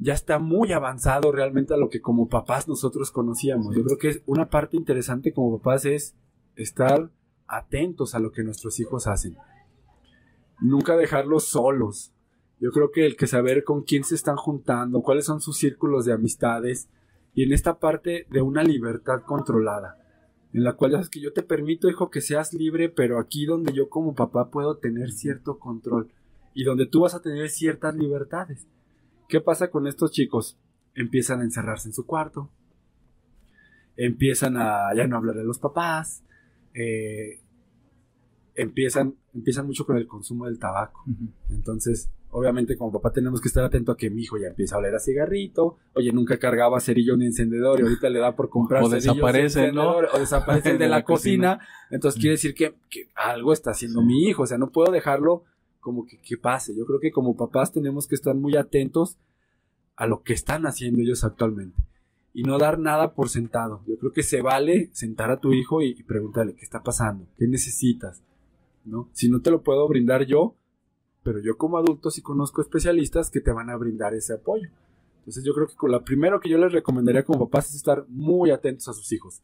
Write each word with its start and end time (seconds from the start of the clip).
ya 0.00 0.14
está 0.14 0.38
muy 0.38 0.72
avanzado 0.72 1.30
realmente 1.30 1.74
a 1.74 1.76
lo 1.76 1.90
que 1.90 2.00
como 2.00 2.28
papás 2.28 2.66
nosotros 2.66 3.10
conocíamos. 3.10 3.76
Yo 3.76 3.84
creo 3.84 3.98
que 3.98 4.22
una 4.24 4.48
parte 4.48 4.78
interesante 4.78 5.34
como 5.34 5.58
papás 5.58 5.84
es 5.84 6.16
estar 6.56 7.10
atentos 7.46 8.14
a 8.14 8.18
lo 8.18 8.32
que 8.32 8.42
nuestros 8.42 8.80
hijos 8.80 9.06
hacen. 9.06 9.36
Nunca 10.58 10.96
dejarlos 10.96 11.44
solos. 11.44 12.12
Yo 12.60 12.70
creo 12.70 12.90
que 12.90 13.04
el 13.04 13.16
que 13.16 13.26
saber 13.26 13.62
con 13.62 13.82
quién 13.82 14.04
se 14.04 14.14
están 14.14 14.36
juntando, 14.36 15.02
cuáles 15.02 15.26
son 15.26 15.42
sus 15.42 15.58
círculos 15.58 16.06
de 16.06 16.14
amistades 16.14 16.88
y 17.34 17.42
en 17.42 17.52
esta 17.52 17.78
parte 17.78 18.26
de 18.30 18.40
una 18.40 18.62
libertad 18.62 19.22
controlada, 19.24 19.98
en 20.52 20.64
la 20.64 20.74
cual 20.74 20.94
es 20.94 21.10
que 21.10 21.20
yo 21.20 21.32
te 21.32 21.42
permito, 21.42 21.88
hijo, 21.88 22.10
que 22.10 22.22
seas 22.22 22.54
libre, 22.54 22.88
pero 22.88 23.18
aquí 23.18 23.44
donde 23.44 23.72
yo 23.72 23.88
como 23.90 24.14
papá 24.14 24.50
puedo 24.50 24.78
tener 24.78 25.12
cierto 25.12 25.58
control 25.58 26.10
y 26.54 26.64
donde 26.64 26.86
tú 26.86 27.00
vas 27.00 27.14
a 27.14 27.22
tener 27.22 27.50
ciertas 27.50 27.94
libertades. 27.94 28.66
¿Qué 29.30 29.40
pasa 29.40 29.70
con 29.70 29.86
estos 29.86 30.10
chicos? 30.10 30.58
Empiezan 30.94 31.40
a 31.40 31.44
encerrarse 31.44 31.88
en 31.88 31.94
su 31.94 32.04
cuarto, 32.04 32.50
empiezan 33.96 34.56
a 34.56 34.92
ya 34.94 35.06
no 35.06 35.16
hablar 35.16 35.36
de 35.36 35.44
los 35.44 35.60
papás, 35.60 36.24
eh, 36.74 37.40
empiezan, 38.56 39.14
empiezan 39.32 39.66
mucho 39.66 39.86
con 39.86 39.96
el 39.96 40.08
consumo 40.08 40.46
del 40.46 40.58
tabaco. 40.58 41.04
Entonces, 41.48 42.10
obviamente 42.30 42.76
como 42.76 42.90
papá 42.92 43.12
tenemos 43.12 43.40
que 43.40 43.46
estar 43.46 43.64
atento 43.64 43.92
a 43.92 43.96
que 43.96 44.10
mi 44.10 44.22
hijo 44.22 44.36
ya 44.36 44.48
empieza 44.48 44.74
a 44.74 44.78
oler 44.78 44.96
a 44.96 44.98
cigarrito, 44.98 45.78
oye, 45.94 46.12
nunca 46.12 46.38
cargaba 46.38 46.80
cerillo 46.80 47.16
ni 47.16 47.26
encendedor 47.26 47.78
y 47.78 47.82
ahorita 47.84 48.10
le 48.10 48.18
da 48.18 48.34
por 48.34 48.50
comprar 48.50 48.82
o 48.82 48.88
desaparece, 48.88 49.70
¿no? 49.70 49.98
O 49.98 50.18
desaparece 50.18 50.70
el 50.72 50.78
de, 50.78 50.88
la, 50.88 51.04
cocina. 51.04 51.60
Entonces 51.90 52.20
quiere 52.20 52.32
decir 52.32 52.54
que, 52.54 52.74
algo 53.14 53.52
está 53.52 53.70
haciendo 53.70 54.02
mi 54.02 54.24
hijo, 54.24 54.42
o 54.42 54.46
sea, 54.46 54.58
no 54.58 54.72
puedo 54.72 54.90
dejarlo 54.90 55.44
como 55.80 56.06
que, 56.06 56.18
que 56.18 56.36
pase. 56.36 56.76
Yo 56.76 56.86
creo 56.86 57.00
que 57.00 57.10
como 57.10 57.36
papás 57.36 57.72
tenemos 57.72 58.06
que 58.06 58.14
estar 58.14 58.34
muy 58.34 58.56
atentos 58.56 59.18
a 59.96 60.06
lo 60.06 60.22
que 60.22 60.32
están 60.32 60.66
haciendo 60.66 61.00
ellos 61.00 61.24
actualmente 61.24 61.76
y 62.32 62.42
no 62.42 62.58
dar 62.58 62.78
nada 62.78 63.14
por 63.14 63.28
sentado. 63.28 63.82
Yo 63.86 63.98
creo 63.98 64.12
que 64.12 64.22
se 64.22 64.42
vale 64.42 64.90
sentar 64.92 65.30
a 65.30 65.40
tu 65.40 65.52
hijo 65.52 65.82
y, 65.82 66.02
preguntarle 66.02 66.54
qué 66.54 66.64
está 66.64 66.82
pasando, 66.82 67.26
qué 67.36 67.46
necesitas, 67.46 68.22
¿no? 68.84 69.08
Si 69.12 69.28
no 69.28 69.40
te 69.40 69.50
lo 69.50 69.62
puedo 69.62 69.86
brindar 69.88 70.24
yo, 70.26 70.54
pero 71.22 71.40
yo 71.40 71.56
como 71.56 71.76
adulto 71.76 72.10
sí 72.10 72.22
conozco 72.22 72.62
especialistas 72.62 73.30
que 73.30 73.40
te 73.40 73.52
van 73.52 73.70
a 73.70 73.76
brindar 73.76 74.14
ese 74.14 74.34
apoyo. 74.34 74.70
Entonces 75.18 75.44
yo 75.44 75.52
creo 75.54 75.66
que 75.66 75.74
con 75.74 75.92
lo 75.92 76.02
primero 76.02 76.40
que 76.40 76.48
yo 76.48 76.56
les 76.56 76.72
recomendaría 76.72 77.24
como 77.24 77.48
papás 77.48 77.68
es 77.70 77.76
estar 77.76 78.06
muy 78.08 78.50
atentos 78.50 78.88
a 78.88 78.94
sus 78.94 79.12
hijos. 79.12 79.42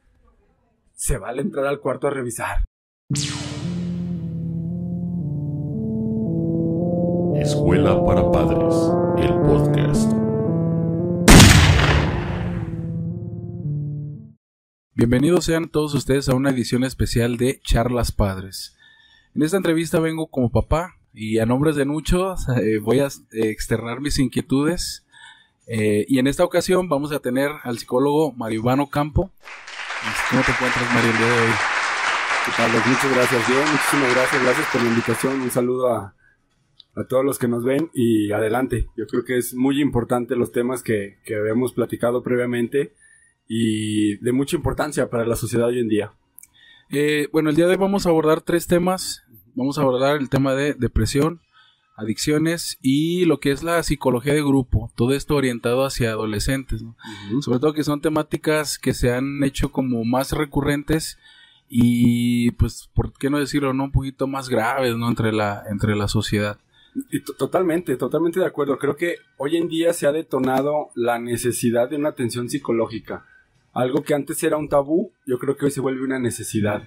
Se 0.94 1.18
vale 1.18 1.42
entrar 1.42 1.66
al 1.66 1.80
cuarto 1.80 2.06
a 2.06 2.10
revisar. 2.10 2.64
Escuela 7.66 8.04
para 8.04 8.30
Padres, 8.30 8.74
el 9.18 9.34
podcast. 9.40 10.12
Bienvenidos 14.94 15.46
sean 15.46 15.68
todos 15.68 15.92
ustedes 15.94 16.28
a 16.28 16.36
una 16.36 16.50
edición 16.50 16.84
especial 16.84 17.38
de 17.38 17.58
Charlas 17.64 18.12
Padres. 18.12 18.76
En 19.34 19.42
esta 19.42 19.56
entrevista 19.56 19.98
vengo 19.98 20.28
como 20.28 20.52
papá 20.52 20.94
y 21.12 21.40
a 21.40 21.46
nombres 21.46 21.74
de 21.74 21.86
muchos 21.86 22.48
eh, 22.50 22.78
voy 22.78 23.00
a 23.00 23.06
eh, 23.06 23.50
externar 23.50 24.00
mis 24.00 24.20
inquietudes. 24.20 25.04
Eh, 25.66 26.06
y 26.06 26.20
en 26.20 26.28
esta 26.28 26.44
ocasión 26.44 26.88
vamos 26.88 27.10
a 27.10 27.18
tener 27.18 27.50
al 27.64 27.78
psicólogo 27.78 28.30
Mario 28.30 28.60
Ivano 28.60 28.90
Campo. 28.90 29.32
¿Cómo 30.30 30.42
te 30.42 30.52
encuentras, 30.52 30.94
Mario, 30.94 31.10
el 31.10 31.18
día 31.18 31.26
de 31.26 31.32
hoy? 31.32 31.52
¿Qué 32.44 32.52
tal? 32.56 32.70
Muchas 32.70 33.12
gracias. 33.12 33.48
Bien, 33.48 33.60
muchísimas 33.60 34.14
gracias. 34.14 34.42
Gracias 34.44 34.66
por 34.70 34.82
la 34.82 34.88
invitación. 34.88 35.40
Un 35.40 35.50
saludo 35.50 35.92
a, 35.92 36.15
a 36.96 37.04
todos 37.04 37.24
los 37.24 37.38
que 37.38 37.48
nos 37.48 37.62
ven 37.62 37.90
y 37.94 38.32
adelante. 38.32 38.88
Yo 38.96 39.06
creo 39.06 39.24
que 39.24 39.36
es 39.36 39.54
muy 39.54 39.80
importante 39.80 40.34
los 40.34 40.50
temas 40.50 40.82
que, 40.82 41.18
que 41.24 41.36
habíamos 41.36 41.72
platicado 41.72 42.22
previamente 42.22 42.94
y 43.48 44.16
de 44.16 44.32
mucha 44.32 44.56
importancia 44.56 45.08
para 45.10 45.26
la 45.26 45.36
sociedad 45.36 45.68
hoy 45.68 45.78
en 45.78 45.88
día. 45.88 46.12
Eh, 46.90 47.28
bueno, 47.32 47.50
el 47.50 47.56
día 47.56 47.66
de 47.66 47.72
hoy 47.72 47.76
vamos 47.78 48.06
a 48.06 48.08
abordar 48.08 48.40
tres 48.40 48.66
temas. 48.66 49.24
Vamos 49.54 49.78
a 49.78 49.82
abordar 49.82 50.16
el 50.16 50.28
tema 50.28 50.54
de 50.54 50.74
depresión, 50.74 51.40
adicciones 51.96 52.78
y 52.82 53.24
lo 53.24 53.40
que 53.40 53.52
es 53.52 53.62
la 53.62 53.82
psicología 53.82 54.34
de 54.34 54.42
grupo. 54.42 54.90
Todo 54.96 55.12
esto 55.14 55.34
orientado 55.34 55.84
hacia 55.84 56.10
adolescentes, 56.10 56.84
Sobre 57.40 57.58
todo 57.58 57.72
que 57.72 57.84
son 57.84 58.00
temáticas 58.00 58.78
que 58.78 58.94
se 58.94 59.12
han 59.12 59.42
hecho 59.44 59.70
como 59.70 60.04
más 60.04 60.32
recurrentes 60.32 61.18
y 61.68 62.52
pues, 62.52 62.88
¿por 62.94 63.12
qué 63.12 63.30
no 63.30 63.38
decirlo, 63.38 63.72
no? 63.72 63.84
Un 63.84 63.92
poquito 63.92 64.26
más 64.26 64.48
graves, 64.48 64.96
¿no? 64.96 65.08
Entre 65.08 65.32
la, 65.32 65.64
entre 65.70 65.96
la 65.96 66.06
sociedad. 66.06 66.58
Totalmente, 67.38 67.96
totalmente 67.96 68.40
de 68.40 68.46
acuerdo. 68.46 68.78
Creo 68.78 68.96
que 68.96 69.16
hoy 69.36 69.56
en 69.56 69.68
día 69.68 69.92
se 69.92 70.06
ha 70.06 70.12
detonado 70.12 70.88
la 70.94 71.18
necesidad 71.18 71.90
de 71.90 71.96
una 71.96 72.10
atención 72.10 72.48
psicológica. 72.48 73.26
Algo 73.72 74.02
que 74.02 74.14
antes 74.14 74.42
era 74.42 74.56
un 74.56 74.68
tabú, 74.68 75.12
yo 75.26 75.38
creo 75.38 75.56
que 75.56 75.66
hoy 75.66 75.70
se 75.70 75.80
vuelve 75.80 76.04
una 76.04 76.18
necesidad. 76.18 76.84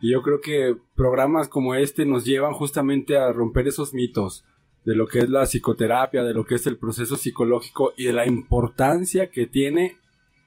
Y 0.00 0.12
yo 0.12 0.22
creo 0.22 0.40
que 0.40 0.76
programas 0.96 1.48
como 1.48 1.74
este 1.74 2.06
nos 2.06 2.24
llevan 2.24 2.54
justamente 2.54 3.18
a 3.18 3.32
romper 3.32 3.68
esos 3.68 3.92
mitos 3.92 4.44
de 4.84 4.96
lo 4.96 5.06
que 5.06 5.20
es 5.20 5.28
la 5.28 5.46
psicoterapia, 5.46 6.24
de 6.24 6.34
lo 6.34 6.44
que 6.44 6.56
es 6.56 6.66
el 6.66 6.76
proceso 6.76 7.16
psicológico 7.16 7.92
y 7.96 8.06
de 8.06 8.12
la 8.12 8.26
importancia 8.26 9.30
que 9.30 9.46
tiene 9.46 9.98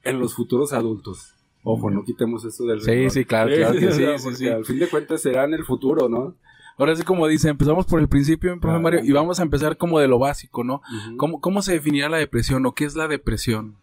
en 0.02 0.18
los 0.18 0.34
futuros 0.34 0.72
adultos. 0.72 1.34
Ojo, 1.62 1.90
no 1.90 2.04
quitemos 2.04 2.44
eso 2.44 2.64
del... 2.64 2.80
Sí, 2.80 3.10
sí, 3.10 3.24
claro, 3.24 3.54
claro 3.54 3.78
que 3.78 3.92
sí, 3.92 4.04
sí, 4.18 4.36
sí. 4.36 4.48
Al 4.48 4.64
fin 4.64 4.78
de 4.78 4.88
cuentas 4.88 5.22
será 5.22 5.44
en 5.44 5.54
el 5.54 5.64
futuro, 5.64 6.08
¿no? 6.08 6.36
Ahora 6.78 6.94
sí, 6.94 7.04
como 7.04 7.26
dice, 7.26 7.48
empezamos 7.48 7.86
por 7.86 8.00
el 8.00 8.08
principio, 8.08 8.58
profe 8.60 8.78
Mario, 8.78 9.00
y 9.02 9.10
vamos 9.10 9.40
a 9.40 9.42
empezar 9.42 9.78
como 9.78 9.98
de 9.98 10.08
lo 10.08 10.18
básico, 10.18 10.62
¿no? 10.62 10.82
¿Cómo, 11.16 11.62
se 11.62 11.72
definirá 11.72 12.10
la 12.10 12.18
depresión 12.18 12.66
o 12.66 12.74
qué 12.74 12.84
es 12.84 12.94
la 12.94 13.08
depresión? 13.08 13.76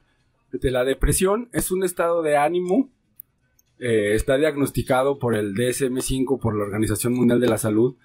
La 0.52 0.84
depresión 0.84 1.50
es 1.54 1.72
un 1.72 1.84
estado 1.84 2.22
de 2.22 2.38
ánimo, 2.38 2.90
eh, 3.80 4.14
está 4.14 4.38
diagnosticado 4.38 5.18
por 5.18 5.34
el 5.36 5.56
DSM-5, 5.56 6.40
por 6.40 6.56
la 6.56 6.64
Organización 6.64 7.16
Mundial 7.16 7.40
de 7.40 7.48
la 7.48 7.58
Salud, 7.58 7.96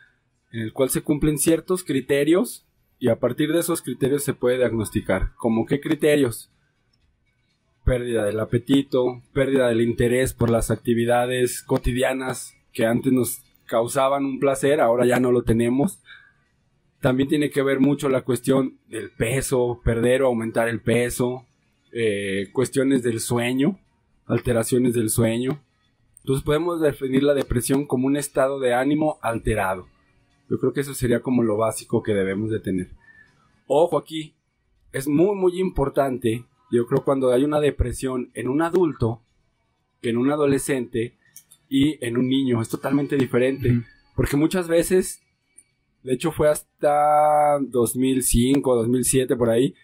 en 0.53 0.61
el 0.61 0.73
cual 0.73 0.89
se 0.89 1.03
cumplen 1.03 1.37
ciertos 1.37 1.85
criterios 1.85 2.65
y 2.99 3.09
a 3.09 3.17
partir 3.17 3.53
de 3.53 3.61
esos 3.61 3.83
criterios 3.83 4.25
se 4.25 4.33
puede 4.33 4.57
diagnosticar. 4.57 5.33
¿Cómo 5.37 5.67
qué 5.67 5.81
criterios? 5.81 6.51
Pérdida 7.85 8.25
del 8.25 8.41
apetito, 8.41 9.23
pérdida 9.35 9.69
del 9.69 9.83
interés 9.83 10.33
por 10.33 10.49
las 10.49 10.71
actividades 10.71 11.63
cotidianas 11.63 12.55
que 12.73 12.87
antes 12.87 13.13
nos 13.13 13.43
causaban 13.69 14.25
un 14.25 14.41
placer, 14.41 14.81
ahora 14.81 15.07
ya 15.07 15.21
no 15.21 15.31
lo 15.31 15.43
tenemos. 15.45 16.01
También 17.01 17.29
tiene 17.29 17.51
que 17.51 17.63
ver 17.63 17.79
mucho 17.79 18.09
la 18.09 18.23
cuestión 18.23 18.79
del 18.89 19.13
peso, 19.13 19.81
perder 19.85 20.23
o 20.23 20.27
aumentar 20.27 20.69
el 20.69 20.81
peso, 20.81 21.45
eh, 21.93 22.49
cuestiones 22.53 23.05
del 23.05 23.21
sueño, 23.21 23.79
alteraciones 24.27 24.95
del 24.95 25.11
sueño. 25.11 25.63
Entonces 26.23 26.45
podemos 26.45 26.81
definir 26.81 27.23
la 27.23 27.35
depresión 27.35 27.87
como 27.87 28.09
un 28.09 28.17
estado 28.17 28.59
de 28.59 28.75
ánimo 28.75 29.19
alterado. 29.23 29.87
Yo 30.51 30.59
creo 30.59 30.73
que 30.73 30.81
eso 30.81 30.95
sería 30.95 31.21
como 31.21 31.43
lo 31.43 31.57
básico 31.57 32.03
que 32.03 32.15
debemos 32.15 32.51
de 32.51 32.59
tener. 32.59 32.89
Ojo 33.67 33.99
aquí, 33.99 34.35
es 34.93 35.07
muy 35.07 35.37
muy 35.37 35.61
importante, 35.61 36.47
yo 36.71 36.87
creo 36.87 37.05
cuando 37.05 37.31
hay 37.31 37.45
una 37.45 37.61
depresión 37.61 38.31
en 38.35 38.49
un 38.49 38.63
adulto, 38.63 39.21
que 40.01 40.11
en 40.11 40.17
un 40.17 40.31
adolescente, 40.31 41.18
y 41.69 42.05
en 42.05 42.17
un 42.17 42.29
niño. 42.29 42.61
Es 42.61 42.69
totalmente 42.69 43.17
diferente. 43.17 43.83
Porque 44.17 44.37
muchas 44.37 44.69
veces, 44.69 45.23
de 46.03 46.15
hecho 46.15 46.33
fue 46.33 46.49
hasta 46.49 47.59
2005, 47.61 48.77
2007 48.77 49.37
por 49.37 49.51
ahí, 49.51 49.75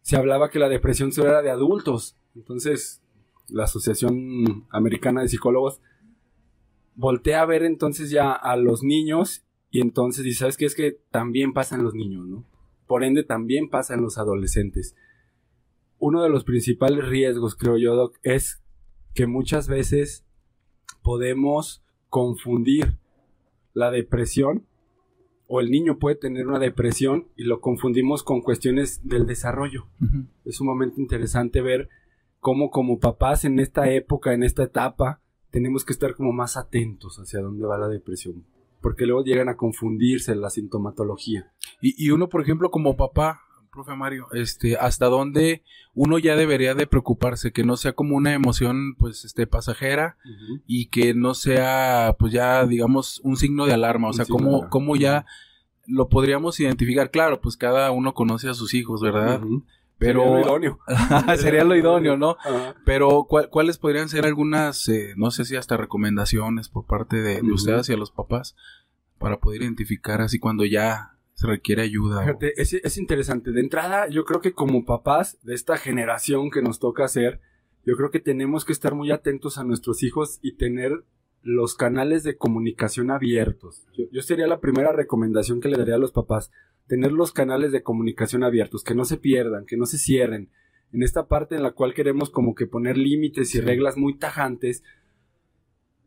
se 0.00 0.16
hablaba 0.16 0.50
que 0.50 0.58
la 0.58 0.68
depresión 0.68 1.12
solo 1.12 1.28
era 1.28 1.42
de 1.42 1.50
adultos. 1.50 2.16
Entonces, 2.34 3.02
la 3.48 3.64
Asociación 3.64 4.66
Americana 4.70 5.22
de 5.22 5.28
Psicólogos 5.28 5.80
voltea 6.94 7.42
a 7.42 7.46
ver 7.46 7.62
entonces 7.62 8.10
ya 8.10 8.32
a 8.32 8.56
los 8.56 8.82
niños 8.82 9.44
y 9.70 9.80
entonces 9.80 10.24
dice, 10.24 10.40
¿sabes 10.40 10.56
qué? 10.56 10.66
Es 10.66 10.74
que 10.74 10.98
también 11.10 11.52
pasan 11.52 11.82
los 11.82 11.94
niños, 11.94 12.26
¿no? 12.26 12.44
Por 12.86 13.04
ende, 13.04 13.24
también 13.24 13.70
pasan 13.70 14.02
los 14.02 14.18
adolescentes. 14.18 14.94
Uno 15.98 16.22
de 16.22 16.28
los 16.28 16.44
principales 16.44 17.06
riesgos, 17.08 17.54
creo 17.54 17.78
yo, 17.78 17.94
Doc, 17.94 18.18
es 18.22 18.62
que 19.14 19.26
muchas 19.26 19.68
veces 19.68 20.26
podemos 21.02 21.82
confundir 22.08 22.96
la 23.74 23.90
depresión 23.90 24.66
o 25.46 25.60
el 25.60 25.70
niño 25.70 25.98
puede 25.98 26.16
tener 26.16 26.46
una 26.46 26.58
depresión 26.58 27.28
y 27.36 27.44
lo 27.44 27.60
confundimos 27.60 28.22
con 28.22 28.40
cuestiones 28.40 29.06
del 29.06 29.26
desarrollo. 29.26 29.86
Es 30.44 30.60
un 30.60 30.66
momento 30.66 31.00
interesante 31.00 31.60
ver 31.60 31.90
cómo 32.40 32.70
como 32.70 32.98
papás 32.98 33.44
en 33.44 33.58
esta 33.58 33.90
época, 33.90 34.32
en 34.32 34.44
esta 34.44 34.62
etapa, 34.62 35.20
tenemos 35.50 35.84
que 35.84 35.92
estar 35.92 36.14
como 36.14 36.32
más 36.32 36.56
atentos 36.56 37.18
hacia 37.18 37.40
dónde 37.40 37.66
va 37.66 37.76
la 37.76 37.88
depresión. 37.88 38.46
Porque 38.80 39.04
luego 39.04 39.24
llegan 39.24 39.48
a 39.48 39.56
confundirse 39.56 40.34
la 40.34 40.48
sintomatología. 40.48 41.52
Y, 41.82 42.02
y 42.02 42.10
uno, 42.10 42.28
por 42.28 42.40
ejemplo, 42.40 42.70
como 42.70 42.96
papá, 42.96 43.42
profe 43.72 43.96
Mario, 43.96 44.26
este, 44.32 44.76
hasta 44.76 45.06
dónde 45.06 45.62
uno 45.94 46.18
ya 46.18 46.36
debería 46.36 46.74
de 46.74 46.86
preocuparse, 46.86 47.52
que 47.52 47.64
no 47.64 47.76
sea 47.76 47.92
como 47.94 48.16
una 48.16 48.34
emoción, 48.34 48.94
pues, 48.98 49.24
este, 49.24 49.46
pasajera 49.46 50.16
y 50.66 50.86
que 50.86 51.14
no 51.14 51.34
sea, 51.34 52.14
pues, 52.18 52.32
ya, 52.32 52.66
digamos, 52.66 53.20
un 53.24 53.36
signo 53.36 53.66
de 53.66 53.72
alarma, 53.72 54.08
o 54.08 54.12
sea, 54.12 54.26
cómo, 54.26 54.68
cómo 54.68 54.94
ya 54.96 55.24
lo 55.86 56.08
podríamos 56.08 56.60
identificar, 56.60 57.10
claro, 57.10 57.40
pues 57.40 57.56
cada 57.56 57.90
uno 57.90 58.14
conoce 58.14 58.48
a 58.48 58.54
sus 58.54 58.74
hijos, 58.74 59.00
¿verdad? 59.00 59.40
Pero 59.98 60.20
Sería 60.22 60.34
lo 60.34 60.40
idóneo. 60.40 60.78
sería 61.38 61.64
lo 61.64 61.76
idóneo, 61.76 62.16
¿no? 62.16 62.36
Ajá. 62.44 62.74
Pero 62.84 63.24
¿cuál- 63.28 63.48
¿cuáles 63.50 63.78
podrían 63.78 64.08
ser 64.08 64.26
algunas, 64.26 64.88
eh, 64.88 65.14
no 65.16 65.30
sé 65.30 65.44
si 65.44 65.56
hasta 65.56 65.76
recomendaciones 65.76 66.68
por 66.68 66.86
parte 66.86 67.16
de, 67.22 67.40
de 67.40 67.52
ustedes 67.52 67.80
hacia 67.80 67.96
los 67.96 68.10
papás 68.10 68.54
para 69.18 69.38
poder 69.38 69.62
identificar 69.62 70.20
así 70.20 70.38
cuando 70.38 70.64
ya 70.64 71.16
se 71.34 71.46
requiere 71.46 71.82
ayuda? 71.82 72.18
o- 72.18 72.22
Fíjate, 72.22 72.60
es, 72.60 72.72
es 72.74 72.98
interesante. 72.98 73.52
De 73.52 73.60
entrada, 73.60 74.08
yo 74.08 74.24
creo 74.24 74.40
que 74.40 74.52
como 74.52 74.84
papás 74.84 75.38
de 75.42 75.54
esta 75.54 75.76
generación 75.76 76.50
que 76.50 76.62
nos 76.62 76.78
toca 76.78 77.06
ser, 77.08 77.40
yo 77.84 77.96
creo 77.96 78.10
que 78.10 78.20
tenemos 78.20 78.64
que 78.64 78.72
estar 78.72 78.94
muy 78.94 79.10
atentos 79.10 79.58
a 79.58 79.64
nuestros 79.64 80.02
hijos 80.02 80.38
y 80.42 80.56
tener 80.56 81.04
los 81.42 81.74
canales 81.74 82.22
de 82.22 82.36
comunicación 82.36 83.10
abiertos. 83.10 83.84
Yo, 83.96 84.04
yo 84.12 84.22
sería 84.22 84.46
la 84.46 84.60
primera 84.60 84.92
recomendación 84.92 85.60
que 85.60 85.68
le 85.68 85.76
daría 85.76 85.96
a 85.96 85.98
los 85.98 86.12
papás, 86.12 86.52
tener 86.86 87.10
los 87.12 87.32
canales 87.32 87.72
de 87.72 87.82
comunicación 87.82 88.44
abiertos, 88.44 88.84
que 88.84 88.94
no 88.94 89.04
se 89.04 89.16
pierdan, 89.16 89.66
que 89.66 89.76
no 89.76 89.86
se 89.86 89.98
cierren. 89.98 90.50
En 90.92 91.02
esta 91.02 91.26
parte 91.26 91.56
en 91.56 91.62
la 91.64 91.72
cual 91.72 91.94
queremos 91.94 92.30
como 92.30 92.54
que 92.54 92.66
poner 92.66 92.96
límites 92.98 93.54
y 93.56 93.60
reglas 93.60 93.96
muy 93.96 94.16
tajantes, 94.18 94.84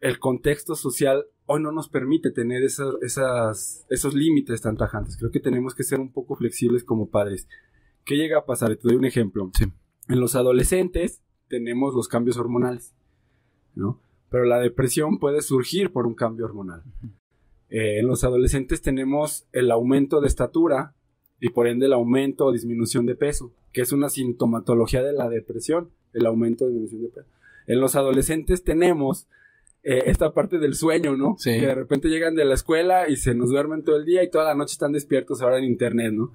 el 0.05 0.19
contexto 0.19 0.75
social 0.75 1.25
hoy 1.47 1.63
no 1.63 1.71
nos 1.71 1.89
permite 1.89 2.29
tener 2.29 2.61
esas, 2.61 2.93
esas, 3.01 3.87
esos 3.89 4.13
límites 4.13 4.61
tan 4.61 4.77
tajantes. 4.77 5.17
Creo 5.17 5.31
que 5.31 5.39
tenemos 5.39 5.73
que 5.73 5.81
ser 5.81 5.99
un 5.99 6.11
poco 6.11 6.35
flexibles 6.35 6.83
como 6.83 7.09
padres. 7.09 7.47
¿Qué 8.03 8.15
llega 8.15 8.37
a 8.37 8.45
pasar? 8.45 8.75
Te 8.75 8.87
doy 8.87 8.97
un 8.97 9.05
ejemplo. 9.05 9.49
Sí. 9.57 9.65
En 10.07 10.19
los 10.19 10.35
adolescentes 10.35 11.23
tenemos 11.47 11.95
los 11.95 12.07
cambios 12.07 12.37
hormonales, 12.37 12.93
¿no? 13.73 13.99
Pero 14.29 14.45
la 14.45 14.59
depresión 14.59 15.17
puede 15.17 15.41
surgir 15.41 15.91
por 15.91 16.05
un 16.05 16.13
cambio 16.13 16.45
hormonal. 16.45 16.83
Eh, 17.69 17.97
en 17.97 18.05
los 18.05 18.23
adolescentes 18.23 18.83
tenemos 18.83 19.47
el 19.53 19.71
aumento 19.71 20.21
de 20.21 20.27
estatura 20.27 20.93
y 21.39 21.49
por 21.49 21.65
ende 21.65 21.87
el 21.87 21.93
aumento 21.93 22.45
o 22.45 22.51
disminución 22.51 23.07
de 23.07 23.15
peso, 23.15 23.53
que 23.73 23.81
es 23.81 23.91
una 23.91 24.09
sintomatología 24.09 25.01
de 25.01 25.13
la 25.13 25.29
depresión, 25.29 25.89
el 26.13 26.27
aumento 26.27 26.65
o 26.65 26.67
disminución 26.67 27.01
de 27.01 27.09
peso. 27.09 27.29
En 27.65 27.79
los 27.79 27.95
adolescentes 27.95 28.63
tenemos 28.63 29.27
eh, 29.87 30.05
esta 30.07 30.33
parte 30.33 30.57
del 30.57 30.73
sueño, 30.73 31.15
¿no? 31.15 31.35
Sí. 31.37 31.51
Que 31.59 31.67
de 31.67 31.75
repente 31.75 32.09
llegan 32.09 32.33
de 32.33 32.43
la 32.43 32.55
escuela 32.55 33.07
y 33.07 33.17
se 33.17 33.35
nos 33.35 33.51
duermen 33.51 33.83
todo 33.83 33.97
el 33.97 34.05
día 34.05 34.23
y 34.23 34.31
toda 34.31 34.45
la 34.45 34.55
noche 34.55 34.73
están 34.73 34.93
despiertos 34.93 35.43
ahora 35.43 35.59
en 35.59 35.65
internet, 35.65 36.11
¿no? 36.11 36.31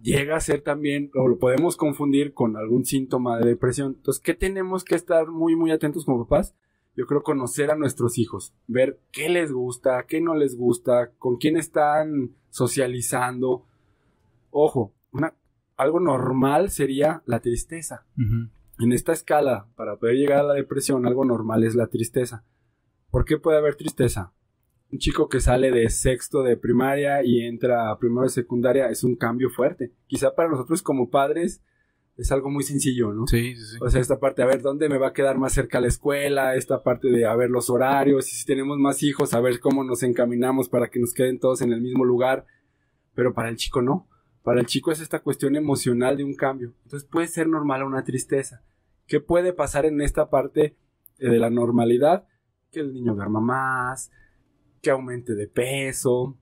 Llega 0.00 0.36
a 0.36 0.40
ser 0.40 0.60
también, 0.60 1.10
o 1.14 1.26
lo 1.26 1.38
podemos 1.38 1.76
confundir 1.76 2.32
con 2.32 2.56
algún 2.56 2.84
síntoma 2.84 3.38
de 3.38 3.46
depresión. 3.46 3.94
Entonces, 3.96 4.22
¿qué 4.22 4.34
tenemos 4.34 4.84
que 4.84 4.94
estar 4.94 5.26
muy, 5.26 5.56
muy 5.56 5.72
atentos 5.72 6.04
como 6.04 6.28
papás? 6.28 6.54
Yo 6.96 7.06
creo 7.06 7.24
conocer 7.24 7.72
a 7.72 7.76
nuestros 7.76 8.18
hijos, 8.18 8.54
ver 8.68 9.00
qué 9.10 9.28
les 9.28 9.50
gusta, 9.50 10.04
qué 10.06 10.20
no 10.20 10.36
les 10.36 10.56
gusta, 10.56 11.10
con 11.18 11.38
quién 11.38 11.56
están 11.56 12.36
socializando. 12.50 13.66
Ojo, 14.52 14.94
una, 15.10 15.34
algo 15.76 15.98
normal 15.98 16.70
sería 16.70 17.24
la 17.26 17.40
tristeza. 17.40 18.06
Ujú. 18.16 18.48
En 18.78 18.92
esta 18.92 19.12
escala, 19.12 19.68
para 19.76 19.96
poder 19.96 20.16
llegar 20.16 20.40
a 20.40 20.44
la 20.44 20.54
depresión, 20.54 21.06
algo 21.06 21.24
normal 21.24 21.64
es 21.64 21.74
la 21.74 21.86
tristeza. 21.86 22.44
¿Por 23.10 23.24
qué 23.24 23.38
puede 23.38 23.58
haber 23.58 23.76
tristeza? 23.76 24.32
Un 24.90 24.98
chico 24.98 25.28
que 25.28 25.40
sale 25.40 25.70
de 25.70 25.88
sexto 25.90 26.42
de 26.42 26.56
primaria 26.56 27.24
y 27.24 27.40
entra 27.40 27.90
a 27.90 27.98
primero 27.98 28.22
de 28.22 28.30
secundaria 28.30 28.88
es 28.88 29.04
un 29.04 29.16
cambio 29.16 29.50
fuerte. 29.50 29.92
Quizá 30.06 30.34
para 30.34 30.48
nosotros 30.48 30.82
como 30.82 31.10
padres 31.10 31.62
es 32.16 32.30
algo 32.30 32.50
muy 32.50 32.62
sencillo, 32.62 33.12
¿no? 33.12 33.26
Sí, 33.26 33.56
sí, 33.56 33.64
sí. 33.64 33.76
O 33.80 33.88
sea, 33.90 34.00
esta 34.00 34.20
parte, 34.20 34.42
a 34.42 34.46
ver, 34.46 34.62
¿dónde 34.62 34.88
me 34.88 34.98
va 34.98 35.08
a 35.08 35.12
quedar 35.12 35.38
más 35.38 35.52
cerca 35.52 35.80
la 35.80 35.88
escuela? 35.88 36.54
Esta 36.54 36.82
parte 36.82 37.08
de, 37.08 37.26
a 37.26 37.34
ver, 37.34 37.50
los 37.50 37.70
horarios, 37.70 38.32
y 38.32 38.36
si 38.36 38.46
tenemos 38.46 38.78
más 38.78 39.02
hijos, 39.02 39.34
a 39.34 39.40
ver 39.40 39.58
cómo 39.58 39.82
nos 39.82 40.02
encaminamos 40.02 40.68
para 40.68 40.90
que 40.90 41.00
nos 41.00 41.12
queden 41.12 41.40
todos 41.40 41.60
en 41.62 41.72
el 41.72 41.80
mismo 41.80 42.04
lugar. 42.04 42.46
Pero 43.14 43.34
para 43.34 43.48
el 43.48 43.56
chico 43.56 43.82
no. 43.82 44.08
Para 44.44 44.60
el 44.60 44.66
chico 44.66 44.92
es 44.92 45.00
esta 45.00 45.22
cuestión 45.22 45.56
emocional 45.56 46.18
de 46.18 46.24
un 46.24 46.34
cambio. 46.34 46.74
Entonces 46.84 47.08
puede 47.08 47.28
ser 47.28 47.48
normal 47.48 47.82
una 47.82 48.04
tristeza. 48.04 48.62
¿Qué 49.06 49.18
puede 49.18 49.54
pasar 49.54 49.86
en 49.86 50.02
esta 50.02 50.28
parte 50.28 50.76
eh, 51.18 51.30
de 51.30 51.38
la 51.38 51.48
normalidad? 51.48 52.28
Que 52.70 52.80
el 52.80 52.92
niño 52.92 53.14
duerma 53.14 53.40
más, 53.40 54.12
que 54.82 54.90
aumente 54.90 55.34
de 55.34 55.48
peso, 55.48 56.36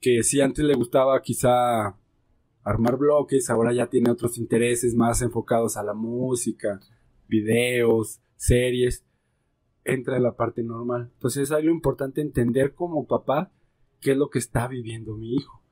que 0.00 0.24
si 0.24 0.40
antes 0.40 0.64
le 0.64 0.74
gustaba 0.74 1.22
quizá 1.22 1.96
armar 2.64 2.96
bloques, 2.96 3.50
ahora 3.50 3.72
ya 3.72 3.86
tiene 3.86 4.10
otros 4.10 4.36
intereses 4.36 4.96
más 4.96 5.22
enfocados 5.22 5.76
a 5.76 5.84
la 5.84 5.94
música, 5.94 6.80
videos, 7.28 8.20
series, 8.34 9.04
entra 9.84 10.16
en 10.16 10.24
la 10.24 10.34
parte 10.34 10.64
normal. 10.64 11.12
Entonces 11.14 11.44
es 11.44 11.52
algo 11.52 11.70
importante 11.70 12.20
entender 12.20 12.74
como 12.74 13.06
papá 13.06 13.52
qué 14.00 14.10
es 14.10 14.16
lo 14.16 14.28
que 14.28 14.40
está 14.40 14.66
viviendo 14.66 15.14
mi 15.16 15.36
hijo. 15.36 15.62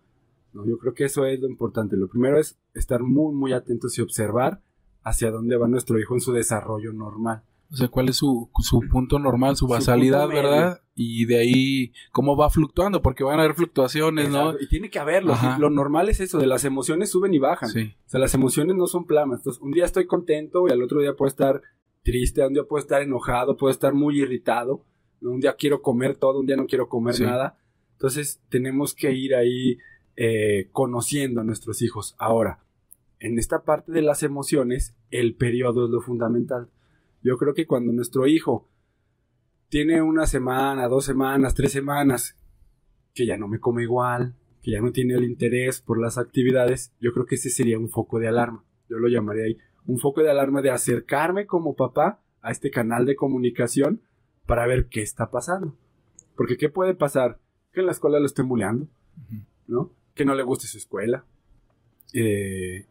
¿No? 0.56 0.66
Yo 0.66 0.78
creo 0.78 0.94
que 0.94 1.04
eso 1.04 1.24
es 1.26 1.38
lo 1.40 1.48
importante. 1.48 1.96
Lo 1.96 2.08
primero 2.08 2.38
es 2.40 2.58
estar 2.74 3.02
muy, 3.02 3.34
muy 3.34 3.52
atentos 3.52 3.96
y 3.98 4.02
observar 4.02 4.60
hacia 5.02 5.30
dónde 5.30 5.56
va 5.56 5.68
nuestro 5.68 5.98
hijo 6.00 6.14
en 6.14 6.20
su 6.20 6.32
desarrollo 6.32 6.92
normal. 6.92 7.42
O 7.70 7.76
sea, 7.76 7.88
cuál 7.88 8.08
es 8.08 8.16
su, 8.16 8.48
su 8.60 8.80
punto 8.88 9.18
normal, 9.18 9.56
su 9.56 9.66
basalidad. 9.66 10.28
¿verdad? 10.28 10.82
Y 10.94 11.24
de 11.26 11.38
ahí 11.38 11.92
cómo 12.12 12.36
va 12.36 12.48
fluctuando, 12.48 13.02
porque 13.02 13.24
van 13.24 13.38
a 13.40 13.42
haber 13.42 13.56
fluctuaciones, 13.56 14.30
¿no? 14.30 14.54
Y 14.60 14.68
tiene 14.68 14.88
que 14.88 14.98
haberlo. 15.00 15.32
Ajá. 15.32 15.58
Lo 15.58 15.68
normal 15.68 16.08
es 16.08 16.20
eso, 16.20 16.38
de 16.38 16.46
las 16.46 16.64
emociones 16.64 17.10
suben 17.10 17.34
y 17.34 17.38
bajan. 17.40 17.68
Sí. 17.68 17.94
O 18.06 18.08
sea, 18.08 18.20
las 18.20 18.34
emociones 18.34 18.76
no 18.76 18.86
son 18.86 19.04
planas. 19.04 19.40
Entonces, 19.40 19.60
un 19.62 19.72
día 19.72 19.84
estoy 19.84 20.06
contento 20.06 20.66
y 20.68 20.70
al 20.72 20.82
otro 20.82 21.00
día 21.00 21.14
puedo 21.14 21.28
estar 21.28 21.60
triste, 22.04 22.46
un 22.46 22.54
día 22.54 22.62
puedo 22.62 22.80
estar 22.80 23.02
enojado, 23.02 23.56
puedo 23.56 23.72
estar 23.72 23.94
muy 23.94 24.20
irritado. 24.20 24.84
Un 25.20 25.40
día 25.40 25.54
quiero 25.56 25.82
comer 25.82 26.16
todo, 26.16 26.38
un 26.38 26.46
día 26.46 26.56
no 26.56 26.66
quiero 26.66 26.88
comer 26.88 27.14
Sí. 27.14 27.24
nada. 27.24 27.58
Entonces, 27.94 28.40
tenemos 28.48 28.94
que 28.94 29.12
ir 29.12 29.34
ahí 29.34 29.78
eh, 30.16 30.68
conociendo 30.72 31.40
a 31.40 31.44
nuestros 31.44 31.82
hijos. 31.82 32.14
Ahora, 32.18 32.60
en 33.18 33.38
esta 33.38 33.62
parte 33.62 33.92
de 33.92 34.02
las 34.02 34.22
emociones, 34.22 34.96
el 35.10 35.34
periodo 35.34 35.86
es 35.86 35.90
lo 35.90 36.00
fundamental. 36.00 36.68
Yo 37.22 37.36
creo 37.38 37.54
que 37.54 37.66
cuando 37.66 37.92
nuestro 37.92 38.26
hijo 38.26 38.68
tiene 39.68 40.02
una 40.02 40.26
semana, 40.26 40.88
dos 40.88 41.04
semanas, 41.04 41.54
tres 41.54 41.72
semanas, 41.72 42.36
que 43.14 43.26
ya 43.26 43.36
no 43.36 43.48
me 43.48 43.60
come 43.60 43.82
igual, 43.82 44.34
que 44.62 44.72
ya 44.72 44.80
no 44.80 44.92
tiene 44.92 45.14
el 45.14 45.24
interés 45.24 45.80
por 45.80 46.00
las 46.00 46.18
actividades, 46.18 46.92
yo 47.00 47.12
creo 47.12 47.26
que 47.26 47.36
ese 47.36 47.50
sería 47.50 47.78
un 47.78 47.88
foco 47.88 48.18
de 48.18 48.28
alarma. 48.28 48.64
Yo 48.88 48.98
lo 48.98 49.08
llamaría 49.08 49.44
ahí 49.44 49.58
un 49.86 49.98
foco 49.98 50.22
de 50.22 50.30
alarma 50.30 50.62
de 50.62 50.70
acercarme 50.70 51.46
como 51.46 51.76
papá 51.76 52.20
a 52.42 52.50
este 52.50 52.70
canal 52.70 53.06
de 53.06 53.16
comunicación 53.16 54.02
para 54.46 54.66
ver 54.66 54.88
qué 54.88 55.02
está 55.02 55.30
pasando. 55.30 55.76
Porque 56.36 56.56
¿qué 56.56 56.68
puede 56.68 56.94
pasar? 56.94 57.38
Que 57.72 57.80
en 57.80 57.86
la 57.86 57.92
escuela 57.92 58.18
lo 58.18 58.26
estén 58.26 58.48
bulleando. 58.48 58.88
¿no? 59.66 59.90
Que 60.16 60.24
no 60.24 60.34
le 60.34 60.42
guste 60.42 60.66
su 60.66 60.78
escuela, 60.78 61.24
eh, 62.12 62.86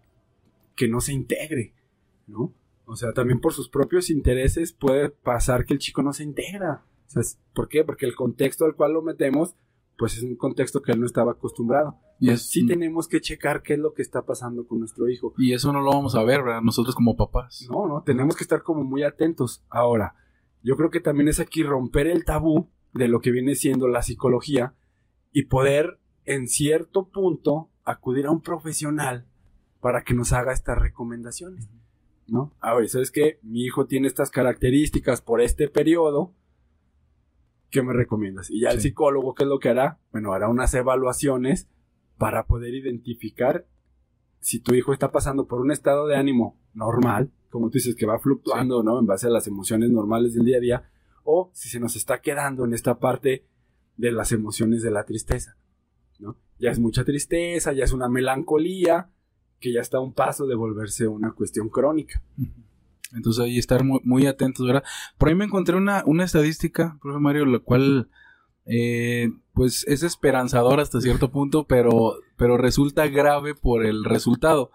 que 0.75 0.87
no 0.87 1.01
se 1.01 1.13
integre, 1.13 1.73
¿no? 2.27 2.53
O 2.85 2.95
sea, 2.95 3.13
también 3.13 3.39
por 3.41 3.53
sus 3.53 3.67
propios 3.69 4.09
intereses 4.09 4.71
puede 4.73 5.09
pasar 5.09 5.65
que 5.65 5.73
el 5.73 5.79
chico 5.79 6.03
no 6.03 6.13
se 6.13 6.23
integra. 6.23 6.83
O 7.07 7.09
sea, 7.09 7.21
es- 7.21 7.39
¿Por 7.53 7.67
qué? 7.67 7.83
Porque 7.83 8.05
el 8.05 8.15
contexto 8.15 8.65
al 8.65 8.75
cual 8.75 8.93
lo 8.93 9.01
metemos, 9.01 9.55
pues 9.97 10.17
es 10.17 10.23
un 10.23 10.35
contexto 10.35 10.81
que 10.81 10.91
él 10.91 10.99
no 10.99 11.05
estaba 11.05 11.31
acostumbrado. 11.31 11.97
Y, 12.19 12.27
Pues 12.27 12.41
es- 12.41 12.49
sí 12.49 12.67
tenemos 12.67 13.07
que 13.07 13.21
checar 13.21 13.63
qué 13.63 13.73
es 13.73 13.79
lo 13.79 13.93
que 13.93 14.01
está 14.01 14.23
pasando 14.25 14.67
con 14.67 14.79
nuestro 14.79 15.09
hijo. 15.09 15.33
y 15.37 15.53
eso 15.53 15.71
no 15.73 15.81
lo 15.81 15.91
vamos 15.91 16.15
a 16.15 16.23
ver, 16.23 16.43
¿verdad? 16.43 16.61
Nosotros 16.61 16.93
como 16.95 17.15
papás. 17.17 17.65
No, 17.71 17.87
no, 17.87 18.03
tenemos 18.03 18.35
que 18.35 18.43
estar 18.43 18.61
como 18.61 18.83
muy 18.83 19.03
atentos. 19.03 19.63
Ahora, 19.69 20.15
yo 20.61 20.75
creo 20.77 20.89
que 20.91 20.99
también 20.99 21.27
es 21.29 21.39
aquí 21.39 21.63
romper 21.63 22.07
el 22.07 22.23
tabú 22.25 22.69
de 22.93 23.07
lo 23.07 23.19
que 23.19 23.31
viene 23.31 23.55
siendo 23.55 23.87
la 23.87 24.01
psicología 24.03 24.75
y 25.31 25.45
poder, 25.45 25.99
en 26.25 26.47
cierto 26.47 27.09
punto, 27.09 27.69
acudir 27.83 28.25
a 28.25 28.31
un 28.31 28.41
profesional 28.41 29.25
para 29.79 30.03
que 30.03 30.13
nos 30.13 30.33
haga 30.33 30.53
estas 30.53 30.77
recomendaciones. 30.77 31.69
¿No? 32.27 32.51
A 32.59 32.73
ver, 32.73 32.89
¿sabes 32.89 33.11
qué? 33.11 33.39
Mi 33.43 33.63
hijo 33.63 33.85
tiene 33.85 34.07
estas 34.07 34.31
características 34.31 35.21
por 35.21 35.41
este 35.41 35.67
periodo. 35.67 36.33
¿Qué 37.69 37.83
me 37.83 37.93
recomiendas? 37.93 38.49
Y 38.49 38.61
ya 38.61 38.69
el 38.69 38.81
psicólogo, 38.81 39.35
¿qué 39.35 39.43
es 39.43 39.49
lo 39.49 39.59
que 39.59 39.69
hará? 39.69 39.99
Bueno, 40.11 40.33
hará 40.33 40.49
unas 40.49 40.73
evaluaciones 40.73 41.67
para 42.17 42.47
poder 42.47 42.73
identificar 42.73 43.67
si 44.39 44.59
tu 44.59 44.73
hijo 44.73 44.93
está 44.93 45.11
pasando 45.11 45.47
por 45.47 45.59
un 45.59 45.71
estado 45.71 46.07
de 46.07 46.15
ánimo 46.15 46.57
normal, 46.73 47.31
como 47.49 47.69
tú 47.69 47.79
dices, 47.79 47.95
que 47.95 48.05
va 48.05 48.19
fluctuando, 48.19 48.83
¿no? 48.83 48.99
En 48.99 49.05
base 49.05 49.27
a 49.27 49.31
las 49.31 49.47
emociones 49.47 49.89
normales 49.89 50.33
del 50.33 50.45
día 50.45 50.57
a 50.57 50.61
día, 50.61 50.89
o 51.23 51.49
si 51.53 51.69
se 51.69 51.79
nos 51.79 51.95
está 51.95 52.21
quedando 52.21 52.65
en 52.65 52.73
esta 52.73 52.99
parte 52.99 53.45
de 53.97 54.11
las 54.11 54.31
emociones 54.31 54.83
de 54.83 54.91
la 54.91 55.03
tristeza, 55.03 55.57
¿no? 56.19 56.37
Ya 56.59 56.71
es 56.71 56.79
mucha 56.79 57.03
tristeza, 57.03 57.73
ya 57.73 57.83
es 57.83 57.91
una 57.91 58.09
melancolía, 58.09 59.09
que 59.59 59.73
ya 59.73 59.81
está 59.81 59.97
a 59.97 60.01
un 60.01 60.13
paso 60.13 60.47
de 60.47 60.55
volverse 60.55 61.07
una 61.07 61.31
cuestión 61.31 61.69
crónica. 61.69 62.21
Entonces 63.13 63.43
ahí 63.43 63.57
estar 63.57 63.83
muy, 63.83 63.99
muy 64.03 64.27
atentos, 64.27 64.65
¿verdad? 64.65 64.83
Por 65.17 65.29
ahí 65.29 65.35
me 65.35 65.45
encontré 65.45 65.75
una, 65.75 66.03
una 66.05 66.23
estadística, 66.23 66.97
profe 67.01 67.19
Mario, 67.19 67.45
la 67.45 67.59
cual 67.59 68.09
eh, 68.65 69.29
pues 69.53 69.85
es 69.87 70.03
esperanzadora 70.03 70.81
hasta 70.81 70.99
cierto 70.99 71.31
punto, 71.31 71.65
pero, 71.65 72.17
pero 72.35 72.57
resulta 72.57 73.07
grave 73.07 73.55
por 73.55 73.85
el 73.85 74.03
resultado. 74.03 74.71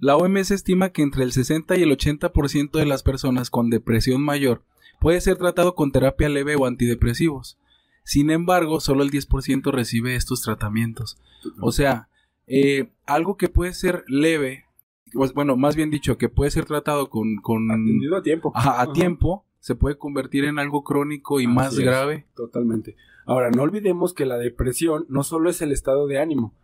La 0.00 0.16
OMS 0.16 0.52
estima 0.52 0.90
que 0.90 1.02
entre 1.02 1.24
el 1.24 1.32
60 1.32 1.76
y 1.76 1.82
el 1.82 1.90
80% 1.90 2.70
de 2.72 2.86
las 2.86 3.02
personas 3.02 3.50
con 3.50 3.68
depresión 3.68 4.22
mayor 4.22 4.62
puede 5.00 5.20
ser 5.20 5.36
tratado 5.36 5.74
con 5.74 5.90
terapia 5.90 6.28
leve 6.28 6.56
o 6.56 6.66
antidepresivos. 6.66 7.58
Sin 8.04 8.30
embargo, 8.30 8.80
solo 8.80 9.02
el 9.02 9.10
10% 9.10 9.70
recibe 9.72 10.16
estos 10.16 10.42
tratamientos. 10.42 11.18
O 11.60 11.72
sea, 11.72 12.08
eh, 12.46 12.90
algo 13.06 13.36
que 13.36 13.48
puede 13.48 13.72
ser 13.74 14.04
leve, 14.08 14.64
pues, 15.12 15.32
bueno, 15.34 15.56
más 15.56 15.76
bien 15.76 15.90
dicho, 15.90 16.18
que 16.18 16.28
puede 16.28 16.50
ser 16.50 16.64
tratado 16.64 17.10
con... 17.10 17.36
con 17.36 17.70
Atendido 17.70 18.16
a 18.16 18.22
tiempo. 18.22 18.52
A 18.54 18.82
Ajá. 18.82 18.92
tiempo, 18.92 19.44
se 19.60 19.74
puede 19.74 19.96
convertir 19.98 20.44
en 20.44 20.58
algo 20.58 20.82
crónico 20.82 21.40
y 21.40 21.44
Así 21.44 21.54
más 21.54 21.72
es. 21.74 21.80
grave. 21.80 22.26
Totalmente. 22.34 22.96
Ahora, 23.26 23.50
no 23.50 23.62
olvidemos 23.62 24.14
que 24.14 24.26
la 24.26 24.36
depresión 24.36 25.06
no 25.08 25.22
solo 25.22 25.48
es 25.50 25.62
el 25.62 25.70
estado 25.70 26.06
de 26.06 26.18
ánimo. 26.18 26.54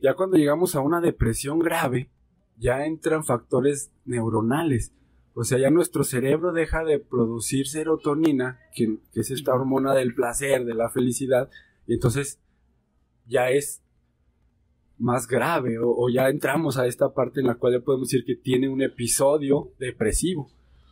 Ya 0.00 0.14
cuando 0.14 0.36
llegamos 0.36 0.74
a 0.74 0.80
una 0.80 1.00
depresión 1.00 1.60
grave, 1.60 2.10
ya 2.58 2.84
entran 2.86 3.24
factores 3.24 3.92
neuronales. 4.04 4.92
O 5.34 5.44
sea, 5.44 5.58
ya 5.58 5.70
nuestro 5.70 6.04
cerebro 6.04 6.52
deja 6.52 6.84
de 6.84 6.98
producir 6.98 7.66
serotonina, 7.66 8.60
que, 8.74 8.98
es 9.14 9.30
esta 9.30 9.54
hormona 9.54 9.94
del 9.94 10.14
placer, 10.14 10.64
de 10.64 10.74
la 10.74 10.90
felicidad, 10.90 11.48
y 11.86 11.94
entonces 11.94 12.38
ya 13.26 13.50
es 13.50 13.82
más 14.98 15.26
grave, 15.26 15.78
o, 15.80 16.08
ya 16.10 16.28
entramos 16.28 16.76
a 16.76 16.86
esta 16.86 17.14
parte 17.14 17.40
en 17.40 17.46
la 17.46 17.54
cual 17.54 17.72
ya 17.72 17.80
podemos 17.80 18.08
decir 18.08 18.24
que 18.24 18.36
tiene 18.36 18.68
un 18.68 18.82
episodio 18.82 19.72
depresivo. 19.78 20.50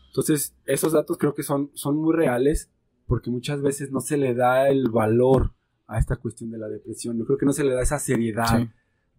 Entonces, 0.09 0.57
esos 0.65 0.93
datos 0.93 1.19
creo 1.19 1.35
que 1.35 1.43
son, 1.43 1.71
son 1.75 1.97
muy 1.97 2.17
reales 2.17 2.71
porque 3.07 3.31
muchas 3.31 3.61
veces 3.61 3.93
no 3.93 4.01
se 4.01 4.17
le 4.17 4.35
da 4.35 4.69
el 4.69 4.89
valor 4.89 5.53
a 5.87 5.99
esta 5.99 6.17
cuestión 6.17 6.51
de 6.51 6.59
la 6.59 6.69
depresión. 6.69 7.19
Yo 7.19 7.27
creo 7.27 7.39
que 7.39 7.47
no 7.47 7.53
se 7.53 7.65
le 7.65 7.75
da 7.75 7.83
esa 7.83 7.99
seriedad. 7.99 8.69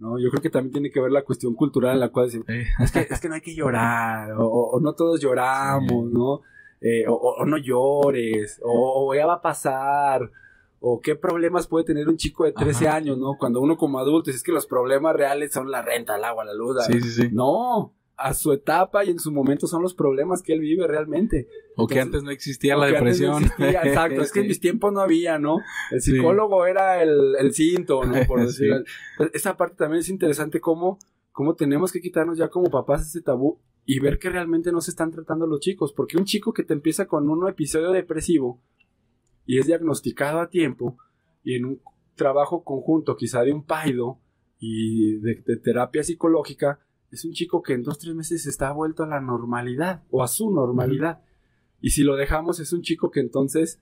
¿No? 0.01 0.19
Yo 0.19 0.29
creo 0.31 0.41
que 0.41 0.49
también 0.49 0.73
tiene 0.73 0.91
que 0.91 0.99
ver 0.99 1.11
la 1.11 1.23
cuestión 1.23 1.53
cultural 1.53 1.93
en 1.93 1.99
la 2.01 2.09
cual 2.09 2.25
decimos, 2.25 2.49
Eh, 2.49 2.65
es 2.79 2.91
que, 2.91 3.07
es 3.09 3.19
que 3.21 3.29
no 3.29 3.35
hay 3.35 3.41
que 3.41 3.55
llorar, 3.55 4.33
o, 4.33 4.45
o- 4.47 4.79
no 4.81 4.93
todos 4.93 5.21
lloramos, 5.21 6.07
Sí. 6.09 6.13
¿no? 6.13 6.41
Eh, 6.81 7.05
o, 7.07 7.45
no 7.45 7.57
llores, 7.57 8.59
o, 8.63 9.07
o 9.07 9.13
ya 9.15 9.25
va 9.27 9.35
a 9.35 9.41
pasar, 9.41 10.29
o 10.79 10.99
qué 10.99 11.15
problemas 11.15 11.67
puede 11.67 11.85
tener 11.85 12.09
un 12.09 12.17
chico 12.17 12.43
de 12.43 12.53
13 12.53 12.87
Ajá. 12.87 12.97
años, 12.97 13.17
¿no? 13.19 13.37
Cuando 13.37 13.61
uno 13.61 13.77
como 13.77 13.99
adulto, 13.99 14.31
es 14.31 14.41
que 14.43 14.51
los 14.51 14.65
problemas 14.65 15.15
reales 15.15 15.53
son 15.53 15.69
la 15.69 15.83
renta, 15.83 16.15
el 16.17 16.23
agua, 16.23 16.43
la 16.43 16.53
luz. 16.55 16.83
sí, 16.87 16.99
sí, 16.99 17.09
sí. 17.11 17.29
No, 17.31 17.93
a 18.23 18.33
su 18.33 18.51
etapa 18.53 19.03
y 19.05 19.09
en 19.09 19.19
su 19.19 19.31
momento 19.31 19.67
son 19.67 19.81
los 19.81 19.93
problemas 19.93 20.41
que 20.41 20.53
él 20.53 20.59
vive 20.59 20.87
realmente. 20.87 21.47
O 21.75 21.87
que 21.87 21.99
antes 21.99 22.23
no 22.23 22.31
existía 22.31 22.75
la 22.75 22.87
no 22.87 22.93
depresión. 22.93 23.43
existía, 23.43 23.81
exacto, 23.83 24.21
es 24.21 24.31
que 24.31 24.39
en 24.39 24.45
Sí. 24.45 24.49
mis 24.49 24.59
tiempos 24.59 24.93
no 24.93 24.99
había, 25.01 25.39
¿no? 25.39 25.57
El 25.91 26.01
Sí. 26.01 26.11
psicólogo 26.11 26.65
era 26.65 27.01
el, 27.01 27.35
el 27.39 27.53
cinto, 27.53 28.03
¿no? 28.05 28.25
Por 28.27 28.39
Sí. 28.41 28.45
decirlo. 28.47 28.75
Entonces, 29.13 29.35
Esa 29.35 29.57
parte 29.57 29.75
también 29.77 29.99
es 30.01 30.09
interesante 30.09 30.59
cómo, 30.59 30.99
cómo 31.31 31.55
tenemos 31.55 31.91
que 31.91 32.01
quitarnos 32.01 32.37
ya 32.37 32.49
como 32.49 32.69
papás 32.69 33.07
ese 33.07 33.21
tabú 33.21 33.59
y 33.85 33.99
ver 33.99 34.19
que 34.19 34.29
realmente 34.29 34.71
no 34.71 34.81
se 34.81 34.91
están 34.91 35.11
tratando 35.11 35.47
los 35.47 35.59
chicos. 35.59 35.93
Porque 35.93 36.17
un 36.17 36.25
chico 36.25 36.53
que 36.53 36.63
te 36.63 36.73
empieza 36.73 37.07
con 37.07 37.29
un 37.29 37.47
episodio 37.49 37.91
depresivo 37.91 38.61
y 39.45 39.57
es 39.59 39.65
diagnosticado 39.67 40.39
a 40.39 40.49
tiempo 40.49 40.97
y 41.43 41.55
en 41.55 41.65
un 41.65 41.81
trabajo 42.15 42.63
conjunto 42.63 43.15
quizá 43.15 43.41
de 43.43 43.53
un 43.53 43.65
paido 43.65 44.19
y 44.59 45.17
de, 45.21 45.41
de 45.43 45.57
terapia 45.57 46.03
psicológica, 46.03 46.79
es 47.11 47.25
un 47.25 47.33
chico 47.33 47.61
que 47.61 47.73
en 47.73 47.83
dos, 47.83 47.99
tres 47.99 48.15
meses 48.15 48.45
está 48.47 48.71
vuelto 48.71 49.03
a 49.03 49.07
la 49.07 49.19
normalidad 49.19 50.03
o 50.09 50.23
a 50.23 50.27
su 50.27 50.49
normalidad. 50.49 51.21
Y 51.81 51.89
si 51.89 52.03
lo 52.03 52.15
dejamos, 52.15 52.59
es 52.59 52.71
un 52.71 52.81
chico 52.81 53.11
que 53.11 53.19
entonces 53.19 53.81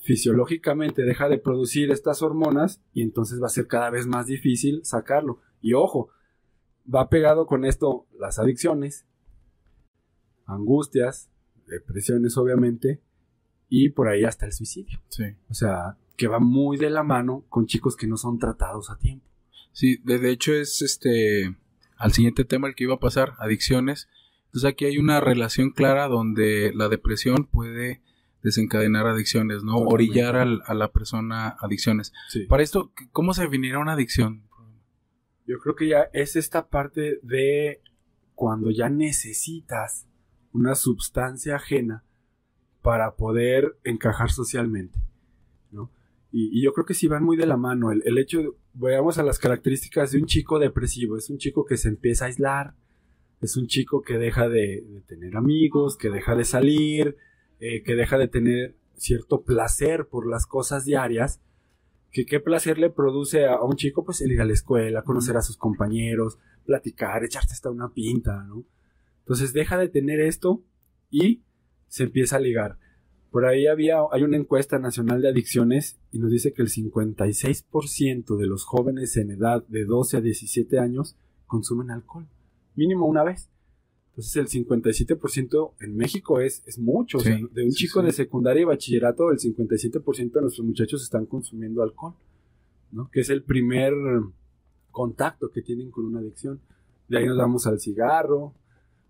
fisiológicamente 0.00 1.02
deja 1.02 1.28
de 1.28 1.38
producir 1.38 1.90
estas 1.90 2.22
hormonas 2.22 2.80
y 2.92 3.02
entonces 3.02 3.42
va 3.42 3.46
a 3.46 3.50
ser 3.50 3.66
cada 3.66 3.90
vez 3.90 4.06
más 4.06 4.26
difícil 4.26 4.80
sacarlo. 4.84 5.40
Y 5.60 5.72
ojo, 5.72 6.10
va 6.92 7.08
pegado 7.08 7.46
con 7.46 7.64
esto 7.64 8.06
las 8.16 8.38
adicciones, 8.38 9.06
angustias, 10.44 11.28
depresiones 11.66 12.36
obviamente, 12.36 13.02
y 13.68 13.88
por 13.88 14.06
ahí 14.06 14.22
hasta 14.22 14.46
el 14.46 14.52
suicidio. 14.52 15.00
Sí. 15.08 15.24
O 15.50 15.54
sea, 15.54 15.98
que 16.16 16.28
va 16.28 16.38
muy 16.38 16.76
de 16.76 16.90
la 16.90 17.02
mano 17.02 17.44
con 17.48 17.66
chicos 17.66 17.96
que 17.96 18.06
no 18.06 18.16
son 18.16 18.38
tratados 18.38 18.88
a 18.90 18.98
tiempo. 18.98 19.26
Sí, 19.72 19.96
de, 20.04 20.20
de 20.20 20.30
hecho 20.30 20.54
es 20.54 20.80
este 20.82 21.56
al 21.96 22.12
siguiente 22.12 22.44
tema 22.44 22.68
el 22.68 22.74
que 22.74 22.84
iba 22.84 22.94
a 22.94 23.00
pasar, 23.00 23.34
adicciones. 23.38 24.08
Entonces 24.46 24.70
aquí 24.70 24.84
hay 24.84 24.98
una 24.98 25.20
relación 25.20 25.70
clara 25.70 26.08
donde 26.08 26.72
la 26.74 26.88
depresión 26.88 27.44
puede 27.46 28.00
desencadenar 28.42 29.06
adicciones, 29.06 29.62
¿no? 29.64 29.76
Orillar 29.76 30.36
al- 30.36 30.62
a 30.66 30.74
la 30.74 30.92
persona 30.92 31.56
adicciones. 31.60 32.12
Para 32.46 32.62
esto, 32.62 32.92
¿cómo 33.12 33.34
se 33.34 33.42
definirá 33.42 33.78
una 33.78 33.92
adicción? 33.94 34.44
Yo 35.46 35.58
creo 35.58 35.74
que 35.76 35.88
ya 35.88 36.08
es 36.12 36.36
esta 36.36 36.68
parte 36.68 37.18
de 37.22 37.80
cuando 38.34 38.70
ya 38.70 38.88
necesitas 38.88 40.06
una 40.52 40.74
sustancia 40.74 41.56
ajena 41.56 42.04
para 42.82 43.16
poder 43.16 43.76
encajar 43.84 44.30
socialmente, 44.30 44.98
¿no? 45.72 45.90
Y, 46.32 46.58
y 46.58 46.62
yo 46.62 46.72
creo 46.72 46.84
que 46.86 46.94
sí 46.94 47.08
van 47.08 47.24
muy 47.24 47.36
de 47.36 47.46
la 47.46 47.56
mano. 47.56 47.90
El, 47.92 48.02
el 48.06 48.18
hecho, 48.18 48.38
de- 48.42 48.50
veamos 48.78 49.18
a 49.18 49.22
las 49.22 49.38
características 49.38 50.12
de 50.12 50.18
un 50.18 50.26
chico 50.26 50.58
depresivo. 50.58 51.16
Es 51.16 51.30
un 51.30 51.38
chico 51.38 51.64
que 51.64 51.76
se 51.76 51.88
empieza 51.88 52.24
a 52.24 52.28
aislar, 52.28 52.74
es 53.40 53.56
un 53.56 53.66
chico 53.66 54.02
que 54.02 54.18
deja 54.18 54.48
de, 54.48 54.82
de 54.82 55.00
tener 55.06 55.36
amigos, 55.36 55.96
que 55.96 56.10
deja 56.10 56.34
de 56.34 56.44
salir, 56.44 57.16
eh, 57.58 57.82
que 57.82 57.94
deja 57.94 58.18
de 58.18 58.28
tener 58.28 58.76
cierto 58.96 59.42
placer 59.42 60.06
por 60.08 60.28
las 60.28 60.46
cosas 60.46 60.84
diarias. 60.84 61.40
Que 62.10 62.24
qué 62.24 62.40
placer 62.40 62.78
le 62.78 62.90
produce 62.90 63.46
a, 63.46 63.54
a 63.54 63.64
un 63.64 63.76
chico, 63.76 64.04
pues 64.04 64.20
el 64.20 64.32
ir 64.32 64.40
a 64.40 64.46
la 64.46 64.52
escuela, 64.52 65.02
conocer 65.02 65.36
a 65.36 65.42
sus 65.42 65.56
compañeros, 65.56 66.38
platicar, 66.64 67.24
echarse 67.24 67.52
hasta 67.52 67.70
una 67.70 67.92
pinta, 67.92 68.42
¿no? 68.44 68.64
Entonces 69.20 69.52
deja 69.52 69.76
de 69.76 69.88
tener 69.88 70.20
esto 70.20 70.62
y 71.10 71.42
se 71.88 72.04
empieza 72.04 72.36
a 72.36 72.40
ligar. 72.40 72.78
Por 73.36 73.44
ahí 73.44 73.66
había, 73.66 73.98
hay 74.12 74.22
una 74.22 74.38
encuesta 74.38 74.78
nacional 74.78 75.20
de 75.20 75.28
adicciones 75.28 75.98
y 76.10 76.18
nos 76.18 76.30
dice 76.30 76.54
que 76.54 76.62
el 76.62 76.68
56% 76.68 78.34
de 78.34 78.46
los 78.46 78.64
jóvenes 78.64 79.14
en 79.18 79.30
edad 79.30 79.62
de 79.68 79.84
12 79.84 80.16
a 80.16 80.20
17 80.22 80.78
años 80.78 81.18
consumen 81.46 81.90
alcohol, 81.90 82.26
mínimo 82.76 83.04
una 83.04 83.24
vez. 83.24 83.50
Entonces 84.08 84.36
el 84.36 84.48
57% 84.48 85.74
en 85.80 85.96
México 85.98 86.40
es, 86.40 86.62
es 86.66 86.78
mucho. 86.78 87.18
o 87.18 87.20
sea, 87.20 87.36
de 87.36 87.62
un 87.62 87.72
sí, 87.72 87.84
chico 87.84 88.00
sí. 88.00 88.06
de 88.06 88.12
secundaria 88.12 88.62
y 88.62 88.64
bachillerato, 88.64 89.30
el 89.30 89.36
57% 89.36 90.32
de 90.32 90.40
nuestros 90.40 90.66
muchachos 90.66 91.02
están 91.02 91.26
consumiendo 91.26 91.82
alcohol, 91.82 92.14
¿no? 92.90 93.10
Que 93.10 93.20
es 93.20 93.28
el 93.28 93.42
primer 93.42 93.92
contacto 94.90 95.50
que 95.50 95.60
tienen 95.60 95.90
con 95.90 96.06
una 96.06 96.20
adicción. 96.20 96.58
De 97.06 97.18
ahí 97.18 97.26
nos 97.26 97.36
vamos 97.36 97.66
al 97.66 97.80
cigarro. 97.80 98.54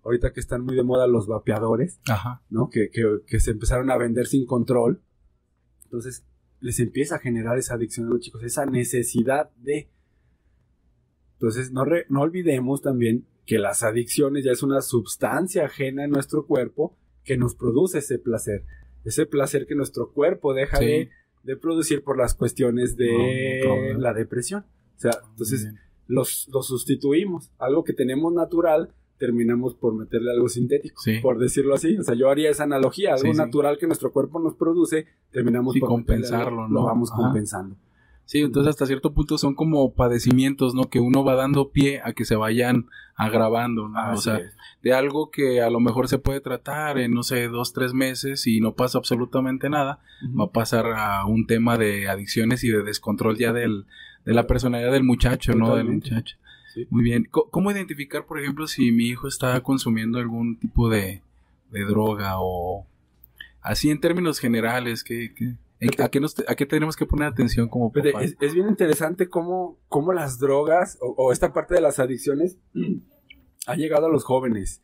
Ahorita 0.06 0.32
que 0.32 0.40
están 0.40 0.62
muy 0.64 0.76
de 0.76 0.82
moda 0.84 1.06
los 1.06 1.26
vapeadores, 1.26 2.00
Ajá. 2.08 2.42
¿no? 2.48 2.70
Que, 2.70 2.90
que- 2.90 3.20
que 3.26 3.40
se 3.40 3.50
empezaron 3.50 3.90
a 3.90 3.96
vender 3.98 4.26
sin 4.26 4.46
control. 4.46 5.02
Entonces, 5.84 6.25
les 6.60 6.78
empieza 6.80 7.16
a 7.16 7.18
generar 7.18 7.58
esa 7.58 7.75
adicción 7.75 8.06
a 8.06 8.10
los 8.10 8.20
chicos, 8.20 8.42
esa 8.44 8.64
necesidad 8.66 9.50
de. 9.56 9.90
Entonces, 11.34 11.72
no, 11.72 11.84
re- 11.84 12.06
no 12.08 12.22
olvidemos 12.22 12.82
también 12.82 13.26
que 13.44 13.58
las 13.58 13.82
adicciones 13.82 14.44
ya 14.44 14.52
es 14.52 14.62
una 14.62 14.80
sustancia 14.80 15.66
ajena 15.66 16.04
en 16.04 16.10
nuestro 16.10 16.46
cuerpo 16.46 16.96
que 17.25 17.36
nos 17.36 17.54
produce 17.54 17.98
ese 17.98 18.18
placer. 18.18 18.64
Ese 19.04 19.26
placer 19.26 19.66
que 19.66 19.75
nuestro 19.75 20.12
cuerpo 20.12 20.54
deja 20.54 20.78
Sí. 20.78 20.84
de, 20.86 21.10
de 21.42 21.56
producir 21.56 22.02
por 22.02 22.16
las 22.16 22.34
cuestiones 22.34 22.96
de 22.96 23.60
No, 23.94 23.98
la 24.00 24.14
depresión. 24.14 24.64
O 24.96 24.98
sea, 25.00 25.12
entonces 25.30 25.68
los, 26.06 26.48
los 26.52 26.66
sustituimos. 26.66 27.50
Algo 27.58 27.84
que 27.84 27.92
tenemos 27.92 28.32
natural, 28.32 28.94
terminamos 29.18 29.75
por 29.75 29.94
meterle 29.94 30.30
algo 30.30 30.49
sintético, 30.49 31.00
Sí. 31.00 31.18
por 31.20 31.38
decirlo 31.38 31.75
así. 31.75 31.96
O 31.96 32.02
sea, 32.02 32.14
yo 32.14 32.28
haría 32.30 32.50
esa 32.50 32.64
analogía, 32.64 33.11
algo 33.14 33.23
Sí, 33.26 33.32
sí. 33.32 33.37
natural 33.38 33.78
que 33.78 33.87
nuestro 33.87 34.12
cuerpo 34.12 34.40
nos 34.40 34.54
produce, 34.54 35.06
terminamos 35.30 35.76
por 35.78 35.88
compensarlo, 35.88 36.46
algo, 36.64 36.68
¿no? 36.68 36.75
Lo 36.80 36.85
vamos 36.85 37.11
Ajá. 37.12 37.23
compensando. 37.23 37.76
Sí, 38.25 38.40
entonces 38.40 38.70
hasta 38.70 38.87
cierto 38.87 39.14
punto 39.14 39.38
son 39.38 39.54
como 39.54 39.94
padecimientos, 39.94 40.75
¿no? 40.75 40.90
Que 40.90 40.99
uno 40.99 41.25
va 41.25 41.37
dando 41.37 41.70
pie 41.70 42.00
a 42.04 42.12
que 42.12 42.25
se 42.25 42.35
vayan 42.35 42.87
agravando, 43.14 43.88
¿no? 43.88 44.12
o 44.12 44.16
sea, 44.16 44.38
es. 44.38 44.52
de 44.82 44.92
algo 44.92 45.30
que 45.30 45.62
a 45.62 45.70
lo 45.70 45.78
mejor 45.80 46.08
se 46.08 46.18
puede 46.18 46.40
tratar 46.40 46.99
en, 46.99 47.12
no 47.14 47.23
sé, 47.23 47.46
dos, 47.49 47.73
tres 47.73 47.94
meses 47.94 48.46
y 48.49 48.61
no 48.61 48.75
pasa 48.75 48.99
absolutamente 48.99 49.70
nada, 49.70 50.00
va 50.38 50.44
a 50.46 50.50
pasar 50.50 50.87
a 50.96 51.25
un 51.25 51.46
tema 51.46 51.78
de 51.78 52.08
adicciones 52.08 52.62
y 52.64 52.68
de 52.68 52.82
descontrol 52.82 53.38
ya 53.38 53.52
del, 53.52 53.87
de 54.25 54.35
la 54.35 54.46
personalidad 54.49 54.90
del 54.92 55.04
muchacho, 55.04 55.54
¿no? 55.54 55.76
Del 55.76 55.87
muchacho. 55.88 56.37
Sí. 56.76 56.87
Muy 56.90 57.02
bien. 57.02 57.26
¿Cómo 57.30 57.71
identificar, 57.71 58.26
por 58.26 58.38
ejemplo, 58.38 58.66
si 58.66 58.92
mi 58.92 59.06
hijo 59.06 59.28
está 59.28 59.59
consumiendo 59.62 60.18
algún 60.18 60.59
tipo 60.59 60.90
de, 60.90 61.23
de 61.71 61.85
droga 61.85 62.35
o 62.38 62.87
así 63.62 63.88
en 63.90 63.99
términos 63.99 64.38
generales? 64.38 65.02
¿qué, 65.02 65.33
qué- 65.35 65.56
a, 66.02 66.09
qué 66.11 66.21
nos, 66.21 66.37
¿A 66.49 66.54
qué 66.54 66.66
tenemos 66.66 66.95
que 66.97 67.06
poner 67.06 67.28
atención 67.28 67.68
como 67.68 67.90
papás? 67.92 68.25
es, 68.25 68.37
es 68.40 68.54
bien 68.54 68.68
interesante 68.68 69.28
cómo, 69.30 69.78
cómo 69.88 70.12
las 70.12 70.38
drogas 70.38 70.99
o, 71.00 71.14
o 71.16 71.33
esta 71.33 71.54
parte 71.54 71.75
de 71.75 71.80
las 71.80 71.99
adicciones 71.99 72.59
ha 73.66 73.75
llegado 73.75 74.06
a 74.06 74.11
los 74.11 74.25
jóvenes. 74.25 74.83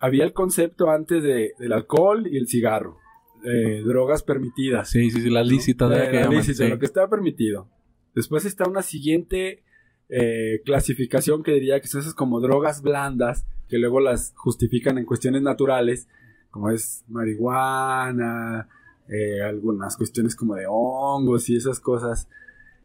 Había 0.00 0.24
el 0.24 0.32
concepto 0.32 0.90
antes 0.90 1.22
de, 1.22 1.52
del 1.58 1.72
alcohol 1.72 2.26
y 2.28 2.36
el 2.36 2.48
cigarro, 2.48 2.98
eh, 3.44 3.82
drogas 3.84 4.22
permitidas. 4.24 4.90
Sí, 4.90 5.10
sí, 5.12 5.20
sí, 5.22 5.30
las 5.30 5.46
lícitas. 5.46 5.88
¿no? 5.88 5.94
¿verdad? 5.94 6.08
Eh, 6.08 6.10
que 6.10 6.16
la 6.16 6.22
llaman, 6.24 6.38
lícita, 6.38 6.64
sí. 6.64 6.70
lo 6.70 6.78
que 6.80 6.86
está 6.86 7.08
permitido. 7.08 7.68
Después 8.14 8.44
está 8.44 8.68
una 8.68 8.82
siguiente 8.82 9.62
eh, 10.08 10.62
clasificación 10.64 11.42
que 11.42 11.52
diría 11.52 11.80
que 11.80 11.88
son 11.88 12.00
esas 12.00 12.14
como 12.14 12.40
drogas 12.40 12.82
blandas, 12.82 13.46
que 13.68 13.78
luego 13.78 14.00
las 14.00 14.32
justifican 14.36 14.98
en 14.98 15.04
cuestiones 15.04 15.42
naturales, 15.42 16.08
como 16.50 16.70
es 16.70 17.04
marihuana, 17.08 18.68
eh, 19.08 19.42
algunas 19.42 19.96
cuestiones 19.96 20.34
como 20.34 20.54
de 20.54 20.66
hongos 20.68 21.48
y 21.50 21.56
esas 21.56 21.80
cosas. 21.80 22.28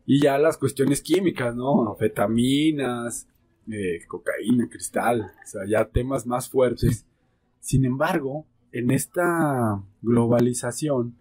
Y 0.06 0.22
ya 0.22 0.38
las 0.38 0.58
cuestiones 0.58 1.02
químicas, 1.02 1.56
¿no? 1.56 1.90
Anfetaminas, 1.92 3.28
eh, 3.72 4.06
cocaína, 4.08 4.68
cristal, 4.70 5.22
o 5.22 5.48
sea, 5.48 5.62
ya 5.68 5.86
temas 5.86 6.26
más 6.28 6.50
fuertes. 6.50 7.06
Sin 7.60 7.86
embargo, 7.86 8.46
en 8.74 8.92
esta 8.92 9.82
globalización, 10.02 11.16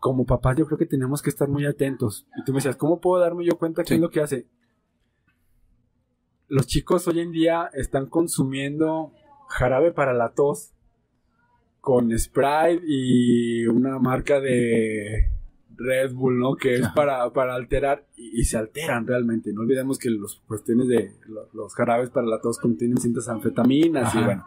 como 0.00 0.24
papás 0.24 0.56
yo 0.56 0.66
creo 0.66 0.78
que 0.78 0.86
tenemos 0.86 1.22
que 1.22 1.30
estar 1.30 1.48
muy 1.48 1.66
atentos. 1.66 2.26
Y 2.36 2.44
tú 2.44 2.52
me 2.52 2.56
decías, 2.56 2.76
¿cómo 2.76 3.00
puedo 3.00 3.22
darme 3.22 3.44
yo 3.44 3.58
cuenta 3.58 3.84
qué 3.84 3.94
es 3.94 4.00
lo 4.00 4.10
que 4.10 4.20
hace? 4.20 4.46
Los 6.48 6.66
chicos 6.66 7.06
hoy 7.06 7.20
en 7.20 7.30
día 7.30 7.70
están 7.74 8.06
consumiendo 8.06 9.12
jarabe 9.48 9.92
para 9.92 10.12
la 10.12 10.30
tos 10.30 10.72
con 11.80 12.18
Sprite 12.18 12.82
y 12.84 13.66
una 13.66 13.98
marca 13.98 14.40
de 14.40 15.30
Red 15.76 16.12
Bull, 16.12 16.38
¿no? 16.38 16.56
Que 16.56 16.74
es 16.74 16.88
para, 16.88 17.30
para 17.32 17.54
alterar 17.54 18.06
y, 18.16 18.44
se 18.44 18.56
alteran 18.58 19.06
realmente. 19.06 19.52
No 19.52 19.60
olvidemos 19.62 19.98
que 19.98 20.10
los 20.10 20.42
cuestiones 20.46 20.88
de 20.88 21.12
los, 21.52 21.74
jarabes 21.74 22.10
para 22.10 22.26
la 22.26 22.40
tos 22.40 22.58
contienen 22.58 22.98
cintas 22.98 23.28
anfetaminas 23.28 24.14
y 24.14 24.22
bueno. 24.22 24.46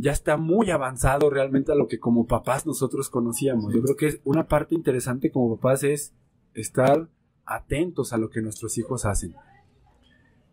Ya 0.00 0.12
está 0.12 0.38
muy 0.38 0.70
avanzado 0.70 1.28
realmente 1.28 1.72
a 1.72 1.74
lo 1.74 1.86
que 1.86 2.00
como 2.00 2.26
papás 2.26 2.64
nosotros 2.64 3.10
conocíamos. 3.10 3.74
Yo 3.74 3.82
creo 3.82 3.96
que 3.96 4.20
una 4.24 4.48
parte 4.48 4.74
interesante 4.74 5.30
como 5.30 5.56
papás 5.56 5.84
es 5.84 6.14
estar 6.54 7.10
atentos 7.44 8.14
a 8.14 8.16
lo 8.16 8.30
que 8.30 8.40
nuestros 8.40 8.78
hijos 8.78 9.04
hacen. 9.04 9.34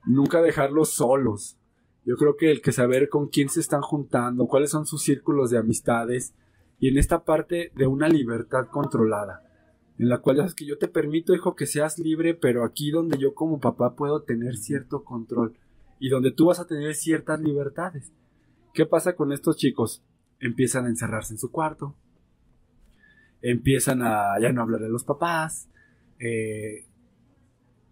Nunca 0.05 0.41
dejarlos 0.41 0.89
solos. 0.89 1.57
Yo 2.03 2.17
creo 2.17 2.35
que 2.35 2.51
el 2.51 2.61
que 2.61 2.73
saber 2.73 3.07
con 3.07 3.27
quién 3.27 3.47
se 3.47 3.61
están 3.61 3.81
juntando, 3.81 4.47
cuáles 4.47 4.71
son 4.71 4.85
sus 4.85 5.01
círculos 5.01 5.49
de 5.49 5.59
amistades, 5.59 6.33
y 6.77 6.89
en 6.89 6.97
esta 6.97 7.23
parte 7.23 7.71
de 7.73 7.87
una 7.87 8.09
libertad 8.09 8.67
controlada, 8.69 9.43
en 9.97 10.09
la 10.09 10.19
cual 10.19 10.41
es 10.41 10.55
que 10.55 10.65
yo 10.65 10.77
te 10.77 10.89
permito, 10.89 11.33
hijo, 11.33 11.55
que 11.55 11.67
seas 11.67 11.99
libre, 11.99 12.33
pero 12.33 12.65
aquí 12.65 12.91
donde 12.91 13.17
yo 13.17 13.33
como 13.33 13.61
papá 13.61 13.95
puedo 13.95 14.23
tener 14.23 14.57
cierto 14.57 15.05
control 15.05 15.57
y 15.99 16.09
donde 16.09 16.31
tú 16.31 16.47
vas 16.47 16.59
a 16.59 16.67
tener 16.67 16.95
ciertas 16.95 17.39
libertades. 17.39 18.11
¿Qué 18.77 18.85
pasa 18.85 19.15
con 19.15 19.31
estos 19.31 19.57
chicos? 19.57 20.03
Empiezan 20.39 20.85
a 20.85 20.89
encerrarse 20.89 21.33
en 21.33 21.39
su 21.39 21.49
cuarto, 21.49 21.95
empiezan 23.41 24.03
a 24.03 24.39
ya 24.39 24.51
no 24.51 24.61
hablar 24.61 24.81
de 24.81 24.89
los 24.89 25.03
papás, 25.03 25.67
eh, 26.19 26.85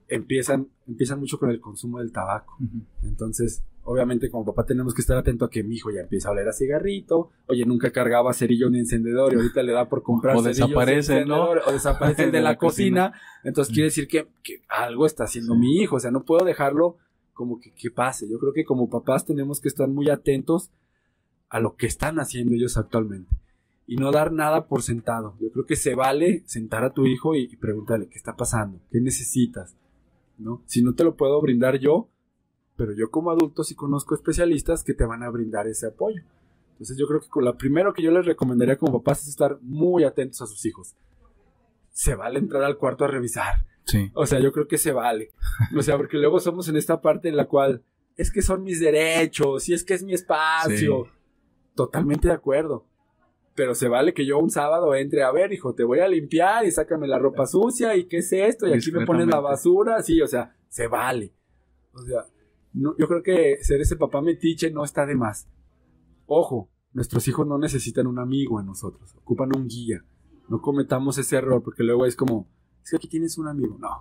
empiezan, 0.08 0.68
empiezan 0.88 1.20
mucho 1.20 1.40
con 1.40 1.50
el 1.50 1.60
consumo 1.60 1.98
del 1.98 2.12
tabaco. 2.12 2.60
Entonces, 3.02 3.64
obviamente 3.82 4.30
como 4.30 4.46
papá 4.46 4.64
tenemos 4.64 4.94
que 4.94 5.02
estar 5.02 5.18
atento 5.18 5.46
a 5.46 5.50
que 5.50 5.64
mi 5.64 5.74
hijo 5.74 5.90
ya 5.90 6.02
empieza 6.02 6.30
a 6.30 6.34
oler 6.34 6.48
a 6.50 6.54
cigarrito, 6.54 7.32
oye, 7.48 7.66
nunca 7.66 7.92
cargaba 7.92 8.32
cerillo 8.36 8.70
ni 8.70 8.78
encendedor 8.78 9.34
y 9.34 9.38
ahorita 9.38 9.64
le 9.64 9.72
da 9.72 9.90
por 9.90 10.04
comprar 10.04 10.36
o 10.36 10.44
desaparece, 10.44 11.26
¿no? 11.26 11.50
O 11.66 11.72
desaparece 11.72 12.30
de, 12.30 12.42
la, 12.42 12.58
cocina. 12.60 13.12
Entonces 13.44 13.74
quiere 13.74 13.88
decir 13.88 14.08
que, 14.08 14.28
algo 14.70 15.08
está 15.08 15.24
haciendo 15.24 15.56
mi 15.56 15.78
hijo, 15.78 15.96
o 15.96 16.00
sea, 16.00 16.12
no 16.12 16.26
puedo 16.26 16.46
dejarlo 16.46 16.98
como 17.36 17.60
que, 17.60 17.72
que 17.74 17.92
pase. 17.92 18.28
Yo 18.28 18.40
creo 18.40 18.54
que 18.54 18.64
como 18.64 18.90
papás 18.90 19.26
tenemos 19.26 19.60
que 19.60 19.68
estar 19.68 19.88
muy 19.88 20.10
atentos 20.10 20.72
a 21.50 21.60
lo 21.60 21.76
que 21.76 21.86
están 21.86 22.20
haciendo 22.20 22.56
ellos 22.56 22.78
actualmente 22.78 23.30
y 23.86 23.98
no 23.98 24.12
dar 24.12 24.32
nada 24.32 24.68
por 24.68 24.82
sentado. 24.82 25.36
Yo 25.40 25.52
creo 25.52 25.66
que 25.66 25.76
se 25.76 25.94
vale 25.94 26.44
sentar 26.48 26.84
a 26.84 26.94
tu 26.94 27.06
hijo 27.06 27.36
y, 27.36 27.44
y 27.44 27.56
preguntarle 27.58 28.08
qué 28.08 28.18
está 28.18 28.36
pasando, 28.36 28.80
qué 28.90 29.00
necesitas, 29.00 29.76
¿no? 30.38 30.64
Si 30.66 30.82
no 30.82 30.96
te 30.96 31.04
lo 31.04 31.16
puedo 31.16 31.40
brindar 31.42 31.78
yo, 31.78 32.10
pero 32.78 32.94
yo 32.94 33.12
como 33.12 33.32
adulto 33.32 33.64
sí 33.64 33.76
conozco 33.76 34.16
especialistas 34.16 34.84
que 34.84 34.94
te 34.94 35.06
van 35.06 35.22
a 35.22 35.30
brindar 35.30 35.68
ese 35.68 35.88
apoyo. 35.88 36.24
Entonces 36.72 36.98
yo 36.98 37.08
creo 37.08 37.22
que 37.22 37.30
con 37.30 37.46
lo 37.46 37.58
primero 37.58 37.94
que 37.94 38.02
yo 38.02 38.12
les 38.12 38.26
recomendaría 38.26 38.78
como 38.78 39.02
papás 39.02 39.24
es 39.24 39.30
estar 39.30 39.60
muy 39.62 40.04
atentos 40.04 40.42
a 40.42 40.48
sus 40.48 40.66
hijos. 40.66 40.96
Se 41.92 42.16
vale 42.16 42.40
entrar 42.40 42.64
al 42.64 42.78
cuarto 42.78 43.06
a 43.06 43.08
revisar. 43.08 43.66
Sí. 43.86 44.12
O 44.14 44.26
sea, 44.26 44.40
yo 44.40 44.52
creo 44.52 44.68
que 44.68 44.78
se 44.78 44.92
vale. 44.92 45.32
O 45.78 45.82
sea, 45.82 45.98
porque 45.98 46.18
luego 46.18 46.40
somos 46.40 46.68
en 46.70 46.76
esta 46.76 47.02
parte 47.02 47.30
en 47.30 47.38
la 47.38 47.46
cual 47.46 47.84
es 48.18 48.32
que 48.32 48.42
son 48.42 48.64
mis 48.64 48.80
derechos 48.80 49.70
y 49.70 49.74
es 49.74 49.84
que 49.84 49.94
es 49.94 50.04
mi 50.04 50.14
espacio. 50.14 51.08
Totalmente 51.76 52.28
de 52.28 52.34
acuerdo. 52.34 52.86
Pero 53.54 53.74
se 53.74 53.88
vale 53.88 54.14
que 54.14 54.26
yo 54.26 54.40
un 54.40 54.50
sábado 54.50 54.94
entre 54.96 55.24
a 55.24 55.32
ver, 55.32 55.54
hijo, 55.54 55.74
te 55.74 55.84
voy 55.84 56.00
a 56.00 56.08
limpiar 56.08 56.66
y 56.66 56.72
sácame 56.72 57.08
la 57.08 57.20
ropa 57.20 57.46
sucia 57.46 57.96
y 57.96 58.06
qué 58.06 58.18
es 58.18 58.34
esto 58.34 58.68
y 58.68 58.74
aquí 58.74 58.92
me 58.92 59.06
pones 59.06 59.28
la 59.28 59.40
basura. 59.40 60.02
Sí, 60.02 60.22
o 60.22 60.28
sea, 60.28 60.56
se 60.68 60.88
vale. 60.88 61.34
O 61.94 62.02
sea, 62.02 62.26
yo 62.74 63.08
creo 63.08 63.24
que 63.24 63.58
ser 63.62 63.80
ese 63.80 63.96
papá 63.96 64.22
metiche 64.22 64.72
no 64.72 64.84
está 64.84 65.06
de 65.06 65.16
más. 65.16 65.48
Ojo, 66.26 66.70
nuestros 66.92 67.28
hijos 67.28 67.48
no 67.48 67.58
necesitan 67.58 68.08
un 68.08 68.20
amigo 68.20 68.60
en 68.60 68.66
nosotros, 68.66 69.16
ocupan 69.16 69.56
un 69.56 69.68
guía. 69.68 70.04
No 70.50 70.62
cometamos 70.62 71.18
ese 71.18 71.38
error 71.38 71.64
porque 71.64 71.84
luego 71.84 72.06
es 72.06 72.16
como, 72.16 72.48
es 72.86 72.92
que 72.92 72.98
aquí 72.98 73.08
tienes 73.08 73.38
un 73.40 73.48
amigo. 73.48 73.78
No, 73.80 74.00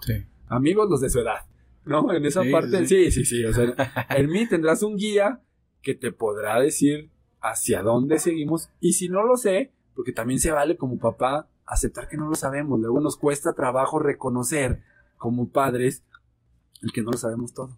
amigos 0.48 0.90
los 0.90 1.00
de 1.00 1.08
su 1.08 1.20
edad. 1.20 1.46
¿No? 1.86 2.12
En 2.12 2.24
esa 2.24 2.42
parte, 2.50 2.86
sí. 2.86 3.10
sí, 3.10 3.24
sí, 3.24 3.44
O 3.44 3.52
sea, 3.52 3.74
en 4.10 4.30
mí 4.30 4.46
tendrás 4.46 4.82
un 4.82 4.96
guía 4.96 5.42
que 5.82 5.94
te 5.94 6.12
podrá 6.12 6.60
decir 6.60 7.10
hacia 7.40 7.82
dónde 7.82 8.18
seguimos. 8.18 8.70
Y 8.80 8.94
si 8.94 9.08
no 9.08 9.22
lo 9.22 9.36
sé, 9.36 9.72
porque 9.94 10.12
también 10.12 10.38
se 10.38 10.50
vale 10.50 10.76
como 10.76 10.98
papá 10.98 11.48
aceptar 11.66 12.08
que 12.08 12.16
no 12.16 12.28
lo 12.28 12.34
sabemos. 12.34 12.78
Luego 12.80 13.00
nos 13.00 13.16
cuesta 13.16 13.54
trabajo 13.54 13.98
reconocer 13.98 14.82
como 15.16 15.48
padres 15.48 16.04
el 16.82 16.92
que 16.92 17.02
no 17.02 17.10
lo 17.10 17.18
sabemos 17.18 17.54
todo. 17.54 17.76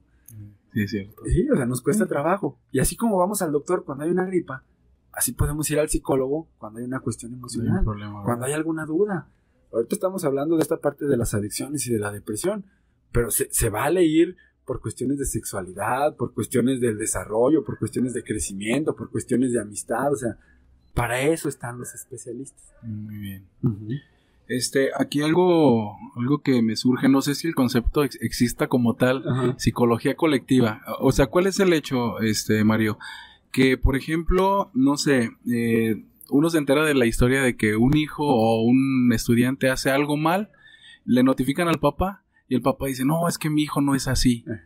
Sí, 0.72 0.82
es 0.82 0.90
cierto. 0.90 1.22
Sí, 1.24 1.48
o 1.50 1.56
sea, 1.56 1.66
nos 1.66 1.82
cuesta 1.82 2.06
trabajo. 2.06 2.58
Y 2.70 2.80
así 2.80 2.96
como 2.96 3.16
vamos 3.16 3.42
al 3.42 3.52
doctor 3.52 3.84
cuando 3.84 4.04
hay 4.04 4.10
una 4.10 4.24
gripa, 4.24 4.64
así 5.12 5.32
podemos 5.32 5.70
ir 5.70 5.78
al 5.78 5.88
psicólogo 5.88 6.48
cuando 6.58 6.80
hay 6.80 6.84
una 6.84 7.00
cuestión 7.00 7.32
emocional, 7.32 7.84
cuando 7.84 8.44
hay 8.44 8.52
alguna 8.52 8.84
duda. 8.84 9.28
Ahorita 9.72 9.94
estamos 9.94 10.24
hablando 10.24 10.56
de 10.56 10.62
esta 10.62 10.78
parte 10.78 11.06
de 11.06 11.16
las 11.16 11.34
adicciones 11.34 11.86
y 11.86 11.92
de 11.92 11.98
la 11.98 12.12
depresión, 12.12 12.64
pero 13.12 13.30
se, 13.30 13.48
se 13.50 13.68
vale 13.68 14.04
ir 14.04 14.36
por 14.64 14.80
cuestiones 14.80 15.18
de 15.18 15.24
sexualidad, 15.24 16.16
por 16.16 16.34
cuestiones 16.34 16.80
del 16.80 16.98
desarrollo, 16.98 17.64
por 17.64 17.78
cuestiones 17.78 18.14
de 18.14 18.24
crecimiento, 18.24 18.96
por 18.96 19.10
cuestiones 19.10 19.52
de 19.52 19.60
amistad, 19.60 20.12
o 20.12 20.16
sea, 20.16 20.36
para 20.92 21.20
eso 21.20 21.48
están 21.48 21.78
los 21.78 21.94
especialistas. 21.94 22.72
Muy 22.82 23.18
bien. 23.18 23.44
Este, 24.48 24.90
aquí 24.98 25.22
algo, 25.22 25.96
algo 26.16 26.42
que 26.42 26.62
me 26.62 26.74
surge, 26.74 27.08
no 27.08 27.20
sé 27.20 27.34
si 27.34 27.48
el 27.48 27.54
concepto 27.54 28.02
exista 28.02 28.68
como 28.68 28.94
tal, 28.94 29.54
psicología 29.58 30.16
colectiva. 30.16 30.82
O 31.00 31.12
sea, 31.12 31.26
¿cuál 31.26 31.46
es 31.46 31.60
el 31.60 31.72
hecho, 31.72 32.20
este, 32.20 32.64
Mario? 32.64 32.98
Que, 33.52 33.76
por 33.76 33.94
ejemplo, 33.94 34.70
no 34.74 34.96
sé, 34.96 35.30
eh, 35.50 36.04
uno 36.30 36.50
se 36.50 36.58
entera 36.58 36.84
de 36.84 36.94
la 36.94 37.06
historia 37.06 37.42
de 37.42 37.56
que 37.56 37.76
un 37.76 37.96
hijo 37.96 38.24
o 38.26 38.62
un 38.62 39.10
estudiante 39.12 39.70
hace 39.70 39.90
algo 39.90 40.16
mal, 40.16 40.50
le 41.04 41.22
notifican 41.22 41.68
al 41.68 41.78
papá 41.78 42.24
y 42.48 42.54
el 42.54 42.62
papá 42.62 42.86
dice, 42.86 43.04
no, 43.04 43.28
es 43.28 43.38
que 43.38 43.50
mi 43.50 43.62
hijo 43.62 43.80
no 43.80 43.94
es 43.94 44.08
así. 44.08 44.44
Eh. 44.48 44.60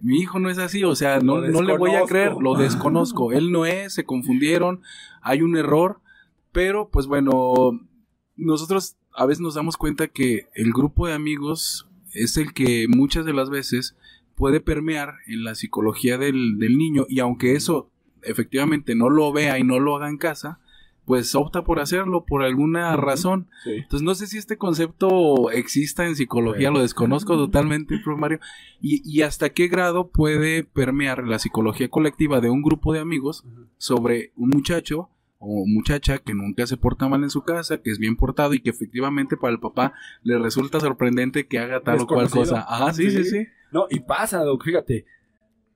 Mi 0.00 0.18
hijo 0.18 0.38
no 0.38 0.50
es 0.50 0.58
así, 0.58 0.84
o 0.84 0.94
sea, 0.94 1.20
no, 1.20 1.40
no 1.40 1.62
le 1.62 1.78
voy 1.78 1.94
a 1.94 2.04
creer, 2.04 2.34
lo 2.38 2.54
desconozco. 2.58 3.32
Él 3.32 3.52
no 3.52 3.66
es, 3.66 3.94
se 3.94 4.04
confundieron, 4.04 4.82
hay 5.22 5.42
un 5.42 5.56
error, 5.56 6.00
pero 6.52 6.88
pues 6.90 7.06
bueno, 7.06 7.80
nosotros 8.36 8.96
a 9.14 9.26
veces 9.26 9.40
nos 9.40 9.54
damos 9.54 9.76
cuenta 9.76 10.08
que 10.08 10.48
el 10.54 10.72
grupo 10.72 11.06
de 11.06 11.14
amigos 11.14 11.88
es 12.12 12.36
el 12.36 12.52
que 12.52 12.86
muchas 12.88 13.24
de 13.24 13.32
las 13.32 13.50
veces 13.50 13.96
puede 14.34 14.60
permear 14.60 15.14
en 15.26 15.44
la 15.44 15.54
psicología 15.54 16.18
del, 16.18 16.58
niño 16.58 17.06
y 17.08 17.20
aunque 17.20 17.54
eso 17.54 17.90
efectivamente 18.22 18.94
no 18.94 19.10
lo 19.10 19.32
vea 19.32 19.58
y 19.58 19.64
no 19.64 19.78
lo 19.78 19.96
haga 19.96 20.08
en 20.08 20.16
casa, 20.16 20.60
pues 21.04 21.34
opta 21.34 21.64
por 21.64 21.80
hacerlo 21.80 22.24
por 22.24 22.42
alguna 22.42 22.96
razón. 22.96 23.48
Entonces 23.66 24.02
no 24.02 24.14
sé 24.14 24.26
si 24.26 24.38
este 24.38 24.56
concepto 24.56 25.50
exista 25.50 26.06
en 26.06 26.16
psicología, 26.16 26.70
lo 26.70 26.80
desconozco 26.80 27.36
totalmente, 27.36 27.98
profe 28.04 28.20
Mario, 28.20 28.40
y, 28.80 29.02
y, 29.04 29.22
hasta 29.22 29.50
qué 29.50 29.68
grado 29.68 30.08
puede 30.08 30.64
permear 30.64 31.26
la 31.26 31.38
psicología 31.38 31.88
colectiva 31.88 32.40
de 32.40 32.50
un 32.50 32.62
grupo 32.62 32.92
de 32.92 33.00
amigos 33.00 33.44
sobre 33.76 34.32
un 34.36 34.50
muchacho 34.50 35.10
o 35.46 35.66
muchacha 35.66 36.18
que 36.18 36.34
nunca 36.34 36.66
se 36.66 36.76
porta 36.76 37.08
mal 37.08 37.22
en 37.22 37.30
su 37.30 37.42
casa, 37.42 37.82
que 37.82 37.90
es 37.90 37.98
bien 37.98 38.16
portado 38.16 38.54
y 38.54 38.60
que 38.60 38.70
efectivamente 38.70 39.36
para 39.36 39.52
el 39.52 39.60
papá 39.60 39.92
le 40.22 40.38
resulta 40.38 40.80
sorprendente 40.80 41.46
que 41.46 41.58
haga 41.58 41.80
tal 41.80 42.00
o 42.00 42.06
cual 42.06 42.30
cosa. 42.30 42.64
Ah, 42.66 42.92
sí, 42.94 43.10
sí, 43.10 43.24
sí, 43.24 43.46
No, 43.70 43.86
y 43.90 44.00
pasa, 44.00 44.42
Doc, 44.42 44.64
fíjate, 44.64 45.04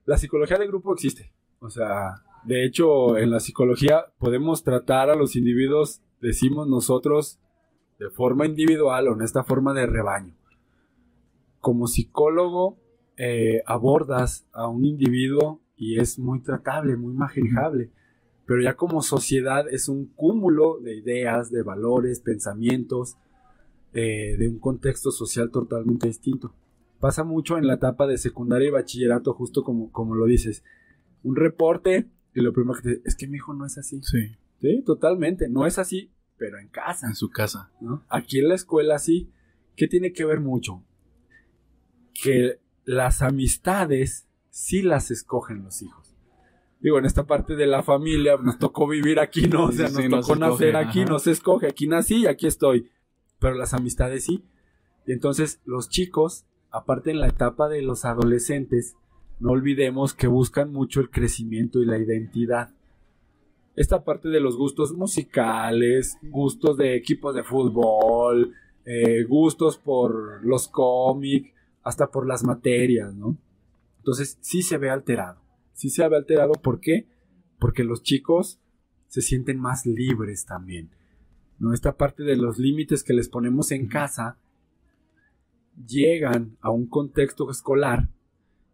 la 0.05 0.17
psicología 0.17 0.57
de 0.57 0.67
grupo 0.67 0.93
existe. 0.93 1.31
O 1.59 1.69
sea, 1.69 2.23
de 2.43 2.65
hecho, 2.65 3.17
en 3.17 3.31
la 3.31 3.39
psicología 3.39 4.05
podemos 4.17 4.63
tratar 4.63 5.09
a 5.09 5.15
los 5.15 5.35
individuos, 5.35 6.01
decimos 6.21 6.67
nosotros, 6.67 7.39
de 7.99 8.09
forma 8.09 8.45
individual 8.45 9.07
o 9.07 9.13
en 9.13 9.21
esta 9.21 9.43
forma 9.43 9.73
de 9.73 9.85
rebaño. 9.85 10.35
Como 11.59 11.87
psicólogo, 11.87 12.77
eh, 13.17 13.61
abordas 13.65 14.47
a 14.53 14.67
un 14.67 14.85
individuo 14.85 15.61
y 15.75 15.99
es 15.99 16.17
muy 16.17 16.41
tratable, 16.41 16.95
muy 16.95 17.13
manejable 17.13 17.91
pero 18.49 18.63
ya 18.63 18.73
como 18.75 19.03
sociedad 19.03 19.71
es 19.71 19.89
un 19.89 20.07
cúmulo 20.07 20.79
de 20.79 20.95
ideas, 20.97 21.51
de 21.51 21.61
valores, 21.61 22.19
pensamientos, 22.19 23.15
eh, 23.93 24.37
de 24.39 24.49
un 24.49 24.57
contexto 24.57 25.11
social 25.11 25.51
totalmente 25.51 26.07
distinto. 26.07 26.51
Pasa 26.99 27.23
mucho 27.23 27.59
en 27.59 27.67
la 27.67 27.75
etapa 27.75 28.07
de 28.07 28.17
secundaria 28.17 28.69
y 28.69 28.71
bachillerato, 28.71 29.35
justo 29.35 29.63
como, 29.63 29.91
como 29.91 30.15
lo 30.15 30.25
dices. 30.25 30.63
Un 31.21 31.35
reporte 31.35 32.07
y 32.33 32.41
lo 32.41 32.53
primero 32.53 32.79
que 32.79 32.95
te 32.95 33.01
es 33.05 33.15
que 33.15 33.27
mi 33.27 33.37
hijo 33.37 33.53
no 33.53 33.65
es 33.65 33.77
así. 33.77 34.01
Sí. 34.03 34.35
Sí, 34.61 34.83
totalmente. 34.85 35.47
No 35.49 35.65
es 35.65 35.79
así, 35.79 36.11
pero 36.37 36.59
en 36.59 36.67
casa. 36.67 37.07
En 37.07 37.15
su 37.15 37.29
casa. 37.29 37.71
¿no? 37.79 38.03
Aquí 38.09 38.39
en 38.39 38.49
la 38.49 38.55
escuela 38.55 38.99
sí. 38.99 39.31
¿Qué 39.75 39.87
tiene 39.87 40.11
que 40.11 40.25
ver 40.25 40.41
mucho? 40.41 40.83
Que 42.21 42.59
las 42.83 43.21
amistades 43.21 44.27
sí 44.49 44.81
las 44.81 45.11
escogen 45.11 45.63
los 45.63 45.81
hijos. 45.81 46.15
Digo, 46.81 46.97
en 46.97 47.05
esta 47.05 47.25
parte 47.25 47.55
de 47.55 47.67
la 47.67 47.83
familia 47.83 48.37
nos 48.41 48.57
tocó 48.57 48.87
vivir 48.87 49.19
aquí, 49.19 49.47
¿no? 49.47 49.65
O 49.65 49.71
sea, 49.71 49.87
Sí, 49.87 49.93
nos 49.95 50.03
sí, 50.03 50.09
tocó 50.09 50.35
nacer 50.39 50.69
escoge, 50.69 50.85
aquí, 50.85 51.01
ajá. 51.01 51.11
no 51.11 51.19
se 51.19 51.31
escoge, 51.31 51.67
aquí 51.67 51.87
nací 51.87 52.15
y 52.23 52.27
aquí 52.27 52.47
estoy. 52.47 52.89
Pero 53.39 53.55
las 53.55 53.73
amistades 53.73 54.25
sí. 54.25 54.45
Y 55.05 55.11
entonces 55.13 55.61
los 55.65 55.89
chicos, 55.89 56.45
aparte 56.71 57.11
en 57.11 57.19
la 57.19 57.27
etapa 57.27 57.67
de 57.69 57.81
los 57.81 58.05
adolescentes, 58.05 58.95
no 59.39 59.51
olvidemos 59.51 60.13
que 60.13 60.27
buscan 60.27 60.71
mucho 60.71 60.99
el 60.99 61.09
crecimiento 61.09 61.81
y 61.81 61.85
la 61.85 61.97
identidad. 61.97 62.71
Esta 63.75 64.03
parte 64.03 64.29
de 64.29 64.41
los 64.41 64.57
gustos 64.57 64.93
musicales, 64.93 66.17
gustos 66.23 66.77
de 66.77 66.95
equipos 66.95 67.33
de 67.33 67.43
fútbol, 67.43 68.53
eh, 68.85 69.23
gustos 69.23 69.77
por 69.77 70.43
los 70.45 70.67
cómics, 70.67 71.51
hasta 71.83 72.11
por 72.11 72.27
las 72.27 72.43
materias, 72.43 73.15
¿no? 73.15 73.37
Entonces 73.99 74.37
sí 74.41 74.61
se 74.61 74.77
ve 74.77 74.89
alterado. 74.89 75.41
Sí 75.73 75.89
se 75.89 76.07
ve 76.07 76.17
alterado, 76.17 76.53
¿por 76.53 76.79
qué? 76.79 77.07
Porque 77.57 77.83
los 77.83 78.03
chicos 78.03 78.59
se 79.07 79.21
sienten 79.21 79.59
más 79.59 79.85
libres 79.85 80.45
también. 80.45 80.89
¿no? 81.57 81.73
Esta 81.73 81.95
parte 81.95 82.23
de 82.23 82.35
los 82.35 82.57
límites 82.57 83.03
que 83.03 83.13
les 83.13 83.29
ponemos 83.29 83.71
en 83.71 83.87
casa 83.87 84.37
llegan 85.87 86.57
a 86.61 86.69
un 86.69 86.87
contexto 86.87 87.49
escolar 87.49 88.09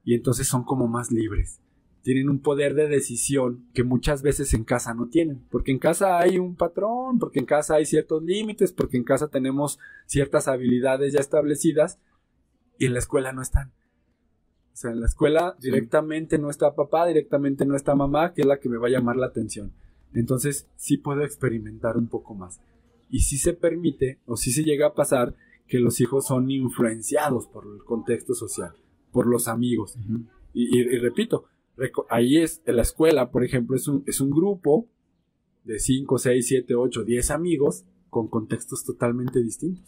y 0.05 0.13
entonces 0.13 0.47
son 0.47 0.63
como 0.63 0.87
más 0.87 1.11
libres. 1.11 1.59
Tienen 2.03 2.29
un 2.29 2.39
poder 2.39 2.75
de 2.75 2.87
decisión 2.87 3.67
que 3.73 3.83
muchas 3.83 4.21
veces 4.21 4.53
en 4.53 4.63
casa 4.63 4.93
no 4.93 5.07
tienen. 5.07 5.43
Porque 5.49 5.71
en 5.71 5.79
casa 5.79 6.19
hay 6.19 6.37
un 6.37 6.55
patrón, 6.55 7.17
porque 7.17 7.39
en 7.39 7.47
casa 7.47 7.75
hay 7.75 7.87
ciertos 7.87 8.21
límites, 8.23 8.71
porque 8.71 8.97
en 8.97 9.03
casa 9.03 9.29
tenemos 9.29 9.79
ciertas 10.05 10.47
habilidades 10.47 11.13
ya 11.13 11.19
establecidas 11.19 11.99
y 12.77 12.85
en 12.85 12.93
la 12.93 12.99
escuela 12.99 13.33
no 13.33 13.41
están. 13.41 13.73
O 14.73 14.77
sea, 14.77 14.91
en 14.91 14.99
la 14.99 15.07
escuela 15.07 15.55
directamente 15.59 16.37
no 16.37 16.51
está 16.51 16.75
papá, 16.75 17.07
directamente 17.07 17.65
no 17.65 17.75
está 17.75 17.95
mamá, 17.95 18.33
que 18.33 18.41
es 18.41 18.47
la 18.47 18.59
que 18.59 18.69
me 18.69 18.77
va 18.77 18.87
a 18.87 18.91
llamar 18.91 19.15
la 19.15 19.25
atención. 19.25 19.73
Entonces 20.13 20.67
sí 20.75 20.97
puedo 20.97 21.23
experimentar 21.23 21.97
un 21.97 22.07
poco 22.07 22.35
más. 22.35 22.59
Y 23.09 23.21
sí 23.21 23.37
se 23.37 23.53
permite, 23.53 24.19
o 24.27 24.37
sí 24.37 24.51
se 24.51 24.63
llega 24.63 24.87
a 24.87 24.93
pasar, 24.93 25.35
que 25.67 25.79
los 25.79 25.99
hijos 26.01 26.27
son 26.27 26.51
influenciados 26.51 27.47
por 27.47 27.65
el 27.65 27.83
contexto 27.83 28.35
social, 28.35 28.75
por 29.15 29.27
los 29.27 29.47
amigos. 29.47 29.95
Y, 30.53 30.77
y- 30.77 30.81
y 30.81 30.97
repito, 30.99 31.45
ahí 32.09 32.37
es, 32.37 32.61
en 32.65 32.75
la 32.75 32.81
escuela, 32.81 33.31
por 33.31 33.45
ejemplo, 33.45 33.77
es 33.77 33.87
un, 33.87 34.03
es 34.05 34.19
un 34.19 34.29
grupo 34.29 34.87
de 35.63 35.79
5, 35.79 36.17
6, 36.19 36.45
7, 36.47 36.75
8, 36.75 37.03
10 37.05 37.31
amigos 37.31 37.85
con 38.09 38.27
contextos 38.27 38.83
totalmente 38.83 39.41
distintos. 39.41 39.85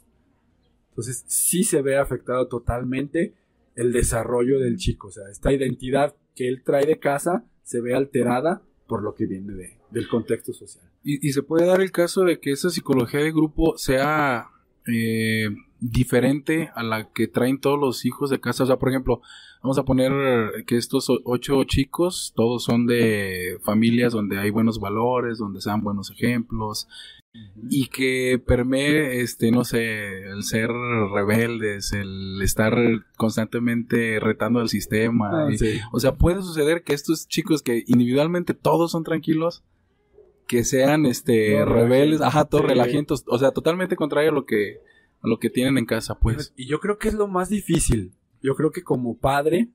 Entonces, 0.91 1.25
sí 1.27 1.65
se 1.65 1.81
ve 1.81 1.97
afectado 1.97 2.47
totalmente 2.47 3.33
el 3.75 3.91
desarrollo 3.91 4.59
del 4.61 4.77
chico. 4.77 5.09
O 5.09 5.11
sea, 5.11 5.29
esta 5.29 5.51
identidad 5.51 6.15
que 6.33 6.47
él 6.47 6.63
trae 6.63 6.85
de 6.85 6.97
casa 6.99 7.43
se 7.63 7.81
ve 7.81 7.93
alterada 7.93 8.61
por 8.87 9.03
lo 9.03 9.13
que 9.13 9.25
viene 9.25 9.53
de- 9.53 9.77
del 9.91 10.07
contexto 10.07 10.53
social. 10.53 10.85
Y, 11.03 11.25
y 11.27 11.33
se 11.33 11.43
puede 11.43 11.65
dar 11.65 11.81
el 11.81 11.91
caso 11.91 12.23
de 12.23 12.39
que 12.39 12.51
esa 12.53 12.69
psicología 12.69 13.19
de 13.19 13.31
grupo 13.33 13.77
sea 13.77 14.47
eh, 14.87 15.49
diferente 15.79 16.71
a 16.75 16.83
la 16.83 17.09
que 17.11 17.27
traen 17.27 17.59
todos 17.59 17.79
los 17.79 18.05
hijos 18.05 18.29
de 18.29 18.39
casa. 18.39 18.63
O 18.63 18.67
sea, 18.67 18.77
por 18.77 18.89
ejemplo, 18.89 19.21
vamos 19.61 19.77
a 19.77 19.83
poner 19.85 20.11
que 20.65 20.77
estos 20.77 21.07
ocho 21.25 21.63
chicos, 21.65 22.33
todos 22.35 22.63
son 22.63 22.87
de 22.87 23.57
familias 23.63 24.13
donde 24.13 24.39
hay 24.39 24.49
buenos 24.49 24.79
valores, 24.79 25.37
donde 25.37 25.61
se 25.61 25.69
dan 25.69 25.83
buenos 25.83 26.09
ejemplos, 26.11 26.87
y 27.69 27.87
que 27.87 28.41
permee, 28.43 29.21
este, 29.21 29.51
no 29.51 29.63
sé, 29.63 30.23
el 30.23 30.41
ser 30.41 30.69
rebeldes, 31.13 31.93
el 31.93 32.41
estar 32.41 32.75
constantemente 33.15 34.19
retando 34.19 34.59
al 34.59 34.69
sistema. 34.69 35.45
Ah, 35.45 35.51
y- 35.51 35.57
sí. 35.57 35.79
o 35.91 35.99
sea, 35.99 36.15
puede 36.15 36.41
suceder 36.41 36.83
que 36.83 36.93
estos 36.93 37.27
chicos 37.27 37.61
que 37.61 37.83
individualmente 37.85 38.53
todos 38.55 38.91
son 38.91 39.03
tranquilos, 39.03 39.63
que 40.47 40.63
sean 40.63 41.05
este 41.05 41.63
rebeldes, 41.65 42.21
ajá, 42.21 42.45
todos 42.45 42.63
Sí. 42.63 42.69
relajientos, 42.69 43.23
o 43.27 43.37
sea, 43.37 43.51
totalmente 43.51 43.95
contrario 43.95 44.31
a 44.31 44.33
lo 44.33 44.45
que 44.45 44.79
a 45.21 45.27
lo 45.27 45.39
que 45.39 45.49
tienen 45.49 45.77
en 45.77 45.85
casa, 45.85 46.19
pues. 46.19 46.53
Y 46.55 46.67
yo 46.67 46.79
creo 46.79 46.97
que 46.99 47.07
es 47.07 47.13
lo 47.15 47.27
más 47.27 47.49
difícil. 47.49 48.13
Yo 48.41 48.55
creo 48.55 48.71
que 48.71 48.83
como 48.83 49.17
padre 49.17 49.69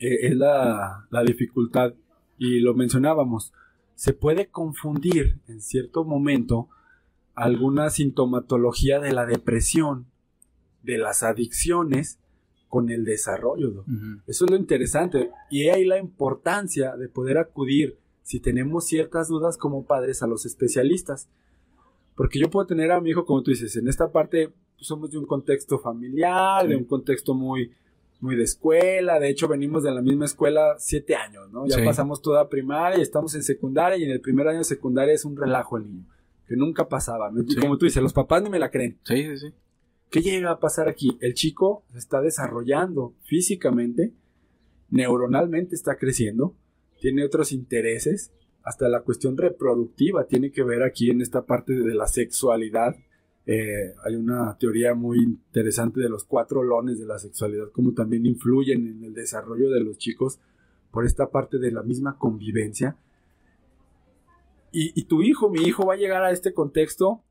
eh, 0.00 0.26
es 0.28 0.36
la, 0.36 1.06
la 1.10 1.22
dificultad. 1.22 1.94
Y 2.38 2.60
lo 2.60 2.74
mencionábamos. 2.74 3.52
Se 3.94 4.12
puede 4.12 4.48
confundir 4.48 5.38
en 5.48 5.60
cierto 5.60 6.04
momento 6.04 6.68
alguna 7.34 7.88
sintomatología 7.90 8.98
de 9.00 9.12
la 9.12 9.26
depresión, 9.26 10.06
de 10.82 10.98
las 10.98 11.22
adicciones, 11.22 12.18
con 12.68 12.90
el 12.90 13.04
desarrollo. 13.04 13.84
Eso 14.26 14.44
es 14.44 14.50
lo 14.50 14.56
interesante. 14.56 15.30
Y 15.50 15.68
ahí 15.68 15.84
la 15.84 15.98
importancia 15.98 16.96
de 16.96 17.08
poder 17.08 17.38
acudir, 17.38 17.96
si 18.28 18.40
tenemos 18.40 18.84
ciertas 18.84 19.28
dudas 19.28 19.56
como 19.56 19.86
padres, 19.86 20.22
a 20.22 20.26
los 20.26 20.44
especialistas. 20.44 21.30
Porque 22.14 22.38
yo 22.38 22.50
puedo 22.50 22.66
tener 22.66 22.92
a 22.92 23.00
mi 23.00 23.08
hijo, 23.10 23.24
como 23.24 23.42
tú 23.42 23.50
dices, 23.52 23.74
en 23.76 23.88
esta 23.88 24.12
parte 24.12 24.48
pues, 24.76 24.86
somos 24.86 25.10
de 25.10 25.16
un 25.16 25.24
contexto 25.24 25.78
familiar, 25.78 26.64
Sí. 26.64 26.68
de 26.68 26.76
un 26.76 26.84
contexto 26.84 27.32
muy, 27.32 27.72
muy 28.20 28.36
de 28.36 28.42
escuela. 28.42 29.18
De 29.18 29.30
hecho, 29.30 29.48
venimos 29.48 29.82
de 29.82 29.92
la 29.92 30.02
misma 30.02 30.26
escuela 30.26 30.74
siete 30.78 31.14
años, 31.16 31.50
¿no? 31.50 31.66
Ya 31.66 31.76
Sí. 31.76 31.84
pasamos 31.86 32.20
toda 32.20 32.50
primaria 32.50 32.98
y 32.98 33.02
estamos 33.02 33.34
en 33.34 33.42
secundaria 33.42 33.96
y 33.96 34.04
en 34.04 34.10
el 34.10 34.20
primer 34.20 34.46
año 34.46 34.58
de 34.58 34.64
secundaria 34.64 35.14
es 35.14 35.24
un 35.24 35.34
relajo 35.34 35.78
el 35.78 35.84
niño, 35.84 36.04
que 36.46 36.54
nunca 36.54 36.86
pasaba. 36.86 37.32
Sí. 37.46 37.56
como 37.56 37.78
tú 37.78 37.86
dices, 37.86 38.02
los 38.02 38.12
papás 38.12 38.42
ni 38.42 38.50
me 38.50 38.58
la 38.58 38.70
creen. 38.70 38.98
Sí, 39.04 39.22
sí, 39.24 39.38
sí. 39.38 39.54
¿Qué 40.10 40.20
llega 40.20 40.50
a 40.50 40.60
pasar 40.60 40.86
aquí? 40.86 41.16
El 41.22 41.32
chico 41.32 41.84
se 41.92 41.98
está 41.98 42.20
desarrollando 42.20 43.14
físicamente, 43.22 44.12
neuronalmente 44.90 45.74
está 45.74 45.96
creciendo, 45.96 46.54
tiene 47.00 47.24
otros 47.24 47.52
intereses, 47.52 48.32
hasta 48.62 48.88
la 48.88 49.00
cuestión 49.00 49.36
reproductiva 49.36 50.26
tiene 50.26 50.50
que 50.50 50.62
ver 50.62 50.82
aquí 50.82 51.10
en 51.10 51.20
esta 51.20 51.46
parte 51.46 51.72
de 51.72 51.94
la 51.94 52.06
sexualidad. 52.06 52.96
Eh, 53.46 53.94
hay 54.04 54.14
una 54.14 54.56
teoría 54.58 54.94
muy 54.94 55.22
interesante 55.22 56.00
de 56.00 56.08
los 56.08 56.24
cuatro 56.24 56.62
lones 56.62 56.98
de 56.98 57.06
la 57.06 57.18
sexualidad, 57.18 57.70
como 57.72 57.94
también 57.94 58.26
influyen 58.26 58.86
en 58.86 59.04
el 59.04 59.14
desarrollo 59.14 59.70
de 59.70 59.80
los 59.80 59.96
chicos 59.96 60.38
por 60.90 61.06
esta 61.06 61.30
parte 61.30 61.58
de 61.58 61.72
la 61.72 61.82
misma 61.82 62.18
convivencia. 62.18 62.96
Y, 64.70 64.92
y 65.00 65.04
tu 65.04 65.22
hijo, 65.22 65.48
mi 65.48 65.62
hijo, 65.62 65.86
va 65.86 65.94
a 65.94 65.98
llegar 65.98 66.22
a 66.22 66.30
este 66.30 66.52
contexto 66.52 67.24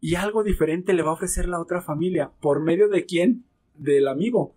y 0.00 0.14
algo 0.14 0.44
diferente 0.44 0.92
le 0.92 1.02
va 1.02 1.10
a 1.10 1.14
ofrecer 1.14 1.48
la 1.48 1.60
otra 1.60 1.80
familia. 1.80 2.30
¿Por 2.40 2.60
medio 2.60 2.88
de 2.88 3.06
quién? 3.06 3.44
Del 3.74 4.08
amigo. 4.08 4.55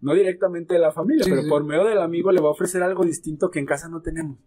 No 0.00 0.14
directamente 0.14 0.74
de 0.74 0.80
la 0.80 0.92
familia, 0.92 1.24
Sí, 1.24 1.30
pero 1.30 1.42
sí. 1.42 1.48
por 1.48 1.64
medio 1.64 1.84
del 1.84 1.98
amigo 1.98 2.30
le 2.32 2.40
va 2.40 2.48
a 2.48 2.52
ofrecer 2.52 2.82
algo 2.82 3.04
distinto 3.04 3.50
que 3.50 3.58
en 3.58 3.66
casa 3.66 3.88
no 3.88 4.00
tenemos. 4.00 4.38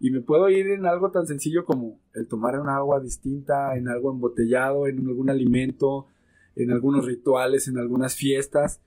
Y 0.00 0.10
me 0.10 0.20
puedo 0.20 0.48
ir 0.48 0.66
en 0.68 0.86
algo 0.86 1.10
tan 1.10 1.26
sencillo 1.26 1.64
como 1.64 1.98
el 2.14 2.26
tomar 2.28 2.58
un 2.60 2.68
agua 2.68 3.00
distinta, 3.00 3.76
en 3.76 3.88
algo 3.88 4.10
embotellado, 4.12 4.86
en 4.86 4.98
algún 5.06 5.30
alimento, 5.30 6.06
en 6.54 6.70
algunos 6.70 7.04
rituales, 7.06 7.68
en 7.68 7.78
algunas 7.78 8.14
fiestas, 8.14 8.80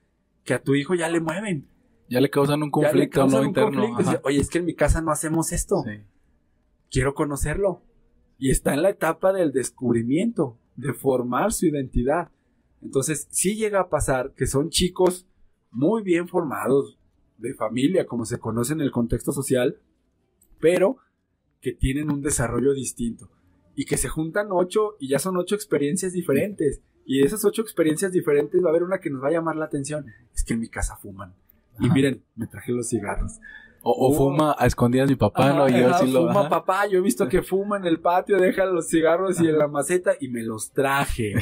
que 0.44 0.54
a 0.54 0.62
tu 0.62 0.74
hijo 0.74 0.94
ya 0.94 1.08
le 1.08 1.20
mueven. 1.20 1.66
Ya 2.08 2.20
le 2.20 2.30
causan 2.30 2.62
un 2.62 2.70
Ya 2.70 2.80
le 2.80 2.86
conflicto 2.88 3.20
causan 3.20 3.36
no 3.36 3.42
un 3.42 3.48
interno. 3.48 3.70
conflicto. 3.70 4.00
ajá. 4.02 4.10
Dice, 4.12 4.20
Oye, 4.24 4.40
es 4.40 4.50
que 4.50 4.58
en 4.58 4.64
mi 4.64 4.74
casa 4.74 5.00
no 5.00 5.10
hacemos 5.12 5.52
esto 5.52 5.84
Sí. 5.84 6.00
quiero 6.90 7.14
conocerlo. 7.14 7.82
Y 8.38 8.50
está 8.50 8.72
en 8.74 8.82
la 8.82 8.90
etapa 8.90 9.32
del 9.32 9.52
descubrimiento, 9.52 10.56
de 10.76 10.92
formar 10.94 11.52
su 11.52 11.66
identidad. 11.66 12.30
Entonces, 12.82 13.28
sí 13.30 13.54
llega 13.56 13.80
a 13.80 13.88
pasar 13.90 14.32
que 14.34 14.46
son 14.46 14.70
chicos 14.70 15.26
muy 15.70 16.02
bien 16.02 16.28
formados, 16.28 16.96
de 17.38 17.54
familia, 17.54 18.06
como 18.06 18.24
se 18.26 18.38
conoce 18.38 18.72
en 18.74 18.80
el 18.82 18.90
contexto 18.90 19.32
social, 19.32 19.78
pero 20.60 20.98
que 21.60 21.72
tienen 21.72 22.10
un 22.10 22.20
desarrollo 22.22 22.72
distinto. 22.74 23.28
Y 23.74 23.84
que 23.86 23.96
se 23.96 24.08
juntan 24.08 24.48
ocho 24.50 24.96
y 24.98 25.08
ya 25.08 25.18
son 25.18 25.36
ocho 25.36 25.54
experiencias 25.54 26.12
diferentes. 26.12 26.80
Y 27.06 27.18
de 27.20 27.26
esas 27.26 27.44
ocho 27.44 27.62
experiencias 27.62 28.12
diferentes 28.12 28.62
va 28.62 28.66
a 28.66 28.70
haber 28.70 28.82
una 28.82 28.98
que 28.98 29.08
nos 29.10 29.22
va 29.22 29.28
a 29.28 29.32
llamar 29.32 29.56
la 29.56 29.64
atención. 29.64 30.06
Es 30.34 30.44
que 30.44 30.54
en 30.54 30.60
mi 30.60 30.68
casa 30.68 30.96
fuman. 30.96 31.32
Y 31.78 31.88
miren, 31.88 32.22
me 32.36 32.46
traje 32.46 32.72
los 32.72 32.88
cigarros. 32.88 33.38
O, 33.82 33.90
o 33.92 34.12
Oh. 34.12 34.14
fuma 34.14 34.54
a 34.58 34.66
escondidas 34.66 35.08
mi 35.08 35.16
papá, 35.16 35.54
¿no? 35.54 35.64
Ajá, 35.64 35.76
Y 35.78 35.80
yo 35.80 35.88
ajá, 35.88 35.98
sí 36.00 36.12
lo. 36.12 36.26
fuma 36.28 36.48
papá, 36.50 36.86
yo 36.88 36.98
he 36.98 37.02
visto 37.02 37.26
que 37.28 37.40
fuma 37.42 37.78
en 37.78 37.86
el 37.86 38.00
patio, 38.00 38.38
deja 38.38 38.66
los 38.66 38.88
cigarros 38.88 39.40
y 39.40 39.48
en 39.48 39.56
la 39.56 39.66
maceta 39.68 40.12
y 40.20 40.28
me 40.28 40.42
los 40.42 40.72
traje. 40.72 41.32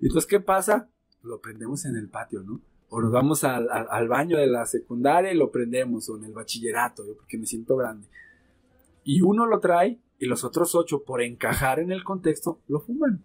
Y 0.00 0.06
entonces, 0.06 0.26
¿qué 0.26 0.38
pasa? 0.38 0.88
Lo 1.22 1.40
prendemos 1.40 1.84
en 1.86 1.96
el 1.96 2.08
patio, 2.08 2.42
¿no? 2.44 2.60
O 2.96 3.00
nos 3.00 3.10
vamos 3.10 3.42
al, 3.42 3.68
al- 3.70 3.88
al 3.90 4.08
baño 4.08 4.36
de 4.38 4.46
la 4.46 4.66
secundaria 4.66 5.32
y 5.32 5.36
lo 5.36 5.50
prendemos, 5.50 6.08
o 6.08 6.16
en 6.16 6.24
el 6.24 6.32
bachillerato, 6.32 7.02
porque 7.16 7.36
me 7.38 7.44
siento 7.46 7.76
grande. 7.76 8.06
Y 9.02 9.20
uno 9.20 9.46
lo 9.46 9.58
trae 9.58 9.98
y 10.20 10.26
los 10.26 10.44
otros 10.44 10.74
ocho, 10.76 11.02
por 11.02 11.20
encajar 11.20 11.80
en 11.80 11.90
el 11.90 12.04
contexto, 12.04 12.60
lo 12.68 12.78
fuman. 12.80 13.24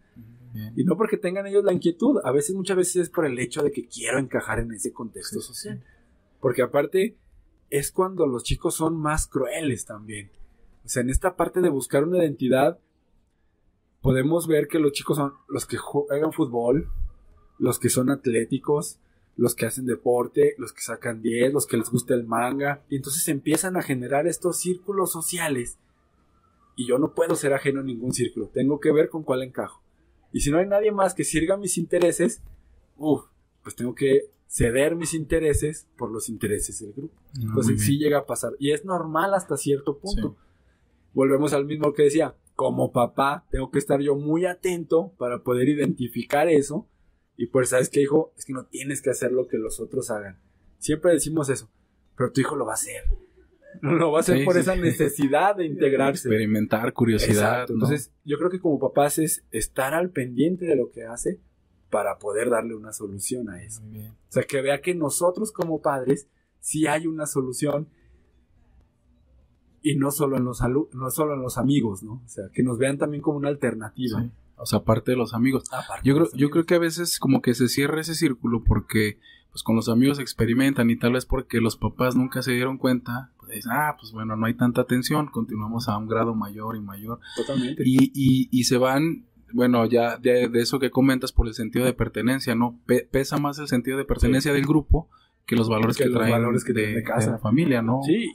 Bien. 0.54 0.74
Y 0.76 0.84
no 0.86 0.98
porque 0.98 1.18
tengan 1.18 1.46
ellos 1.46 1.64
la 1.64 1.72
inquietud, 1.74 2.20
a 2.24 2.32
veces, 2.32 2.56
muchas 2.56 2.78
veces 2.78 2.96
es 3.04 3.10
por 3.12 3.26
el 3.28 3.38
hecho 3.38 3.62
de 3.62 3.72
que 3.72 3.88
quiero 3.88 4.18
encajar 4.18 4.60
en 4.60 4.72
ese 4.72 4.92
contexto 4.92 5.40
social. 5.40 5.84
Porque 6.42 6.64
aparte 6.64 7.16
es 7.70 7.92
cuando 7.92 8.26
los 8.26 8.44
chicos 8.44 8.74
son 8.74 8.98
más 8.98 9.28
crueles 9.28 9.86
también. 9.86 10.32
O 10.84 10.90
sea, 10.90 11.04
en 11.04 11.12
esta 11.12 11.36
parte 11.36 11.62
de 11.62 11.70
buscar 11.70 12.04
una 12.04 12.18
identidad, 12.18 12.80
podemos 14.02 14.48
ver 14.48 14.68
que 14.68 14.80
los 14.80 14.94
chicos 14.94 15.18
son 15.18 15.34
los 15.48 15.68
que 15.68 15.78
juegan 15.78 16.32
fútbol, 16.34 16.90
los 17.60 17.78
que 17.78 17.90
son 17.90 18.10
atléticos, 18.10 19.00
los 19.40 19.56
que 19.56 19.66
hacen 19.66 19.86
deporte, 19.86 20.56
los 20.58 20.74
que 20.74 20.82
sacan 20.82 21.22
10, 21.22 21.54
los 21.54 21.66
que 21.66 21.78
les 21.78 21.90
gusta 21.90 22.14
el 22.14 22.26
manga, 22.26 22.84
y 22.90 22.98
entonces 22.98 23.28
empiezan 23.30 23.78
a 23.78 23.82
generar 23.82 24.28
estos 24.28 24.60
círculos 24.60 25.12
sociales. 25.12 25.78
Y 26.76 26.88
yo 26.88 27.00
no 27.00 27.14
puedo 27.14 27.36
ser 27.36 27.54
ajeno 27.54 27.80
a 27.80 27.84
ningún 27.84 28.14
círculo, 28.14 28.50
tengo 28.54 28.80
que 28.80 28.92
ver 28.92 29.10
con 29.10 29.24
cuál 29.24 29.44
encajo. 29.44 29.82
Y 30.34 30.42
si 30.42 30.52
no 30.52 30.58
hay 30.58 30.68
nadie 30.68 30.92
más 30.92 31.14
que 31.14 31.24
sirva 31.24 31.58
mis 31.58 31.78
intereses, 31.78 32.42
uff, 32.98 33.26
pues 33.64 33.76
tengo 33.76 33.96
que 33.96 34.30
ceder 34.48 34.96
mis 34.96 35.14
intereses 35.14 35.88
por 35.98 36.12
los 36.12 36.28
intereses 36.28 36.80
del 36.80 36.94
grupo. 36.94 37.14
Ah, 37.18 37.40
Entonces 37.42 37.82
sí 37.84 37.98
llega 37.98 38.20
a 38.20 38.26
pasar. 38.26 38.54
Y 38.60 38.72
es 38.72 38.84
normal 38.84 39.34
hasta 39.34 39.58
cierto 39.58 40.00
punto. 40.00 40.36
Volvemos 41.14 41.54
al 41.54 41.66
mismo 41.66 41.94
que 41.94 42.04
decía. 42.04 42.36
Como 42.56 42.92
papá, 42.92 43.46
tengo 43.52 43.72
que 43.72 43.80
estar 43.80 44.02
yo 44.02 44.16
muy 44.16 44.46
atento 44.46 45.14
para 45.18 45.44
poder 45.44 45.70
identificar 45.70 46.50
eso. 46.50 46.88
Y 47.42 47.48
pues, 47.48 47.70
¿sabes 47.70 47.90
qué, 47.90 48.02
hijo? 48.02 48.34
Es 48.38 48.44
que 48.44 48.52
no 48.52 48.66
tienes 48.66 49.02
que 49.02 49.10
hacer 49.12 49.32
lo 49.32 49.48
que 49.48 49.58
los 49.58 49.80
otros 49.80 50.12
hagan. 50.12 50.38
Siempre 50.78 51.14
decimos 51.14 51.48
eso. 51.48 51.72
Pero 52.18 52.34
tu 52.34 52.42
hijo 52.42 52.58
lo 52.58 52.66
va 52.66 52.74
a 52.74 52.76
hacer. 52.76 53.02
Lo 53.82 54.12
va 54.12 54.18
a 54.18 54.22
hacer 54.22 54.40
Sí, 54.40 54.44
por 54.44 54.56
sí. 54.56 54.60
esa 54.60 54.76
necesidad 54.76 55.56
de 55.56 55.66
integrarse. 55.68 56.28
Experimentar, 56.28 56.92
curiosidad. 56.92 57.30
Exacto. 57.62 57.74
¿no? 57.74 57.86
Entonces, 57.86 58.12
yo 58.26 58.38
creo 58.38 58.50
que 58.50 58.60
como 58.60 58.78
papás 58.78 59.20
es 59.20 59.46
estar 59.52 59.94
al 59.94 60.10
pendiente 60.10 60.66
de 60.66 60.76
lo 60.76 60.92
que 60.92 61.06
hace 61.06 61.40
para 61.90 62.18
poder 62.18 62.50
darle 62.50 62.76
una 62.76 62.92
solución 62.92 63.50
a 63.50 63.64
eso. 63.64 63.82
Muy 63.84 64.00
bien. 64.00 64.12
O 64.12 64.32
sea, 64.32 64.44
que 64.44 64.62
vea 64.62 64.82
que 64.82 64.94
nosotros 64.94 65.54
como 65.54 65.82
padres 65.82 66.28
sí 66.60 66.88
hay 66.88 67.08
una 67.08 67.26
solución 67.26 67.88
y 69.82 69.96
no 69.96 70.12
solo 70.12 70.36
en 70.36 70.44
los 70.44 70.62
no 70.62 71.10
solo 71.10 71.36
en 71.36 71.42
los 71.42 71.58
amigos, 71.58 72.04
¿no? 72.04 72.22
O 72.26 72.28
sea, 72.28 72.50
que 72.52 72.64
nos 72.64 72.78
vean 72.80 72.98
también 72.98 73.22
como 73.22 73.38
una 73.38 73.48
alternativa. 73.48 74.24
Sí. 74.24 74.32
O 74.60 74.66
sea, 74.66 74.80
aparte 74.80 75.12
de 75.12 75.18
los 75.18 75.34
amigos. 75.34 75.64
Aparte 75.72 76.08
Yo 76.08 76.16
creo, 76.16 76.28
yo 76.34 76.50
creo 76.50 76.66
que 76.66 76.76
a 76.76 76.80
veces 76.80 77.20
como 77.20 77.42
que 77.42 77.54
se 77.54 77.68
cierra 77.70 78.02
ese 78.02 78.14
círculo 78.16 78.64
porque 78.64 79.20
pues 79.52 79.64
con 79.64 79.76
los 79.76 79.90
amigos 79.90 80.20
experimentan 80.20 80.90
y 80.92 80.96
tal 80.96 81.14
vez 81.14 81.26
porque 81.26 81.60
los 81.60 81.76
papás 81.76 82.16
nunca 82.16 82.44
se 82.44 82.52
dieron 82.52 82.78
cuenta, 82.78 83.32
pues 83.40 83.66
ah, 83.72 83.96
pues 84.00 84.12
bueno, 84.12 84.36
no 84.36 84.46
hay 84.46 84.54
tanta 84.54 84.82
atención, 84.82 85.26
continuamos 85.28 85.88
a 85.90 85.98
un 85.98 86.08
grado 86.08 86.36
mayor 86.36 86.76
y 86.76 86.82
mayor. 86.82 87.20
totalmente. 87.36 87.82
Y, 87.86 88.12
y, 88.14 88.48
y 88.52 88.64
se 88.66 88.78
van, 88.78 89.26
bueno, 89.52 89.86
ya 89.88 90.18
de, 90.18 90.50
de 90.50 90.62
eso 90.62 90.78
que 90.78 90.92
comentas 90.92 91.32
por 91.32 91.48
el 91.48 91.56
sentido 91.56 91.84
de 91.86 91.94
pertenencia, 91.94 92.54
¿no? 92.54 92.80
Pe- 92.86 93.08
pesa 93.10 93.38
más 93.38 93.58
el 93.58 93.68
sentido 93.68 93.98
de 93.98 94.06
pertenencia 94.06 94.54
del 94.54 94.68
grupo 94.68 95.10
que 95.48 95.56
los 95.56 95.68
valores 95.68 95.98
Que 95.98 96.04
que, 96.04 96.10
los 96.12 96.20
traen 96.20 96.32
valores 96.32 96.64
que 96.64 96.74
de, 96.74 96.94
de 96.94 97.04
casa. 97.04 97.28
de 97.28 97.32
la 97.32 97.40
familia, 97.40 97.82
¿no? 97.82 98.02
Sí, 98.06 98.32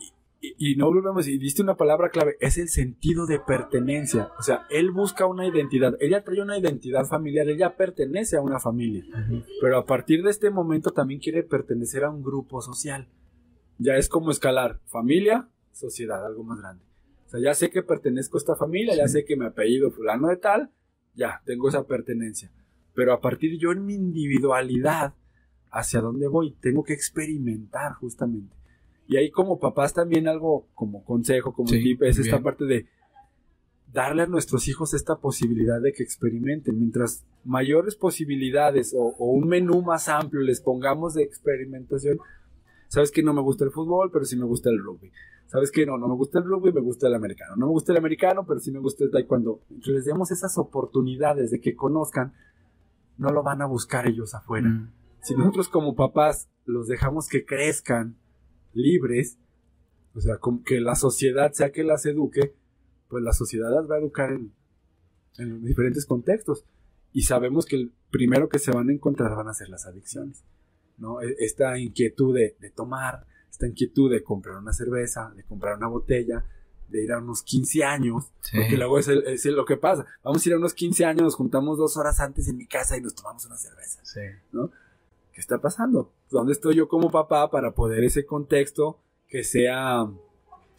y, 0.58 0.72
y 0.72 0.76
no 0.76 0.86
volvemos, 0.86 1.26
y 1.28 1.38
diste 1.38 1.62
una 1.62 1.76
palabra 1.76 2.10
clave, 2.10 2.36
es 2.40 2.58
el 2.58 2.68
sentido 2.68 3.26
de 3.26 3.40
pertenencia. 3.40 4.30
O 4.38 4.42
sea, 4.42 4.66
él 4.70 4.90
busca 4.90 5.26
una 5.26 5.46
identidad, 5.46 5.96
ella 6.00 6.24
trae 6.24 6.42
una 6.42 6.58
identidad 6.58 7.06
familiar, 7.06 7.48
ella 7.48 7.76
pertenece 7.76 8.36
a 8.36 8.42
una 8.42 8.58
familia. 8.58 9.04
Ujú. 9.08 9.42
Pero 9.60 9.78
a 9.78 9.86
partir 9.86 10.22
de 10.22 10.30
este 10.30 10.50
momento 10.50 10.90
también 10.90 11.20
quiere 11.20 11.42
pertenecer 11.42 12.04
a 12.04 12.10
un 12.10 12.22
grupo 12.22 12.60
social. 12.60 13.08
Ya 13.78 13.96
es 13.96 14.08
como 14.08 14.30
escalar 14.30 14.80
familia, 14.86 15.48
sociedad, 15.72 16.24
algo 16.24 16.44
más 16.44 16.60
grande. 16.60 16.84
O 17.26 17.28
sea, 17.28 17.40
ya 17.40 17.54
sé 17.54 17.70
que 17.70 17.82
pertenezco 17.82 18.36
a 18.36 18.40
esta 18.40 18.56
familia, 18.56 18.94
ya 18.94 19.08
sé 19.08 19.24
que 19.24 19.36
mi 19.36 19.46
apellido 19.46 19.90
fulano 19.90 20.28
de 20.28 20.36
tal, 20.36 20.70
ya 21.14 21.42
tengo 21.44 21.68
esa 21.68 21.86
pertenencia. 21.86 22.52
Pero 22.94 23.12
a 23.12 23.20
partir 23.20 23.58
yo 23.58 23.72
en 23.72 23.84
mi 23.84 23.94
individualidad, 23.94 25.14
hacia 25.70 26.00
dónde 26.00 26.28
voy, 26.28 26.52
tengo 26.60 26.84
que 26.84 26.92
experimentar 26.92 27.94
justamente. 27.94 28.54
Y 29.06 29.16
ahí 29.16 29.30
como 29.30 29.58
papás 29.58 29.92
también 29.92 30.28
algo 30.28 30.66
como 30.74 31.04
consejo, 31.04 31.52
como 31.52 31.68
Sí, 31.68 31.82
tip, 31.82 32.02
es 32.02 32.18
esta 32.18 32.36
bien. 32.36 32.42
parte 32.42 32.64
de 32.64 32.86
darle 33.92 34.22
a 34.22 34.26
nuestros 34.26 34.66
hijos 34.66 34.94
esta 34.94 35.16
posibilidad 35.16 35.80
de 35.80 35.92
que 35.92 36.02
experimenten. 36.02 36.78
Mientras 36.78 37.24
mayores 37.44 37.96
posibilidades 37.96 38.94
o, 38.96 39.14
o 39.18 39.26
un 39.26 39.46
menú 39.46 39.82
más 39.82 40.08
amplio 40.08 40.42
les 40.42 40.60
pongamos 40.60 41.14
de 41.14 41.22
experimentación, 41.22 42.18
sabes 42.88 43.10
que 43.10 43.22
no 43.22 43.32
me 43.34 43.42
gusta 43.42 43.64
el 43.64 43.70
fútbol, 43.70 44.10
pero 44.12 44.24
sí 44.24 44.36
me 44.36 44.46
gusta 44.46 44.70
el 44.70 44.78
rugby. 44.78 45.12
Sabes 45.46 45.70
que 45.70 45.86
no, 45.86 45.98
no 45.98 46.08
me 46.08 46.14
gusta 46.14 46.38
el 46.38 46.44
rugby, 46.46 46.72
me 46.72 46.80
gusta 46.80 47.06
el 47.06 47.14
americano. 47.14 47.54
No 47.56 47.66
me 47.66 47.72
gusta 47.72 47.92
el 47.92 47.98
americano, 47.98 48.44
pero 48.46 48.58
sí 48.58 48.72
me 48.72 48.80
gusta 48.80 49.04
el 49.04 49.10
taekwondo. 49.10 49.60
Entre 49.70 49.92
les 49.92 50.04
demos 50.04 50.30
esas 50.32 50.58
oportunidades 50.58 51.50
de 51.50 51.60
que 51.60 51.76
conozcan, 51.76 52.32
no 53.18 53.30
lo 53.30 53.42
van 53.44 53.62
a 53.62 53.66
buscar 53.66 54.08
ellos 54.08 54.34
afuera. 54.34 54.68
Mm. 54.68 54.92
Si 55.22 55.34
nosotros 55.36 55.68
como 55.68 55.94
papás 55.94 56.48
los 56.64 56.88
dejamos 56.88 57.28
que 57.28 57.44
crezcan 57.44 58.16
libres, 58.74 59.38
o 60.14 60.20
sea, 60.20 60.38
como 60.38 60.62
que 60.62 60.80
la 60.80 60.94
sociedad 60.94 61.52
sea 61.52 61.72
que 61.72 61.84
las 61.84 62.06
eduque, 62.06 62.54
pues 63.08 63.22
la 63.22 63.32
sociedad 63.32 63.70
las 63.74 63.90
va 63.90 63.96
a 63.96 63.98
educar 63.98 64.32
en, 64.32 64.52
en 65.38 65.64
diferentes 65.64 66.06
contextos. 66.06 66.64
Y 67.12 67.22
sabemos 67.22 67.66
que 67.66 67.76
el 67.76 67.92
primero 68.10 68.48
que 68.48 68.58
se 68.58 68.70
van 68.72 68.88
a 68.88 68.92
encontrar 68.92 69.34
van 69.36 69.48
a 69.48 69.54
ser 69.54 69.68
las 69.68 69.86
adicciones. 69.86 70.42
¿no? 70.98 71.20
E- 71.20 71.36
Esta 71.38 71.78
inquietud 71.78 72.34
de, 72.34 72.56
de 72.60 72.70
tomar, 72.70 73.26
esta 73.50 73.66
inquietud 73.66 74.10
de 74.10 74.22
comprar 74.22 74.56
una 74.58 74.72
cerveza, 74.72 75.32
de 75.36 75.44
comprar 75.44 75.76
una 75.76 75.88
botella, 75.88 76.44
de 76.88 77.02
ir 77.04 77.12
a 77.12 77.18
unos 77.18 77.42
15 77.42 77.82
años, 77.82 78.30
Sí. 78.42 78.56
porque 78.58 78.76
luego 78.76 78.98
es, 78.98 79.08
el- 79.08 79.24
es 79.26 79.46
el- 79.46 79.54
lo 79.56 79.64
que 79.64 79.76
pasa. 79.76 80.06
Vamos 80.22 80.44
a 80.44 80.48
ir 80.48 80.54
a 80.54 80.58
unos 80.58 80.74
15 80.74 81.04
años, 81.04 81.22
nos 81.22 81.34
juntamos 81.34 81.78
dos 81.78 81.96
horas 81.96 82.20
antes 82.20 82.46
en 82.48 82.56
mi 82.56 82.66
casa 82.66 82.96
y 82.96 83.00
nos 83.00 83.14
tomamos 83.14 83.44
una 83.46 83.56
cerveza. 83.56 84.00
Sí. 84.04 84.20
¿Qué 85.34 85.40
está 85.40 85.60
pasando? 85.60 86.12
¿Dónde 86.30 86.52
estoy 86.52 86.76
yo 86.76 86.88
como 86.88 87.10
papá 87.10 87.50
para 87.50 87.72
poder 87.72 88.04
ese 88.04 88.24
contexto 88.24 89.00
que 89.28 89.42
sea 89.42 90.08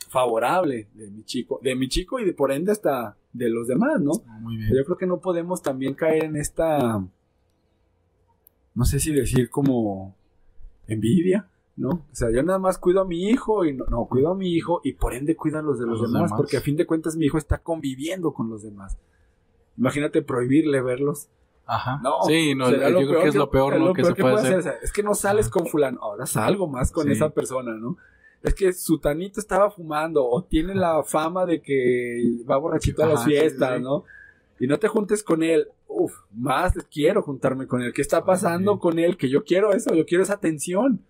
favorable 0.09 0.87
de 0.93 1.11
mi 1.11 1.23
chico, 1.23 1.59
de 1.61 1.75
mi 1.75 1.89
chico 1.89 2.19
y 2.19 2.25
de 2.25 2.33
por 2.33 2.51
ende 2.51 2.71
hasta 2.71 3.17
de 3.33 3.49
los 3.49 3.67
demás, 3.67 3.99
¿no? 3.99 4.13
Muy 4.39 4.55
bien. 4.55 4.73
Yo 4.73 4.85
creo 4.85 4.97
que 4.97 5.07
no 5.07 5.19
podemos 5.19 5.61
también 5.61 5.93
caer 5.93 6.23
en 6.23 6.37
esta, 6.37 7.05
no 8.73 8.85
sé 8.85 8.99
si 9.01 9.11
decir 9.11 9.49
como 9.49 10.15
envidia, 10.87 11.49
¿no? 11.75 11.89
O 11.89 12.15
sea, 12.15 12.31
yo 12.31 12.41
nada 12.43 12.59
más 12.59 12.77
cuido 12.77 13.01
a 13.01 13.05
mi 13.05 13.25
hijo 13.25 13.65
y 13.65 13.73
no, 13.73 13.85
no, 13.87 14.05
cuido 14.05 14.29
a 14.29 14.35
mi 14.35 14.53
hijo 14.53 14.79
y 14.85 14.93
por 14.93 15.13
ende 15.13 15.35
cuido 15.35 15.59
a 15.59 15.61
los 15.61 15.79
de 15.79 15.85
los, 15.85 15.99
los 15.99 16.11
demás, 16.13 16.29
demás. 16.29 16.37
porque 16.37 16.55
a 16.55 16.61
fin 16.61 16.77
de 16.77 16.85
cuentas 16.85 17.17
mi 17.17 17.25
hijo 17.25 17.37
está 17.37 17.57
conviviendo 17.57 18.33
con 18.33 18.49
los 18.49 18.63
demás. 18.63 18.97
Imagínate 19.77 20.21
prohibirle 20.21 20.81
verlos. 20.81 21.27
Ajá. 21.67 21.99
No, 22.03 22.21
sí, 22.27 22.53
no, 22.55 22.69
yo 22.71 23.07
creo 23.07 23.21
que 23.21 23.27
es 23.29 23.35
lo 23.35 23.49
peor, 23.49 23.79
¿no? 23.79 23.93
que 23.93 24.03
se 24.05 24.13
puede 24.15 24.35
hacer. 24.35 24.75
Es 24.83 24.91
que 24.91 25.01
no 25.03 25.15
sales 25.15 25.49
con 25.49 25.65
fulano, 25.65 25.99
ahora 26.01 26.25
salgo 26.25 26.67
más 26.67 26.91
con 26.91 27.05
Sí. 27.07 27.13
esa 27.13 27.29
persona, 27.29 27.73
¿no? 27.75 27.97
Es 28.43 28.53
que 28.53 28.71
su 28.73 28.99
tanito 28.99 29.39
estaba 29.39 29.71
fumando 29.71 30.23
o 30.23 30.43
tiene 30.43 30.75
la 30.75 31.03
fama 31.03 31.45
de 31.47 31.61
que 31.61 32.21
va 32.49 32.57
borrachito 32.57 33.03
a 33.03 33.07
las 33.07 33.23
fiestas, 33.25 33.77
sí. 33.77 33.83
¿no? 33.83 34.03
Y 34.59 34.67
no 34.67 34.77
te 34.77 34.87
juntes 34.87 35.23
con 35.23 35.41
él. 35.41 35.67
Uf, 35.87 36.13
más 36.31 36.73
quiero 36.91 37.23
juntarme 37.23 37.65
con 37.65 37.81
él. 37.81 37.91
¿Qué 37.93 38.01
está 38.03 38.23
pasando 38.23 38.79
con 38.79 38.99
él? 38.99 39.17
Que 39.17 39.29
yo 39.29 39.43
quiero 39.43 39.71
eso, 39.73 39.93
yo 39.95 40.05
quiero 40.05 40.23
esa 40.23 40.33
atención. 40.35 41.01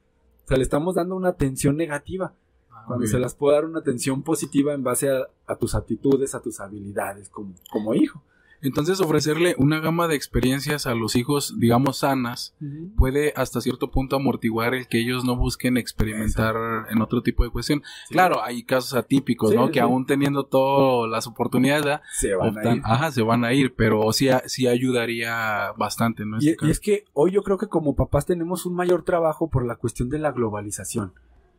O 0.45 0.47
sea, 0.47 0.57
le 0.57 0.63
estamos 0.63 0.95
dando 0.95 1.15
una 1.15 1.29
atención 1.29 1.75
negativa. 1.75 2.33
Ah, 2.71 2.83
Cuando 2.87 3.05
se 3.07 3.19
las 3.19 3.35
puedo 3.35 3.53
dar 3.53 3.65
una 3.65 3.79
atención 3.79 4.23
positiva 4.23 4.73
en 4.73 4.83
base 4.83 5.09
a, 5.11 5.27
a 5.47 5.55
tus 5.57 5.75
actitudes, 5.75 6.35
a 6.35 6.41
tus 6.41 6.59
habilidades 6.61 7.29
como, 7.29 7.53
como 7.69 7.93
hijo. 7.93 8.21
Entonces, 8.65 8.99
ofrecerle 8.99 9.55
una 9.57 9.79
gama 9.79 10.07
de 10.07 10.15
experiencias 10.15 10.87
a 10.87 10.95
los 10.95 11.15
hijos, 11.15 11.55
digamos, 11.59 11.99
sanas, 11.99 12.55
puede 12.97 13.31
hasta 13.35 13.61
cierto 13.61 13.91
punto 13.91 14.15
amortiguar 14.15 14.73
el 14.73 14.87
que 14.87 14.99
ellos 14.99 15.23
no 15.23 15.35
busquen 15.35 15.77
experimentar 15.77 16.55
en 16.89 17.01
otro 17.01 17.21
tipo 17.21 17.43
de 17.43 17.51
cuestión. 17.51 17.83
Sí. 18.07 18.13
Claro, 18.13 18.43
hay 18.43 18.63
casos 18.63 18.93
atípicos, 18.95 19.51
Sí, 19.51 19.55
¿no? 19.55 19.67
sí, 19.67 19.73
Que 19.73 19.79
aún 19.81 20.05
teniendo 20.05 20.45
todas 20.45 21.09
las 21.11 21.27
oportunidades. 21.27 21.99
Se 22.17 22.33
van 22.35 22.57
a 22.57 22.75
ir. 22.75 22.81
ajá, 22.83 23.11
se 23.11 23.21
van 23.21 23.45
a 23.45 23.53
ir, 23.53 23.75
pero 23.75 24.11
sí, 24.13 24.29
sí 24.45 24.67
ayudaría 24.67 25.71
bastante, 25.77 26.25
¿no? 26.25 26.37
Y, 26.39 26.49
este 26.49 26.65
y 26.65 26.71
es 26.71 26.79
que 26.79 27.05
hoy 27.13 27.31
yo 27.31 27.43
creo 27.43 27.57
que 27.57 27.67
como 27.67 27.95
papás 27.95 28.25
tenemos 28.25 28.65
un 28.65 28.75
mayor 28.75 29.03
trabajo 29.03 29.49
por 29.49 29.65
la 29.65 29.75
cuestión 29.75 30.09
de 30.09 30.19
la 30.19 30.31
globalización. 30.31 31.13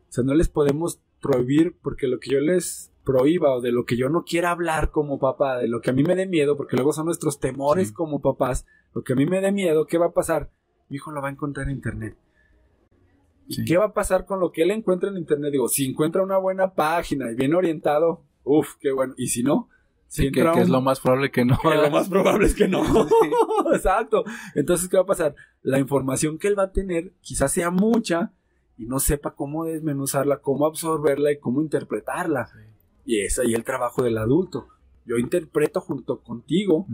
O 0.09 0.13
sea, 0.13 0.25
no 0.25 0.35
les 0.35 0.49
podemos 0.49 1.01
prohibir 1.21 1.77
porque 1.83 2.07
lo 2.07 2.19
que 2.21 2.31
yo 2.31 2.41
les 2.41 2.91
prohíba 3.07 3.55
o 3.55 3.61
de 3.63 3.71
lo 3.73 3.85
que 3.87 3.97
yo 3.97 4.11
no 4.11 4.25
quiera 4.25 4.51
hablar 4.51 4.91
como 4.91 5.19
papá, 5.19 5.57
de 5.59 5.69
lo 5.69 5.81
que 5.81 5.91
a 5.91 5.93
mí 5.95 6.03
me 6.03 6.17
dé 6.17 6.27
miedo, 6.27 6.57
porque 6.57 6.77
luego 6.77 6.93
son 6.93 7.07
nuestros 7.07 7.39
temores 7.41 7.89
Sí. 7.89 7.95
como 7.95 8.21
papás, 8.21 8.67
lo 8.95 9.03
que 9.03 9.13
a 9.13 9.17
mí 9.17 9.25
me 9.27 9.41
dé 9.41 9.53
miedo, 9.53 9.87
¿qué 9.87 9.97
va 9.97 10.07
a 10.07 10.13
pasar? 10.13 10.51
Mi 10.89 10.97
hijo 10.97 11.13
lo 11.13 11.23
va 11.23 11.29
a 11.29 11.31
encontrar 11.31 11.69
en 11.69 11.77
internet. 11.77 12.17
¿Y 13.49 13.55
Sí. 13.55 13.65
qué 13.65 13.77
va 13.77 13.87
a 13.87 13.95
pasar 13.95 14.27
con 14.27 14.41
lo 14.41 14.51
que 14.51 14.63
él 14.63 14.73
encuentra 14.73 15.09
en 15.09 15.17
internet? 15.17 15.53
Digo, 15.53 15.69
si 15.69 15.87
encuentra 15.87 16.23
una 16.23 16.37
buena 16.37 16.75
página 16.75 17.31
y 17.31 17.37
bien 17.37 17.55
orientado, 17.55 18.25
uff, 18.43 18.75
qué 18.81 18.91
bueno. 18.91 19.15
Y 19.17 19.29
si 19.29 19.43
no, 19.45 19.69
si 20.09 20.25
Sí, 20.25 20.33
que, 20.33 20.41
es 20.61 20.69
lo 20.69 20.81
más 20.81 20.99
probable 21.01 21.31
que 21.31 21.45
no. 21.45 21.57
que 21.63 21.75
lo 21.77 21.91
más 21.91 22.09
probable 22.09 22.47
es 22.47 22.55
que 22.55 22.67
no. 22.69 22.83
Exacto. 23.73 24.25
Entonces, 24.57 24.89
¿qué 24.89 24.97
va 24.97 25.05
a 25.05 25.07
pasar? 25.07 25.35
La 25.63 25.79
información 25.79 26.39
que 26.39 26.49
él 26.49 26.59
va 26.59 26.65
a 26.65 26.73
tener 26.73 27.13
quizás 27.21 27.53
sea 27.53 27.71
mucha 27.71 28.33
y 28.77 28.87
no 28.87 28.99
sepa 28.99 29.35
cómo 29.35 29.65
desmenuzarla, 29.65 30.39
cómo 30.41 30.67
absorberla 30.67 31.31
y 31.33 31.39
cómo 31.39 31.63
interpretarla. 31.63 32.47
Sí. 32.49 32.59
Y 33.07 33.21
es 33.21 33.39
ahí 33.39 33.55
el 33.55 33.65
trabajo 33.65 34.03
del 34.03 34.19
adulto. 34.19 34.69
Yo 35.07 35.17
interpreto 35.17 35.81
junto 35.81 36.21
contigo 36.21 36.87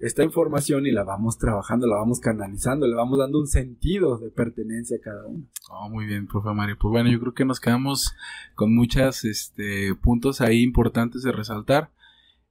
esta 0.00 0.24
información 0.24 0.84
y 0.84 0.90
la 0.90 1.04
vamos 1.04 1.38
trabajando, 1.38 1.86
la 1.86 1.94
vamos 1.96 2.18
canalizando, 2.18 2.88
le 2.88 2.96
vamos 2.96 3.18
dando 3.18 3.38
un 3.38 3.46
sentido 3.46 4.18
de 4.18 4.30
pertenencia 4.30 4.96
a 4.96 5.00
cada 5.00 5.24
uno. 5.26 5.46
Oh, 5.70 5.88
muy 5.88 6.06
bien, 6.06 6.26
profe 6.26 6.52
Mario. 6.52 6.76
Pues 6.80 6.90
bueno, 6.90 7.08
yo 7.08 7.20
creo 7.20 7.34
que 7.34 7.44
nos 7.44 7.60
quedamos 7.60 8.16
con 8.56 8.74
muchos 8.74 9.24
este, 9.24 9.94
puntos 9.94 10.40
ahí 10.40 10.62
importantes 10.62 11.22
de 11.22 11.30
resaltar. 11.30 11.92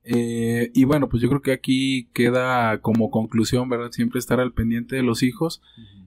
Eh, 0.04 0.72
y 0.74 0.86
bueno, 0.86 1.10
pues 1.10 1.22
yo 1.22 1.28
creo 1.28 1.42
que 1.42 1.52
aquí 1.52 2.10
queda 2.14 2.80
como 2.80 3.12
conclusión, 3.12 3.68
¿verdad? 3.68 3.92
Siempre 3.92 4.20
estar 4.20 4.40
al 4.40 4.54
pendiente 4.54 4.96
de 4.96 5.04
los 5.04 5.22
hijos 5.22 5.62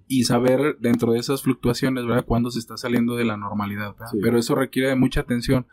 y 0.09 0.25
saber 0.25 0.79
dentro 0.81 1.12
de 1.12 1.19
esas 1.19 1.43
fluctuaciones, 1.43 2.07
¿verdad? 2.07 2.25
Cuándo 2.25 2.51
se 2.51 2.59
está 2.59 2.79
saliendo 2.79 3.17
de 3.17 3.27
la 3.27 3.37
normalidad. 3.37 3.95
Pero 4.23 4.38
eso 4.38 4.55
requiere 4.55 4.88
de 4.88 4.97
mucha 4.97 5.21
atención. 5.21 5.67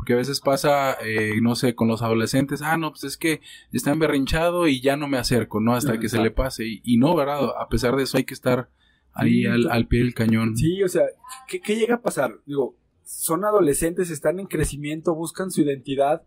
Porque 0.00 0.14
a 0.14 0.16
veces 0.16 0.40
pasa, 0.40 0.96
eh, 1.04 1.42
no 1.42 1.54
sé, 1.54 1.74
con 1.74 1.86
los 1.86 2.00
adolescentes, 2.00 2.62
ah, 2.62 2.78
no, 2.78 2.88
pues 2.88 3.04
es 3.04 3.18
que 3.18 3.42
está 3.70 3.90
emberrinchado 3.90 4.66
y 4.66 4.80
ya 4.80 4.96
no 4.96 5.08
me 5.08 5.18
acerco, 5.18 5.60
¿no? 5.60 5.74
Hasta 5.74 6.00
que 6.00 6.08
se 6.08 6.16
le 6.16 6.30
pase. 6.30 6.64
Y, 6.66 6.80
y 6.84 6.96
no, 6.96 7.14
¿verdad? 7.14 7.50
A 7.60 7.68
pesar 7.68 7.94
de 7.96 8.04
eso 8.04 8.16
hay 8.16 8.24
que 8.24 8.32
estar 8.32 8.70
ahí 9.12 9.42
Sí, 9.42 9.46
al, 9.46 9.86
pie 9.88 9.98
del 9.98 10.14
cañón. 10.14 10.56
Sí, 10.56 10.82
o 10.82 10.88
sea, 10.88 11.02
¿qué, 11.46 11.60
qué 11.60 11.76
llega 11.76 11.96
a 11.96 12.00
pasar? 12.00 12.40
Digo, 12.46 12.78
son 13.04 13.44
adolescentes, 13.44 14.08
están 14.08 14.40
en 14.40 14.46
crecimiento, 14.46 15.14
buscan 15.14 15.50
su 15.50 15.60
identidad. 15.60 16.22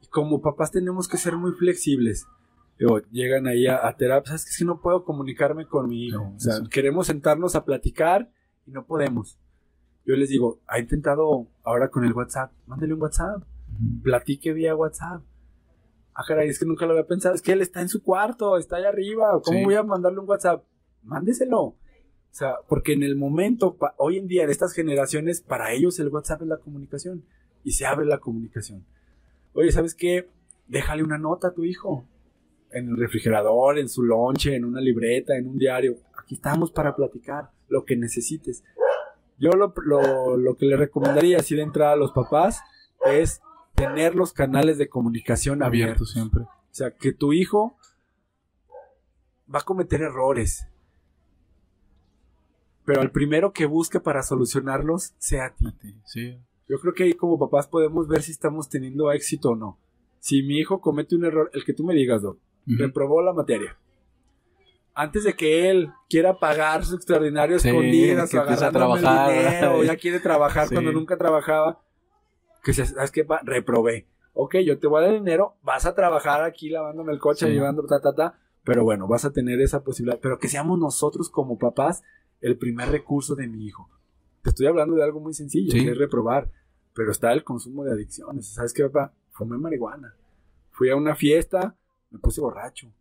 Y 0.00 0.06
como 0.06 0.40
papás 0.40 0.70
tenemos 0.70 1.08
que 1.08 1.16
ser 1.16 1.36
muy 1.36 1.54
flexibles. 1.54 2.28
Digo, 2.78 3.00
llegan 3.10 3.48
ahí 3.48 3.66
a, 3.66 3.84
a 3.84 3.96
terapia, 3.96 4.28
¿sabes 4.28 4.44
qué? 4.44 4.50
Es 4.50 4.58
que 4.58 4.64
no 4.64 4.80
puedo 4.80 5.04
comunicarme 5.04 5.66
con 5.66 5.88
mi 5.88 6.06
hijo. 6.06 6.34
O 6.36 6.38
sea, 6.38 6.54
eso. 6.54 6.68
queremos 6.70 7.08
sentarnos 7.08 7.56
a 7.56 7.64
platicar 7.64 8.30
y 8.64 8.70
no 8.70 8.86
podemos. 8.86 9.40
Yo 10.04 10.16
les 10.16 10.28
digo, 10.28 10.60
ha 10.66 10.78
intentado 10.80 11.46
ahora 11.62 11.88
con 11.88 12.04
el 12.04 12.12
WhatsApp, 12.12 12.52
mándele 12.66 12.94
un 12.94 13.02
WhatsApp, 13.02 13.42
platique 14.02 14.52
vía 14.52 14.74
WhatsApp. 14.74 15.22
Ah, 16.14 16.24
caray, 16.26 16.48
es 16.48 16.58
que 16.58 16.66
nunca 16.66 16.84
lo 16.86 16.92
había 16.92 17.06
pensado. 17.06 17.34
Es 17.34 17.40
que 17.42 17.52
él 17.52 17.62
está 17.62 17.80
en 17.80 17.88
su 17.88 18.02
cuarto, 18.02 18.58
está 18.58 18.76
allá 18.76 18.88
arriba. 18.90 19.30
¿Cómo 19.42 19.58
Sí. 19.58 19.64
voy 19.64 19.74
a 19.76 19.82
mandarle 19.82 20.18
un 20.18 20.28
WhatsApp? 20.28 20.62
Mándeselo. 21.02 21.60
O 21.60 21.76
sea, 22.34 22.56
porque 22.68 22.92
en 22.92 23.02
el 23.02 23.16
momento, 23.16 23.76
hoy 23.96 24.18
en 24.18 24.26
día, 24.26 24.44
en 24.44 24.50
estas 24.50 24.72
generaciones, 24.72 25.40
para 25.40 25.72
ellos 25.72 25.98
el 26.00 26.08
WhatsApp 26.08 26.42
es 26.42 26.48
la 26.48 26.58
comunicación. 26.58 27.24
Y 27.64 27.72
se 27.72 27.86
abre 27.86 28.04
la 28.06 28.18
comunicación. 28.18 28.84
Oye, 29.54 29.70
¿sabes 29.72 29.94
qué? 29.94 30.28
Déjale 30.66 31.02
una 31.02 31.18
nota 31.18 31.48
a 31.48 31.52
tu 31.54 31.64
hijo. 31.64 32.06
En 32.70 32.88
el 32.88 32.96
refrigerador, 32.96 33.78
en 33.78 33.88
su 33.88 34.02
lonche, 34.02 34.56
en 34.56 34.64
una 34.64 34.80
libreta, 34.80 35.36
en 35.36 35.46
un 35.46 35.58
diario. 35.58 35.96
Aquí 36.18 36.34
estamos 36.34 36.72
para 36.72 36.94
platicar 36.96 37.50
lo 37.68 37.84
que 37.84 37.96
necesites. 37.96 38.64
Yo 39.38 39.50
lo, 39.52 39.72
lo- 39.84 40.36
lo 40.36 40.56
que 40.56 40.66
le 40.66 40.76
recomendaría, 40.76 41.38
así 41.38 41.54
de 41.56 41.62
entrada 41.62 41.92
a 41.92 41.96
los 41.96 42.12
papás, 42.12 42.60
es 43.06 43.42
tener 43.74 44.14
los 44.14 44.32
canales 44.32 44.78
de 44.78 44.88
comunicación 44.88 45.62
Abierto 45.62 45.84
abiertos. 46.04 46.12
siempre. 46.12 46.42
O 46.42 46.48
sea, 46.74 46.90
que 46.92 47.12
tu 47.12 47.32
hijo 47.32 47.76
va 49.52 49.58
a 49.60 49.64
cometer 49.64 50.00
errores. 50.02 50.66
Pero 52.84 53.00
al 53.00 53.10
primero 53.10 53.52
que 53.52 53.66
busque 53.66 54.00
para 54.00 54.22
solucionarlos, 54.22 55.14
sea 55.18 55.46
a 55.46 55.54
ti. 55.54 55.66
Sí. 56.04 56.38
Yo 56.68 56.78
creo 56.80 56.94
que 56.94 57.04
ahí 57.04 57.14
como 57.14 57.38
papás 57.38 57.66
podemos 57.68 58.08
ver 58.08 58.22
si 58.22 58.32
estamos 58.32 58.68
teniendo 58.68 59.12
éxito 59.12 59.50
o 59.50 59.56
no. 59.56 59.78
Si 60.18 60.42
mi 60.42 60.58
hijo 60.58 60.80
comete 60.80 61.14
un 61.16 61.24
error, 61.24 61.50
el 61.52 61.64
que 61.64 61.74
tú 61.74 61.84
me 61.84 61.94
digas, 61.94 62.22
Doc, 62.22 62.38
Ujú. 62.66 62.76
reprobó 62.78 63.22
la 63.22 63.32
materia. 63.32 63.76
Antes 64.94 65.24
de 65.24 65.34
que 65.34 65.70
él 65.70 65.90
quiera 66.10 66.38
pagar 66.38 66.84
su 66.84 66.94
extraordinario 66.96 67.58
Sí, 67.58 67.68
escondidas 67.68 68.30
que 68.30 68.36
a 68.36 68.40
agarrándome 68.42 68.96
el 68.96 69.00
trabajar, 69.02 69.30
dinero, 69.32 69.84
ya 69.84 69.96
quiere 69.96 70.20
trabajar 70.20 70.68
Sí. 70.68 70.74
cuando 70.74 70.92
nunca 70.92 71.16
trabajaba, 71.16 71.80
que 72.62 72.74
se, 72.74 72.84
¿sabes 72.86 73.10
qué? 73.10 73.26
Reprobé. 73.42 74.06
Ok, 74.34 74.56
yo 74.64 74.78
te 74.78 74.86
voy 74.86 75.02
a 75.02 75.06
dar 75.06 75.14
dinero, 75.14 75.56
vas 75.62 75.86
a 75.86 75.94
trabajar 75.94 76.42
aquí 76.42 76.68
lavándome 76.68 77.12
el 77.12 77.18
coche, 77.18 77.46
Sí. 77.46 77.52
llevando 77.52 77.84
ta, 77.86 78.00
ta, 78.00 78.14
ta, 78.14 78.38
pero 78.64 78.84
bueno, 78.84 79.06
vas 79.08 79.24
a 79.24 79.32
tener 79.32 79.60
esa 79.60 79.82
posibilidad. 79.82 80.20
Pero 80.20 80.38
que 80.38 80.48
seamos 80.48 80.78
nosotros 80.78 81.30
como 81.30 81.58
papás 81.58 82.02
el 82.40 82.56
primer 82.58 82.90
recurso 82.90 83.34
de 83.34 83.48
mi 83.48 83.64
hijo. 83.66 83.88
Te 84.42 84.50
estoy 84.50 84.66
hablando 84.66 84.94
de 84.96 85.04
algo 85.04 85.20
muy 85.20 85.32
sencillo, 85.34 85.72
que 85.72 85.90
es 85.90 85.96
reprobar, 85.98 86.50
pero 86.94 87.10
está 87.12 87.32
el 87.32 87.44
consumo 87.44 87.84
de 87.84 87.92
adicciones. 87.92 88.46
¿Sabes 88.52 88.72
qué, 88.74 88.84
papá? 88.88 89.12
Fumé 89.30 89.56
marihuana. 89.56 90.14
Fui 90.70 90.90
a 90.90 90.96
una 90.96 91.14
fiesta, 91.14 91.76
me 92.10 92.18
puse 92.18 92.40
borracho. 92.40 92.92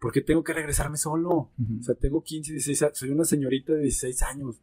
¿Por 0.00 0.12
qué 0.12 0.20
tengo 0.20 0.44
que 0.44 0.52
regresarme 0.52 0.96
solo? 0.96 1.30
O 1.30 1.50
sea, 1.82 1.94
tengo 1.94 2.22
15, 2.22 2.52
16 2.52 2.82
años, 2.82 2.98
soy 2.98 3.10
una 3.10 3.24
señorita 3.24 3.72
de 3.72 3.80
16 3.82 4.22
años 4.22 4.60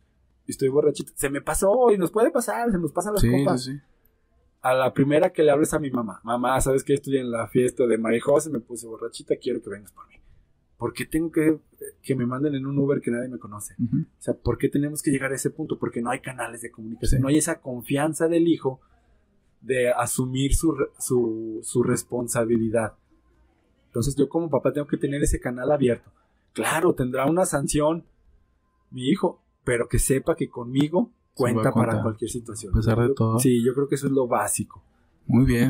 y 0.48 0.52
estoy 0.52 0.70
borrachita. 0.70 1.12
Se 1.16 1.30
me 1.30 1.42
pasó 1.42 1.92
y 1.92 1.98
nos 1.98 2.12
puede 2.12 2.32
pasar, 2.32 2.72
se 2.72 2.78
nos 2.78 2.92
pasan 2.94 3.14
las 3.14 3.22
Sí, 3.22 3.30
copas. 3.32 3.64
sí. 3.66 3.74
A 4.62 4.74
la 4.74 4.94
primera 4.94 5.32
que 5.32 5.44
le 5.44 5.52
hables 5.52 5.74
a 5.74 5.80
mi 5.80 5.92
mamá, 5.92 6.22
mamá, 6.24 6.60
¿sabes 6.62 6.84
que 6.84 6.94
estoy 6.94 7.18
en 7.18 7.30
la 7.32 7.48
fiesta 7.48 7.86
de 7.86 7.98
María 7.98 8.22
José? 8.24 8.50
Me 8.50 8.60
puse 8.60 8.88
borrachita, 8.88 9.36
quiero 9.36 9.62
que 9.62 9.70
vengas 9.70 9.92
por 9.92 10.08
mí. 10.08 10.16
¿Por 10.78 10.92
qué 10.94 11.06
tengo 11.06 11.32
que 11.32 11.60
que 12.02 12.16
me 12.16 12.26
manden 12.26 12.56
en 12.56 12.66
un 12.66 12.78
Uber 12.80 13.00
que 13.00 13.12
nadie 13.12 13.28
me 13.30 13.38
conoce? 13.38 13.76
O 13.80 14.22
sea, 14.22 14.34
¿por 14.34 14.58
qué 14.58 14.70
tenemos 14.70 15.02
que 15.04 15.12
llegar 15.12 15.32
a 15.32 15.36
ese 15.36 15.50
punto? 15.52 15.78
Porque 15.78 16.02
no 16.02 16.10
hay 16.10 16.20
canales 16.22 16.62
de 16.62 16.72
comunicación, 16.72 17.20
Sí. 17.20 17.22
no 17.22 17.28
hay 17.28 17.38
esa 17.38 17.60
confianza 17.62 18.28
del 18.28 18.48
hijo 18.48 18.80
de 19.62 19.92
asumir 19.92 20.56
su, 20.56 20.76
su, 21.00 21.60
su 21.64 21.84
responsabilidad. 21.84 22.94
Entonces 23.96 24.18
yo 24.18 24.28
como 24.28 24.50
papá 24.50 24.74
tengo 24.74 24.88
que 24.88 24.98
tener 24.98 25.24
ese 25.24 25.40
canal 25.40 25.72
abierto. 25.72 26.12
Claro, 26.52 26.94
tendrá 26.94 27.28
una 27.28 27.46
sanción 27.46 28.04
mi 28.92 29.08
hijo, 29.08 29.42
pero 29.64 29.88
que 29.88 30.00
sepa 30.00 30.36
que 30.36 30.50
conmigo 30.50 31.12
cuenta 31.34 31.72
para 31.72 32.02
cualquier 32.02 32.30
situación. 32.30 32.74
a 32.74 32.76
pesar 32.76 33.00
de 33.00 33.08
Yo- 33.08 33.14
todo. 33.14 33.40
Sí, 33.40 33.64
yo 33.64 33.74
creo 33.74 33.88
que 33.88 33.96
eso 33.96 34.08
es 34.08 34.12
lo 34.12 34.28
básico. 34.28 34.84
Muy 35.28 35.46
bien. 35.46 35.70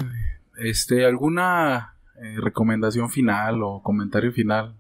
Este, 0.58 1.06
¿alguna 1.06 1.94
eh, 2.20 2.38
recomendación 2.42 3.12
final 3.12 3.62
o 3.62 3.84
comentario 3.84 4.32
final? 4.32 4.76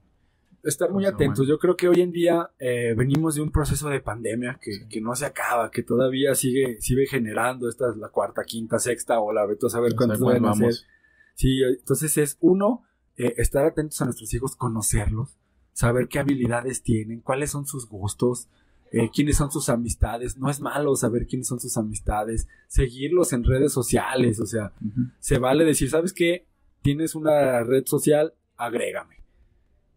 Estar 0.63 0.89
muy 0.89 1.03
O 1.05 1.07
sea, 1.09 1.13
atentos. 1.15 1.47
Yo 1.47 1.59
creo 1.59 1.77
que 1.77 1.87
hoy 1.87 2.01
en 2.01 2.11
día 2.11 2.49
eh, 2.57 2.95
venimos 2.97 3.35
de 3.35 3.41
un 3.41 3.51
proceso 3.51 3.89
de 3.89 3.99
pandemia 3.99 4.59
que, 4.59 4.87
que 4.89 5.01
no 5.01 5.13
se 5.15 5.27
acaba, 5.27 5.69
que 5.69 5.83
todavía 5.83 6.33
sigue, 6.33 6.81
sigue 6.81 7.05
generando. 7.05 7.69
Esta 7.69 7.91
es 7.91 7.97
la 7.97 8.09
cuarta, 8.09 8.43
quinta, 8.43 8.79
sexta 8.79 9.19
ola, 9.19 9.45
vete 9.45 9.67
a 9.67 9.69
saber 9.69 9.93
cuántos 9.95 10.17
cuándo 10.19 10.41
van 10.41 10.51
a 10.51 10.55
ser. 10.55 10.61
vamos. 10.63 10.87
Sí, 11.35 11.61
entonces 11.61 12.17
es 12.17 12.37
uno, 12.39 12.81
eh, 13.17 13.33
estar 13.37 13.65
atentos 13.65 14.01
a 14.01 14.05
nuestros 14.05 14.33
hijos, 14.33 14.55
conocerlos, 14.55 15.37
saber 15.73 16.07
qué 16.07 16.19
habilidades 16.19 16.81
tienen, 16.83 17.21
cuáles 17.21 17.51
son 17.51 17.65
sus 17.65 17.87
gustos, 17.87 18.47
eh, 18.91 19.09
quiénes 19.13 19.37
son 19.37 19.51
sus 19.51 19.69
amistades. 19.69 20.37
No 20.37 20.49
es 20.49 20.61
malo 20.61 20.95
saber 20.95 21.27
quiénes 21.27 21.47
son 21.47 21.59
sus 21.59 21.75
amistades, 21.77 22.47
seguirlos 22.67 23.33
en 23.33 23.43
redes 23.43 23.73
sociales, 23.73 24.39
o 24.39 24.45
sea, 24.45 24.71
se 25.19 25.37
vale 25.37 25.65
decir, 25.65 25.89
¿sabes 25.89 26.13
qué? 26.13 26.45
Tienes 26.81 27.15
una 27.15 27.63
red 27.63 27.85
social, 27.85 28.33
agrégame. 28.57 29.15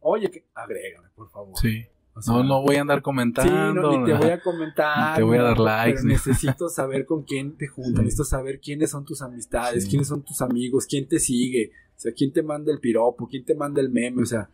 Oye, 0.00 0.30
que- 0.30 0.46
agrégame, 0.54 1.08
por 1.14 1.28
favor. 1.30 1.56
Sí. 1.58 1.86
O 2.18 2.22
sea, 2.22 2.34
No, 2.34 2.42
no 2.44 2.62
voy 2.62 2.76
a 2.76 2.80
andar 2.82 2.98
Sí, 2.98 3.02
comentando. 3.02 3.74
no, 3.82 3.98
ni 4.00 4.04
te 4.06 4.14
voy 4.14 4.30
a 4.30 4.40
comentar. 4.42 5.10
Ni 5.10 5.16
te 5.16 5.22
voy 5.22 5.38
a 5.38 5.42
dar 5.42 5.58
likes, 5.58 6.00
Pero 6.02 6.08
necesito 6.08 6.68
saber 6.68 7.06
con 7.06 7.22
quién 7.22 7.56
te 7.56 7.66
juntas. 7.68 7.94
Sí. 7.94 8.02
Necesito 8.02 8.24
saber 8.24 8.60
quiénes 8.60 8.90
son 8.90 9.04
tus 9.04 9.22
amistades, 9.22 9.84
Sí. 9.84 9.90
quiénes 9.90 10.08
son 10.08 10.22
tus 10.22 10.40
amigos, 10.42 10.86
quién 10.86 11.06
te 11.08 11.18
sigue. 11.18 11.70
O 11.96 12.00
sea, 12.00 12.12
quién 12.12 12.32
te 12.32 12.42
manda 12.42 12.72
el 12.72 12.78
piropo, 12.80 13.26
quién 13.28 13.44
te 13.44 13.54
manda 13.54 13.80
el 13.80 13.90
meme. 13.90 14.22
O 14.22 14.26
sea, 14.26 14.50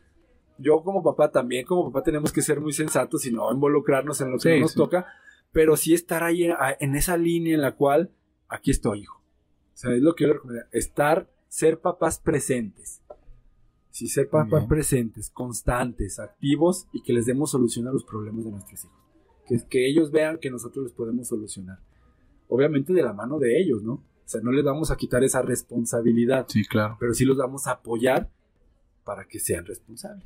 yo 0.58 0.82
como 0.82 1.02
papá 1.02 1.30
también, 1.30 1.66
como 1.66 1.90
papá 1.92 2.02
tenemos 2.02 2.32
que 2.32 2.42
ser 2.42 2.60
muy 2.60 2.72
sensatos 2.72 3.26
y 3.26 3.32
no 3.32 3.52
involucrarnos 3.52 4.20
en 4.20 4.30
lo 4.30 4.36
que 4.38 4.42
Sí, 4.42 4.54
no 4.54 4.60
nos 4.60 4.72
sí. 4.72 4.76
toca. 4.78 5.06
Pero 5.52 5.76
sí 5.76 5.94
estar 5.94 6.22
ahí 6.24 6.48
en, 6.80 6.94
esa 6.96 7.16
línea 7.16 7.54
en 7.54 7.60
la 7.60 7.72
cual 7.76 8.10
aquí 8.48 8.70
estoy, 8.70 9.00
hijo. 9.02 9.18
O 9.18 9.76
sea, 9.76 9.92
es 9.92 10.00
lo 10.02 10.14
que 10.14 10.24
yo 10.24 10.28
le 10.28 10.34
recomendaría. 10.34 10.68
Estar, 10.72 11.28
ser 11.48 11.80
papás 11.80 12.18
presentes. 12.18 13.02
Sí, 13.94 14.08
ser 14.08 14.28
papás 14.28 14.62
bien. 14.62 14.68
presentes, 14.68 15.30
constantes, 15.30 16.18
activos 16.18 16.88
y 16.92 17.00
que 17.00 17.12
les 17.12 17.26
demos 17.26 17.52
solución 17.52 17.86
a 17.86 17.92
los 17.92 18.02
problemas 18.02 18.44
de 18.44 18.50
nuestros 18.50 18.84
hijos. 18.84 18.98
Que, 19.46 19.60
que 19.70 19.88
ellos 19.88 20.10
vean 20.10 20.38
que 20.40 20.50
nosotros 20.50 20.86
les 20.86 20.92
podemos 20.92 21.28
solucionar. 21.28 21.78
Obviamente 22.48 22.92
de 22.92 23.04
la 23.04 23.12
mano 23.12 23.38
de 23.38 23.60
ellos, 23.60 23.84
¿no? 23.84 23.92
O 23.92 24.02
sea, 24.24 24.40
no 24.40 24.50
les 24.50 24.64
vamos 24.64 24.90
a 24.90 24.96
quitar 24.96 25.22
esa 25.22 25.42
responsabilidad, 25.42 26.46
Sí, 26.48 26.64
claro. 26.64 26.96
pero 26.98 27.14
sí 27.14 27.24
los 27.24 27.36
vamos 27.36 27.68
a 27.68 27.72
apoyar 27.72 28.28
para 29.04 29.26
que 29.26 29.38
sean 29.38 29.64
responsables. 29.64 30.24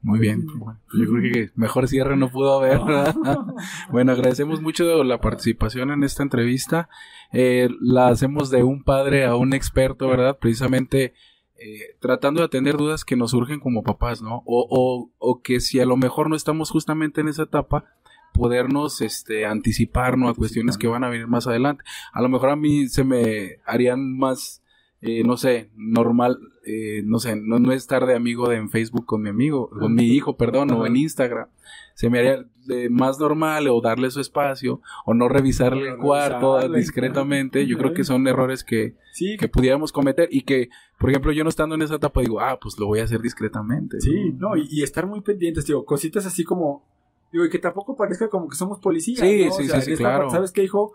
Muy 0.00 0.20
bien. 0.20 0.46
Bueno, 0.56 0.78
yo 0.94 1.10
creo 1.10 1.32
que 1.32 1.50
mejor 1.56 1.88
cierre 1.88 2.16
no 2.16 2.30
pudo 2.30 2.58
haber. 2.60 2.78
¿verdad? 2.84 3.16
Bueno, 3.90 4.12
agradecemos 4.12 4.62
mucho 4.62 5.02
la 5.02 5.20
participación 5.20 5.90
en 5.90 6.04
esta 6.04 6.22
entrevista. 6.22 6.88
Eh, 7.32 7.68
la 7.80 8.06
hacemos 8.06 8.50
de 8.50 8.62
un 8.62 8.84
padre 8.84 9.24
a 9.24 9.34
un 9.34 9.54
experto, 9.54 10.06
¿verdad? 10.06 10.38
Precisamente 10.40 11.14
eh, 11.58 11.96
tratando 12.00 12.40
de 12.40 12.46
atender 12.46 12.76
dudas 12.76 13.04
que 13.04 13.16
nos 13.16 13.32
surgen 13.32 13.60
como 13.60 13.82
papás, 13.82 14.22
¿no? 14.22 14.42
O, 14.46 14.66
o, 14.70 15.10
o 15.18 15.42
que 15.42 15.60
si 15.60 15.80
a 15.80 15.86
lo 15.86 15.96
mejor 15.96 16.30
no 16.30 16.36
estamos 16.36 16.70
justamente 16.70 17.20
en 17.20 17.28
esa 17.28 17.42
etapa, 17.44 17.84
podernos 18.32 19.00
este, 19.00 19.46
anticiparnos 19.46 20.30
a 20.30 20.34
cuestiones 20.34 20.78
que 20.78 20.86
van 20.86 21.04
a 21.04 21.08
venir 21.08 21.26
más 21.26 21.46
adelante. 21.46 21.84
A 22.12 22.22
lo 22.22 22.28
mejor 22.28 22.50
a 22.50 22.56
mí 22.56 22.88
se 22.88 23.04
me 23.04 23.58
harían 23.66 24.16
más, 24.16 24.62
eh, 25.00 25.22
no 25.24 25.36
sé, 25.36 25.70
normal, 25.76 26.38
eh, 26.64 27.02
no 27.04 27.18
sé, 27.18 27.36
no, 27.36 27.58
no 27.58 27.72
estar 27.72 28.04
de 28.06 28.14
amigo 28.16 28.48
de, 28.48 28.56
en 28.56 28.68
Facebook 28.68 29.06
con 29.06 29.22
mi 29.22 29.28
amigo, 29.28 29.70
con 29.70 29.94
mi 29.94 30.06
hijo, 30.06 30.36
perdón, 30.36 30.70
o 30.72 30.86
en 30.86 30.96
Instagram. 30.96 31.48
Se 31.94 32.10
me 32.10 32.18
haría 32.18 32.46
eh, 32.68 32.88
más 32.90 33.18
normal 33.18 33.68
o 33.68 33.80
darle 33.80 34.10
su 34.10 34.20
espacio 34.20 34.80
o 35.04 35.14
no 35.14 35.28
revisarle 35.28 35.88
No 35.88 35.94
el 35.94 36.00
cuarto 36.00 36.54
revisarle. 36.56 36.78
discretamente. 36.78 37.66
Yo 37.66 37.76
creo 37.78 37.92
que 37.92 38.04
son 38.04 38.26
errores 38.28 38.62
que, 38.64 38.94
Sí, 39.12 39.36
que 39.36 39.48
pudiéramos 39.48 39.90
cometer 39.92 40.28
y 40.30 40.42
que, 40.42 40.68
por 40.98 41.10
ejemplo, 41.10 41.32
yo 41.32 41.42
no 41.42 41.50
estando 41.50 41.74
en 41.74 41.82
esa 41.82 41.96
etapa 41.96 42.20
digo, 42.20 42.40
ah, 42.40 42.58
pues 42.60 42.78
lo 42.78 42.86
voy 42.86 43.00
a 43.00 43.04
hacer 43.04 43.20
discretamente. 43.20 44.00
Sí, 44.00 44.32
no, 44.36 44.56
y, 44.56 44.68
y 44.70 44.82
estar 44.82 45.06
muy 45.06 45.20
pendientes, 45.22 45.66
digo, 45.66 45.84
cositas 45.84 46.24
así 46.26 46.44
como, 46.44 46.84
digo, 47.32 47.44
y 47.44 47.50
que 47.50 47.58
tampoco 47.58 47.96
parezca 47.96 48.28
como 48.28 48.48
que 48.48 48.56
somos 48.56 48.78
policías. 48.78 49.20
Sí, 49.20 49.46
¿no? 49.46 49.52
O 49.52 49.56
sí, 49.56 49.66
sea, 49.66 49.80
sí, 49.80 49.94
claro. 49.96 50.18
parte, 50.24 50.34
¿Sabes 50.34 50.52
qué, 50.52 50.62
hijo? 50.62 50.92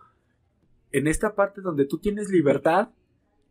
En 0.91 1.07
esta 1.07 1.35
parte 1.35 1.61
donde 1.61 1.85
tú 1.85 1.97
tienes 1.97 2.29
libertad, 2.29 2.89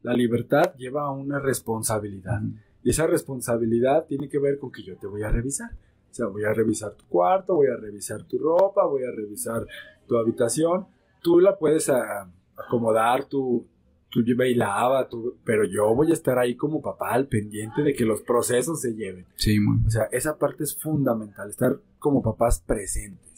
la 0.02 0.14
libertad 0.14 0.74
lleva 0.76 1.02
a 1.04 1.10
una 1.10 1.38
responsabilidad. 1.38 2.40
Y 2.84 2.90
esa 2.90 3.06
responsabilidad 3.06 4.06
tiene 4.06 4.28
que 4.28 4.38
ver 4.38 4.58
con 4.58 4.70
que 4.72 4.82
yo 4.82 4.96
te 4.96 5.06
voy 5.06 5.22
a 5.22 5.30
revisar. 5.30 5.70
O 6.10 6.14
sea, 6.14 6.26
voy 6.26 6.44
a 6.44 6.52
revisar 6.52 6.92
tu 6.94 7.04
cuarto, 7.06 7.54
voy 7.54 7.68
a 7.68 7.76
revisar 7.76 8.24
tu 8.24 8.38
ropa, 8.38 8.84
voy 8.84 9.04
a 9.04 9.10
revisar 9.10 9.66
tu 10.06 10.16
habitación. 10.18 10.86
Tú 11.22 11.40
la 11.40 11.56
puedes 11.58 11.88
a- 11.88 12.28
acomodar, 12.56 13.24
tú, 13.26 13.66
tú 14.10 14.20
lava, 14.54 15.08
tú- 15.08 15.36
pero 15.44 15.64
yo 15.64 15.94
voy 15.94 16.10
a 16.10 16.12
estar 16.14 16.38
ahí 16.38 16.54
como 16.54 16.82
papá 16.82 17.12
al 17.14 17.28
pendiente 17.28 17.82
de 17.82 17.94
que 17.94 18.04
los 18.04 18.20
procesos 18.22 18.80
se 18.82 18.92
lleven. 18.94 19.24
Sí, 19.36 19.58
muy, 19.58 19.78
O 19.86 19.90
sea, 19.90 20.04
esa 20.12 20.36
parte 20.36 20.64
es 20.64 20.76
fundamental, 20.76 21.48
estar 21.48 21.78
como 21.98 22.22
papás 22.22 22.60
presentes. 22.60 23.31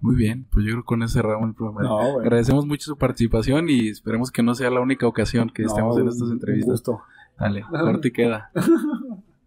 Muy 0.00 0.14
bien. 0.16 0.46
Pues 0.50 0.64
yo 0.64 0.72
creo 0.72 0.82
que 0.82 0.86
con 0.86 1.02
eso 1.02 1.14
cerramos 1.14 1.48
el 1.48 1.54
programa. 1.54 1.82
No, 1.82 1.96
bueno. 1.96 2.20
Agradecemos 2.20 2.66
mucho 2.66 2.84
su 2.84 2.96
participación 2.98 3.68
y 3.68 3.88
esperemos 3.88 4.30
que 4.30 4.42
no 4.42 4.54
sea 4.54 4.70
la 4.70 4.80
única 4.80 5.06
ocasión 5.06 5.50
que 5.50 5.62
No, 5.62 5.68
estemos 5.68 5.98
en 5.98 6.08
estas 6.08 6.22
un- 6.22 6.28
un 6.28 6.32
entrevistas. 6.34 6.70
gusto. 6.72 7.00
Dale, 7.38 7.62
corte 7.70 8.08
y 8.08 8.12
queda. 8.12 8.50